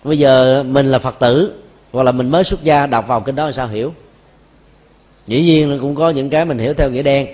Bây 0.04 0.20
giờ 0.20 0.64
mình 0.64 0.92
là 0.92 1.00
phật 1.00 1.20
tử 1.20 1.54
hoặc 1.92 2.04
là 2.04 2.12
mình 2.12 2.30
mới 2.30 2.44
xuất 2.44 2.64
gia 2.64 2.86
đọc 2.86 3.08
vào 3.08 3.22
kinh 3.22 3.36
đó 3.36 3.46
là 3.46 3.52
sao 3.52 3.68
hiểu? 3.68 3.94
Dĩ 5.28 5.42
nhiên 5.42 5.72
là 5.72 5.78
cũng 5.82 5.96
có 5.96 6.10
những 6.10 6.30
cái 6.30 6.46
mình 6.46 6.58
hiểu 6.58 6.74
theo 6.74 6.90
nghĩa 6.90 7.04
đen. 7.04 7.28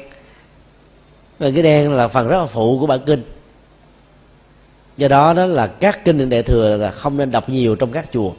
Và 1.39 1.49
nghĩa 1.49 1.61
đen 1.61 1.91
là 1.91 2.07
phần 2.07 2.27
rất 2.27 2.37
là 2.37 2.45
phụ 2.45 2.79
của 2.79 2.87
bản 2.87 2.99
kinh 3.05 3.23
do 4.97 5.07
đó 5.07 5.33
đó 5.33 5.45
là 5.45 5.67
các 5.67 6.05
kinh 6.05 6.17
điển 6.17 6.29
đại 6.29 6.43
thừa 6.43 6.77
là 6.77 6.91
không 6.91 7.17
nên 7.17 7.31
đọc 7.31 7.49
nhiều 7.49 7.75
trong 7.75 7.91
các 7.91 8.09
chùa. 8.13 8.31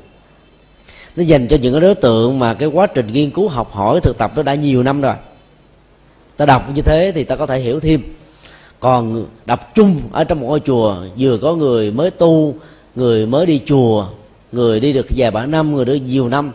Nó 1.16 1.22
dành 1.22 1.48
cho 1.48 1.56
những 1.62 1.72
cái 1.72 1.80
đối 1.80 1.94
tượng 1.94 2.38
mà 2.38 2.54
cái 2.54 2.68
quá 2.68 2.86
trình 2.86 3.06
nghiên 3.06 3.30
cứu 3.30 3.48
học 3.48 3.72
hỏi 3.72 4.00
thực 4.00 4.18
tập 4.18 4.32
nó 4.36 4.42
đã 4.42 4.54
nhiều 4.54 4.82
năm 4.82 5.00
rồi. 5.00 5.14
Ta 6.36 6.46
đọc 6.46 6.62
như 6.74 6.82
thế 6.82 7.12
thì 7.14 7.24
ta 7.24 7.36
có 7.36 7.46
thể 7.46 7.59
hiểu 7.61 7.80
thêm. 7.80 8.02
Còn 8.80 9.26
đọc 9.46 9.74
chung 9.74 10.00
ở 10.12 10.24
trong 10.24 10.40
một 10.40 10.46
ngôi 10.46 10.61
chùa, 10.61 10.96
vừa 11.18 11.38
có 11.38 11.54
người 11.54 11.90
mới 11.90 12.11
tu, 12.11 12.54
người 12.94 13.26
mới 13.26 13.46
đi 13.46 13.61
chùa, 13.66 14.06
người 14.52 14.80
đi 14.80 14.92
được 14.92 15.06
vài 15.16 15.30
ba 15.30 15.46
năm, 15.46 15.74
người 15.74 15.84
được 15.84 15.94
nhiều 15.94 16.28
năm, 16.28 16.52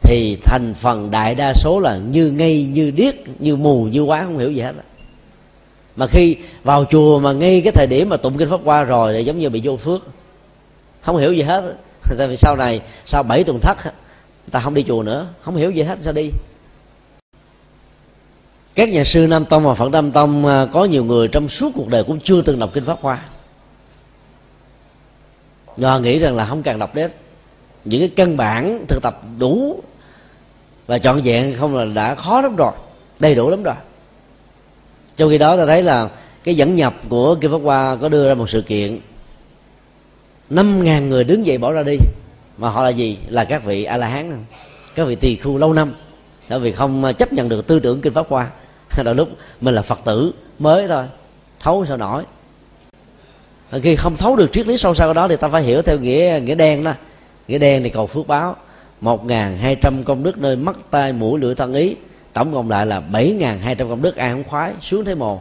thì 0.00 0.36
thành 0.44 0.74
phần 0.74 1.10
đại 1.10 1.34
đa 1.34 1.52
số 1.54 1.80
là 1.80 1.96
như 1.96 2.30
ngây, 2.30 2.64
như 2.64 2.90
điếc, 2.90 3.14
như 3.38 3.56
mù, 3.56 3.84
như 3.84 4.02
quá 4.02 4.22
không 4.24 4.38
hiểu 4.38 4.52
gì 4.52 4.60
hết 4.60 4.72
mà 5.96 6.06
khi 6.06 6.36
vào 6.64 6.84
chùa 6.90 7.18
mà 7.18 7.32
ngay 7.32 7.60
cái 7.64 7.72
thời 7.72 7.86
điểm 7.86 8.08
mà 8.08 8.16
tụng 8.16 8.38
kinh 8.38 8.50
pháp 8.50 8.60
qua 8.64 8.82
rồi 8.82 9.12
thì 9.12 9.24
giống 9.24 9.38
như 9.38 9.50
bị 9.50 9.60
vô 9.64 9.76
phước. 9.76 10.00
Không 11.02 11.16
hiểu 11.16 11.32
gì 11.32 11.42
hết. 11.42 11.74
Tại 12.18 12.28
vì 12.28 12.36
sau 12.36 12.56
này, 12.56 12.80
sau 13.04 13.22
bảy 13.22 13.44
tuần 13.44 13.58
thất, 13.60 13.76
ta 14.50 14.60
không 14.60 14.74
đi 14.74 14.82
chùa 14.82 15.02
nữa. 15.02 15.26
Không 15.42 15.56
hiểu 15.56 15.70
gì 15.70 15.82
hết, 15.82 15.98
sao 16.02 16.12
đi? 16.12 16.30
Các 18.74 18.88
nhà 18.88 19.04
sư 19.04 19.26
nam 19.26 19.44
tông 19.44 19.64
và 19.64 19.74
phật 19.74 19.90
nam 19.90 20.12
tông 20.12 20.46
à, 20.46 20.66
có 20.72 20.84
nhiều 20.84 21.04
người 21.04 21.28
trong 21.28 21.48
suốt 21.48 21.70
cuộc 21.74 21.88
đời 21.88 22.04
cũng 22.04 22.20
chưa 22.20 22.42
từng 22.42 22.58
đọc 22.58 22.70
kinh 22.72 22.84
pháp 22.84 22.98
hoa. 23.00 23.20
Do 25.76 25.98
nghĩ 25.98 26.18
rằng 26.18 26.36
là 26.36 26.44
không 26.44 26.62
cần 26.62 26.78
đọc 26.78 26.94
đến 26.94 27.10
những 27.84 28.00
cái 28.00 28.10
căn 28.16 28.36
bản 28.36 28.84
thực 28.88 29.02
tập 29.02 29.22
đủ 29.38 29.82
và 30.86 30.98
trọn 30.98 31.20
vẹn 31.20 31.54
không 31.58 31.76
là 31.76 31.84
đã 31.84 32.14
khó 32.14 32.40
lắm 32.40 32.56
rồi, 32.56 32.72
đầy 33.20 33.34
đủ 33.34 33.50
lắm 33.50 33.62
rồi 33.62 33.74
trong 35.16 35.30
khi 35.30 35.38
đó 35.38 35.56
ta 35.56 35.66
thấy 35.66 35.82
là 35.82 36.08
cái 36.44 36.54
dẫn 36.54 36.76
nhập 36.76 36.94
của 37.08 37.34
kinh 37.34 37.50
pháp 37.50 37.60
hoa 37.62 37.96
có 37.96 38.08
đưa 38.08 38.28
ra 38.28 38.34
một 38.34 38.50
sự 38.50 38.60
kiện. 38.60 38.98
Năm 40.50 40.84
ngàn 40.84 41.08
người 41.08 41.24
đứng 41.24 41.46
dậy 41.46 41.58
bỏ 41.58 41.72
ra 41.72 41.82
đi. 41.82 41.96
Mà 42.58 42.68
họ 42.68 42.82
là 42.82 42.88
gì? 42.88 43.18
Là 43.28 43.44
các 43.44 43.64
vị 43.64 43.84
a 43.84 43.96
la 43.96 44.06
hán 44.06 44.44
các 44.94 45.04
vị 45.04 45.14
tỳ 45.14 45.36
khu 45.36 45.58
lâu 45.58 45.72
năm. 45.72 45.94
Tại 46.48 46.58
vì 46.58 46.72
không 46.72 47.04
ờ, 47.04 47.12
chấp 47.12 47.32
nhận 47.32 47.48
được 47.48 47.66
tư 47.66 47.80
tưởng 47.80 48.00
kinh 48.00 48.12
pháp 48.12 48.26
hoa. 48.28 48.50
Đôi 49.04 49.14
lúc 49.14 49.28
mình 49.60 49.74
là 49.74 49.82
phật 49.82 50.00
tử 50.04 50.32
mới 50.58 50.88
thôi. 50.88 51.04
Thấu 51.60 51.86
sao 51.86 51.96
nổi. 51.96 52.22
Khi 53.82 53.96
không 53.96 54.16
thấu 54.16 54.36
được 54.36 54.52
triết 54.52 54.66
lý 54.66 54.76
sâu 54.76 54.94
xa 54.94 55.12
đó 55.12 55.28
thì 55.28 55.36
ta 55.36 55.48
phải 55.48 55.62
hiểu 55.62 55.82
theo 55.82 55.98
nghĩa 55.98 56.40
nghĩa 56.42 56.54
đen 56.54 56.84
đó. 56.84 56.92
Nghĩa 57.48 57.58
đen 57.58 57.82
thì 57.82 57.90
cầu 57.90 58.06
phước 58.06 58.26
báo. 58.26 58.56
Một 59.00 59.26
ngàn 59.26 59.58
hai 59.58 59.76
trăm 59.76 60.04
công 60.04 60.22
đức 60.22 60.38
nơi 60.38 60.56
mắt 60.56 60.76
tai 60.90 61.12
mũi 61.12 61.40
lưỡi 61.40 61.54
thân 61.54 61.74
ý 61.74 61.96
tổng 62.36 62.54
cộng 62.54 62.70
lại 62.70 62.86
là 62.86 63.00
bảy 63.00 63.32
ngàn 63.32 63.60
hai 63.60 63.74
trăm 63.74 63.88
công 63.88 64.02
đức 64.02 64.16
ai 64.16 64.30
không 64.30 64.44
khoái 64.44 64.72
xuống 64.80 65.04
thế 65.04 65.14
mồ 65.14 65.40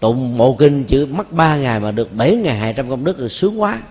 tụng 0.00 0.38
mộ 0.38 0.56
kinh 0.58 0.84
chữ 0.84 1.06
mất 1.06 1.32
ba 1.32 1.56
ngày 1.56 1.80
mà 1.80 1.90
được 1.90 2.14
bảy 2.14 2.36
ngàn 2.36 2.58
hai 2.58 2.72
trăm 2.72 2.90
công 2.90 3.04
đức 3.04 3.20
là 3.20 3.28
sướng 3.28 3.60
quá. 3.60 3.82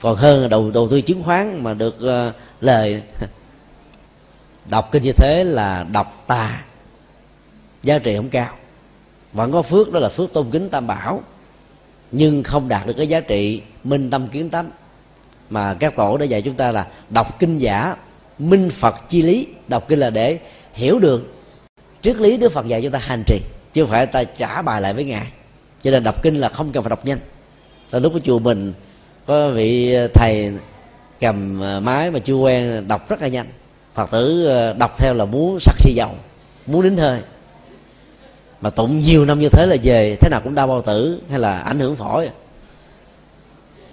Còn 0.00 0.16
hơn 0.16 0.42
là 0.42 0.48
đầu 0.48 0.70
đầu 0.70 0.88
tư 0.88 1.00
chứng 1.00 1.22
khoán 1.22 1.62
mà 1.62 1.74
được 1.74 1.96
uh, 1.96 2.34
lời 2.60 3.02
đọc 4.70 4.88
kinh 4.92 5.02
như 5.02 5.12
thế 5.12 5.44
là 5.44 5.86
đọc 5.92 6.24
tà. 6.26 6.64
Giá 7.82 7.98
trị 7.98 8.16
không 8.16 8.28
cao. 8.28 8.54
Vẫn 9.32 9.52
có 9.52 9.62
phước 9.62 9.92
đó 9.92 10.00
là 10.00 10.08
phước 10.08 10.32
tôn 10.32 10.50
kính 10.50 10.68
tam 10.68 10.86
bảo. 10.86 11.22
Nhưng 12.12 12.42
không 12.42 12.68
đạt 12.68 12.86
được 12.86 12.94
cái 12.96 13.06
giá 13.06 13.20
trị 13.20 13.62
minh 13.84 14.10
tâm 14.10 14.28
kiến 14.28 14.50
tánh. 14.50 14.70
Mà 15.50 15.74
các 15.74 15.96
tổ 15.96 16.16
đã 16.16 16.24
dạy 16.24 16.42
chúng 16.42 16.54
ta 16.54 16.72
là 16.72 16.86
đọc 17.10 17.38
kinh 17.38 17.58
giả 17.58 17.96
minh 18.38 18.70
phật 18.70 19.08
chi 19.08 19.22
lý. 19.22 19.46
Đọc 19.68 19.88
kinh 19.88 19.98
là 19.98 20.10
để 20.10 20.38
hiểu 20.76 20.98
được 20.98 21.22
triết 22.02 22.16
lý 22.16 22.36
đức 22.36 22.52
phật 22.52 22.66
dạy 22.66 22.82
chúng 22.82 22.92
ta 22.92 22.98
hành 22.98 23.22
trì, 23.26 23.40
chứ 23.72 23.82
không 23.82 23.90
phải 23.90 24.06
ta 24.06 24.24
trả 24.24 24.62
bài 24.62 24.80
lại 24.80 24.94
với 24.94 25.04
ngài. 25.04 25.26
Cho 25.82 25.90
nên 25.90 26.04
đọc 26.04 26.22
kinh 26.22 26.40
là 26.40 26.48
không 26.48 26.72
cần 26.72 26.82
phải 26.82 26.90
đọc 26.90 27.06
nhanh. 27.06 27.18
Tại 27.90 28.00
lúc 28.00 28.12
ở 28.12 28.20
chùa 28.24 28.38
mình 28.38 28.72
có 29.26 29.50
vị 29.50 29.96
thầy 30.14 30.52
cầm 31.20 31.62
à, 31.62 31.80
máy 31.80 32.10
mà 32.10 32.18
chưa 32.18 32.34
quen 32.34 32.88
đọc 32.88 33.08
rất 33.08 33.22
là 33.22 33.28
nhanh. 33.28 33.46
Phật 33.94 34.10
tử 34.10 34.46
à, 34.46 34.72
đọc 34.72 34.98
theo 34.98 35.14
là 35.14 35.24
muốn 35.24 35.60
sắc 35.60 35.74
xì 35.78 35.94
dầu, 35.94 36.10
muốn 36.66 36.82
đến 36.82 36.96
hơi 36.96 37.20
mà 38.60 38.70
tụng 38.70 38.98
nhiều 38.98 39.24
năm 39.24 39.40
như 39.40 39.48
thế 39.48 39.66
là 39.66 39.76
về, 39.82 40.16
thế 40.20 40.28
nào 40.30 40.40
cũng 40.44 40.54
đau 40.54 40.66
bao 40.66 40.82
tử 40.82 41.20
hay 41.30 41.38
là 41.38 41.58
ảnh 41.58 41.80
hưởng 41.80 41.96
phổi. 41.96 42.28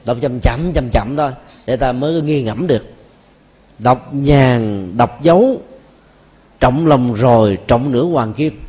Đọc 0.05 0.17
chậm 0.21 0.39
chậm 0.39 0.73
chậm 0.73 0.89
chậm 0.89 1.15
thôi, 1.17 1.31
để 1.65 1.75
ta 1.75 1.91
mới 1.91 2.21
nghi 2.21 2.43
ngẫm 2.43 2.67
được. 2.67 2.86
Đọc 3.79 4.13
nhàn, 4.13 4.91
đọc 4.97 5.21
dấu 5.21 5.61
trọng 6.64 6.88
lòng 6.88 7.14
rồi, 7.14 7.57
trọng 7.68 7.91
nửa 7.91 8.03
hoàng 8.03 8.34
kim 8.34 8.59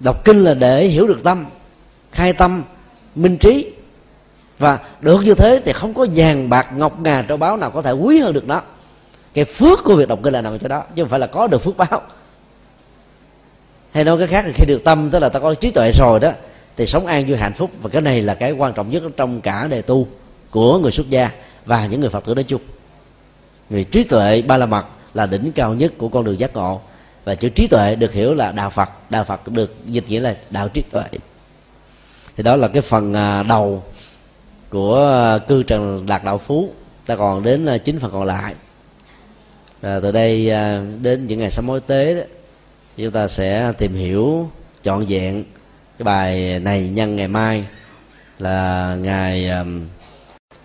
đọc 0.00 0.24
kinh 0.24 0.44
là 0.44 0.54
để 0.54 0.86
hiểu 0.86 1.06
được 1.06 1.24
tâm, 1.24 1.46
khai 2.12 2.32
tâm, 2.32 2.64
minh 3.14 3.36
trí. 3.36 3.72
Và 4.58 4.78
được 5.00 5.20
như 5.24 5.34
thế 5.34 5.62
thì 5.64 5.72
không 5.72 5.94
có 5.94 6.06
vàng 6.14 6.48
bạc, 6.48 6.66
ngọc 6.76 7.00
ngà, 7.00 7.24
trâu 7.28 7.36
báo 7.36 7.56
nào 7.56 7.70
có 7.70 7.82
thể 7.82 7.92
quý 7.92 8.18
hơn 8.18 8.32
được 8.32 8.46
nó. 8.46 8.62
Cái 9.34 9.44
phước 9.44 9.84
của 9.84 9.94
việc 9.96 10.08
đọc 10.08 10.18
kinh 10.22 10.32
là 10.32 10.40
nằm 10.40 10.52
ở 10.52 10.58
chỗ 10.58 10.68
đó, 10.68 10.84
chứ 10.94 11.02
không 11.02 11.08
phải 11.08 11.20
là 11.20 11.26
có 11.26 11.46
được 11.46 11.62
phước 11.62 11.76
báo. 11.76 12.02
Hay 13.92 14.04
nói 14.04 14.18
cái 14.18 14.26
khác 14.26 14.44
là 14.46 14.52
khi 14.54 14.64
được 14.66 14.84
tâm, 14.84 15.10
tức 15.10 15.18
là 15.18 15.28
ta 15.28 15.40
có 15.40 15.54
trí 15.54 15.70
tuệ 15.70 15.90
rồi 15.92 16.20
đó, 16.20 16.32
thì 16.76 16.86
sống 16.86 17.06
an 17.06 17.26
vui 17.26 17.36
hạnh 17.36 17.54
phúc. 17.54 17.70
Và 17.82 17.90
cái 17.90 18.02
này 18.02 18.22
là 18.22 18.34
cái 18.34 18.52
quan 18.52 18.72
trọng 18.72 18.90
nhất 18.90 19.02
trong 19.16 19.40
cả 19.40 19.66
đề 19.66 19.82
tu 19.82 20.08
của 20.50 20.78
người 20.78 20.90
xuất 20.90 21.08
gia 21.08 21.30
và 21.66 21.86
những 21.86 22.00
người 22.00 22.10
phật 22.10 22.24
tử 22.24 22.34
nói 22.34 22.44
chung. 22.44 22.60
Vì 23.70 23.84
trí 23.84 24.04
tuệ 24.04 24.42
ba 24.42 24.56
la 24.56 24.66
mật 24.66 24.84
là 25.14 25.26
đỉnh 25.26 25.52
cao 25.52 25.74
nhất 25.74 25.92
của 25.98 26.08
con 26.08 26.24
đường 26.24 26.38
giác 26.38 26.54
ngộ. 26.54 26.80
Và 27.24 27.34
chữ 27.34 27.48
trí 27.48 27.66
tuệ 27.66 27.94
được 27.94 28.12
hiểu 28.12 28.34
là 28.34 28.52
đạo 28.52 28.70
phật. 28.70 28.90
Đạo 29.10 29.24
phật 29.24 29.48
được 29.48 29.76
dịch 29.86 30.08
nghĩa 30.08 30.20
là 30.20 30.36
đạo 30.50 30.68
trí 30.68 30.82
tuệ. 30.90 31.04
Thì 32.36 32.42
đó 32.42 32.56
là 32.56 32.68
cái 32.68 32.82
phần 32.82 33.14
à, 33.14 33.42
đầu 33.42 33.82
của 34.70 35.10
à, 35.22 35.38
cư 35.38 35.62
trần 35.62 36.06
đạt 36.06 36.24
đạo 36.24 36.38
phú. 36.38 36.70
Ta 37.06 37.16
còn 37.16 37.42
đến 37.42 37.66
à, 37.66 37.78
chín 37.78 37.98
phần 37.98 38.12
còn 38.12 38.24
lại. 38.24 38.54
Và 39.80 40.00
từ 40.00 40.12
đây 40.12 40.50
đến 41.02 41.26
những 41.26 41.38
ngày 41.38 41.50
sám 41.50 41.68
hối 41.68 41.80
tế 41.80 42.14
đó, 42.14 42.22
chúng 42.96 43.10
ta 43.10 43.28
sẽ 43.28 43.72
tìm 43.78 43.94
hiểu 43.94 44.50
trọn 44.82 45.04
vẹn 45.08 45.44
cái 45.98 46.04
bài 46.04 46.60
này 46.60 46.88
nhân 46.88 47.16
ngày 47.16 47.28
mai 47.28 47.64
là 48.38 48.96
ngày 49.00 49.50
um, 49.50 49.86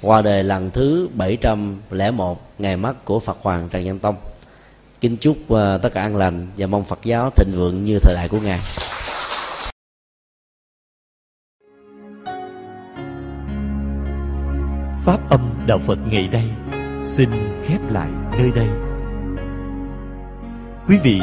qua 0.02 0.22
đời 0.22 0.44
lần 0.44 0.72
thứ 0.72 1.08
701 1.14 2.42
ngày 2.60 2.78
mất 2.78 3.06
của 3.06 3.20
Phật 3.20 3.38
Hoàng 3.42 3.70
Trần 3.72 3.84
Nhân 3.84 4.00
Tông 4.00 4.16
kính 5.04 5.18
chúc 5.18 5.38
ờ, 5.50 5.78
tất 5.78 5.90
cả 5.94 6.02
an 6.02 6.16
lành 6.16 6.48
và 6.58 6.68
mong 6.68 6.86
Phật 6.86 7.00
giáo 7.04 7.30
thịnh 7.36 7.52
vượng 7.56 7.86
như 7.86 8.00
thời 8.02 8.16
đại 8.16 8.28
của 8.28 8.40
ngài 8.40 8.60
Pháp 15.06 15.30
âm 15.30 15.40
Đạo 15.68 15.80
Phật 15.80 16.00
ngày 16.08 16.28
đây 16.28 16.44
xin 17.02 17.30
khép 17.64 17.80
lại 17.92 18.10
nơi 18.38 18.52
đây. 18.56 18.68
Quý 20.88 20.98
vị 21.04 21.20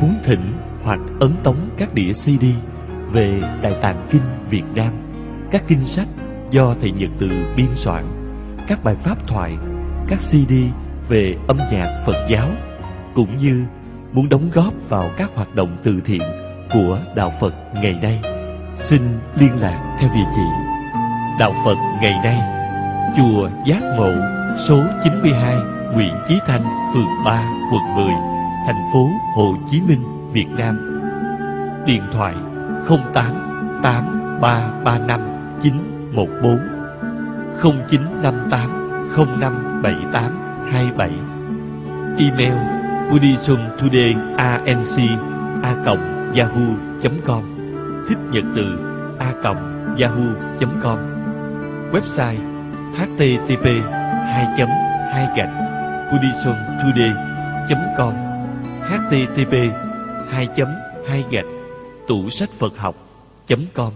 muốn 0.00 0.14
thỉnh 0.24 0.52
hoặc 0.82 1.00
ấn 1.20 1.32
tống 1.42 1.56
các 1.76 1.94
đĩa 1.94 2.12
CD 2.12 2.44
về 3.12 3.40
Đại 3.62 3.74
Tạng 3.82 4.06
Kinh 4.10 4.22
Việt 4.50 4.64
Nam, 4.74 4.92
các 5.50 5.64
kinh 5.68 5.80
sách 5.80 6.08
do 6.50 6.74
Thầy 6.80 6.90
Nhật 6.90 7.10
Từ 7.18 7.28
biên 7.56 7.74
soạn, 7.74 8.04
các 8.68 8.84
bài 8.84 8.94
pháp 8.94 9.26
thoại, 9.26 9.56
các 10.08 10.18
CD 10.18 10.52
về 11.08 11.36
âm 11.48 11.58
nhạc 11.72 12.02
Phật 12.06 12.26
giáo, 12.30 12.48
cũng 13.14 13.36
như 13.38 13.64
muốn 14.12 14.28
đóng 14.28 14.50
góp 14.54 14.74
vào 14.88 15.10
các 15.16 15.30
hoạt 15.34 15.54
động 15.54 15.76
từ 15.82 16.00
thiện 16.04 16.22
của 16.72 16.98
Đạo 17.14 17.32
Phật 17.40 17.54
ngày 17.74 17.98
nay, 18.02 18.22
xin 18.76 19.02
liên 19.34 19.60
lạc 19.60 19.96
theo 20.00 20.10
địa 20.14 20.30
chỉ 20.36 20.74
Đạo 21.38 21.54
Phật 21.64 21.78
ngày 22.02 22.20
nay, 22.24 22.38
Chùa 23.16 23.48
Giác 23.66 23.82
Ngộ, 23.96 24.12
số 24.58 24.82
92, 25.04 25.56
Nguyễn 25.94 26.14
Chí 26.28 26.38
Thanh, 26.46 26.62
phường 26.94 27.24
3, 27.24 27.44
quận 27.72 27.94
10, 27.94 28.04
thành 28.66 28.88
phố 28.92 29.08
Hồ 29.36 29.56
Chí 29.70 29.80
Minh, 29.80 30.30
Việt 30.32 30.48
Nam. 30.48 31.00
Điện 31.86 32.02
thoại 32.12 32.34
08 32.88 33.80
8335 33.82 35.20
914 35.62 36.58
0958 37.62 39.00
0578 39.16 40.68
27 40.72 41.10
Email 42.18 42.83
Buddhism 43.10 43.58
Today 43.78 44.14
ANC 44.36 44.96
a 45.62 45.76
cộng 45.84 46.32
yahoo.com 46.34 47.42
thích 48.08 48.18
nhật 48.32 48.44
từ 48.56 48.78
a 49.18 49.32
cộng 49.42 49.96
yahoo.com 49.98 50.98
website 51.92 52.38
http 52.98 53.64
2 53.64 54.46
2 55.12 55.28
gạch 55.36 55.50
buddhism 56.12 56.54
today 56.82 57.12
com. 57.96 58.12
http 58.88 59.52
2 60.30 60.48
2 61.08 61.24
gạch 61.30 61.46
tủ 62.08 62.30
sách 62.30 62.50
Phật 62.50 62.78
học.com 62.78 63.92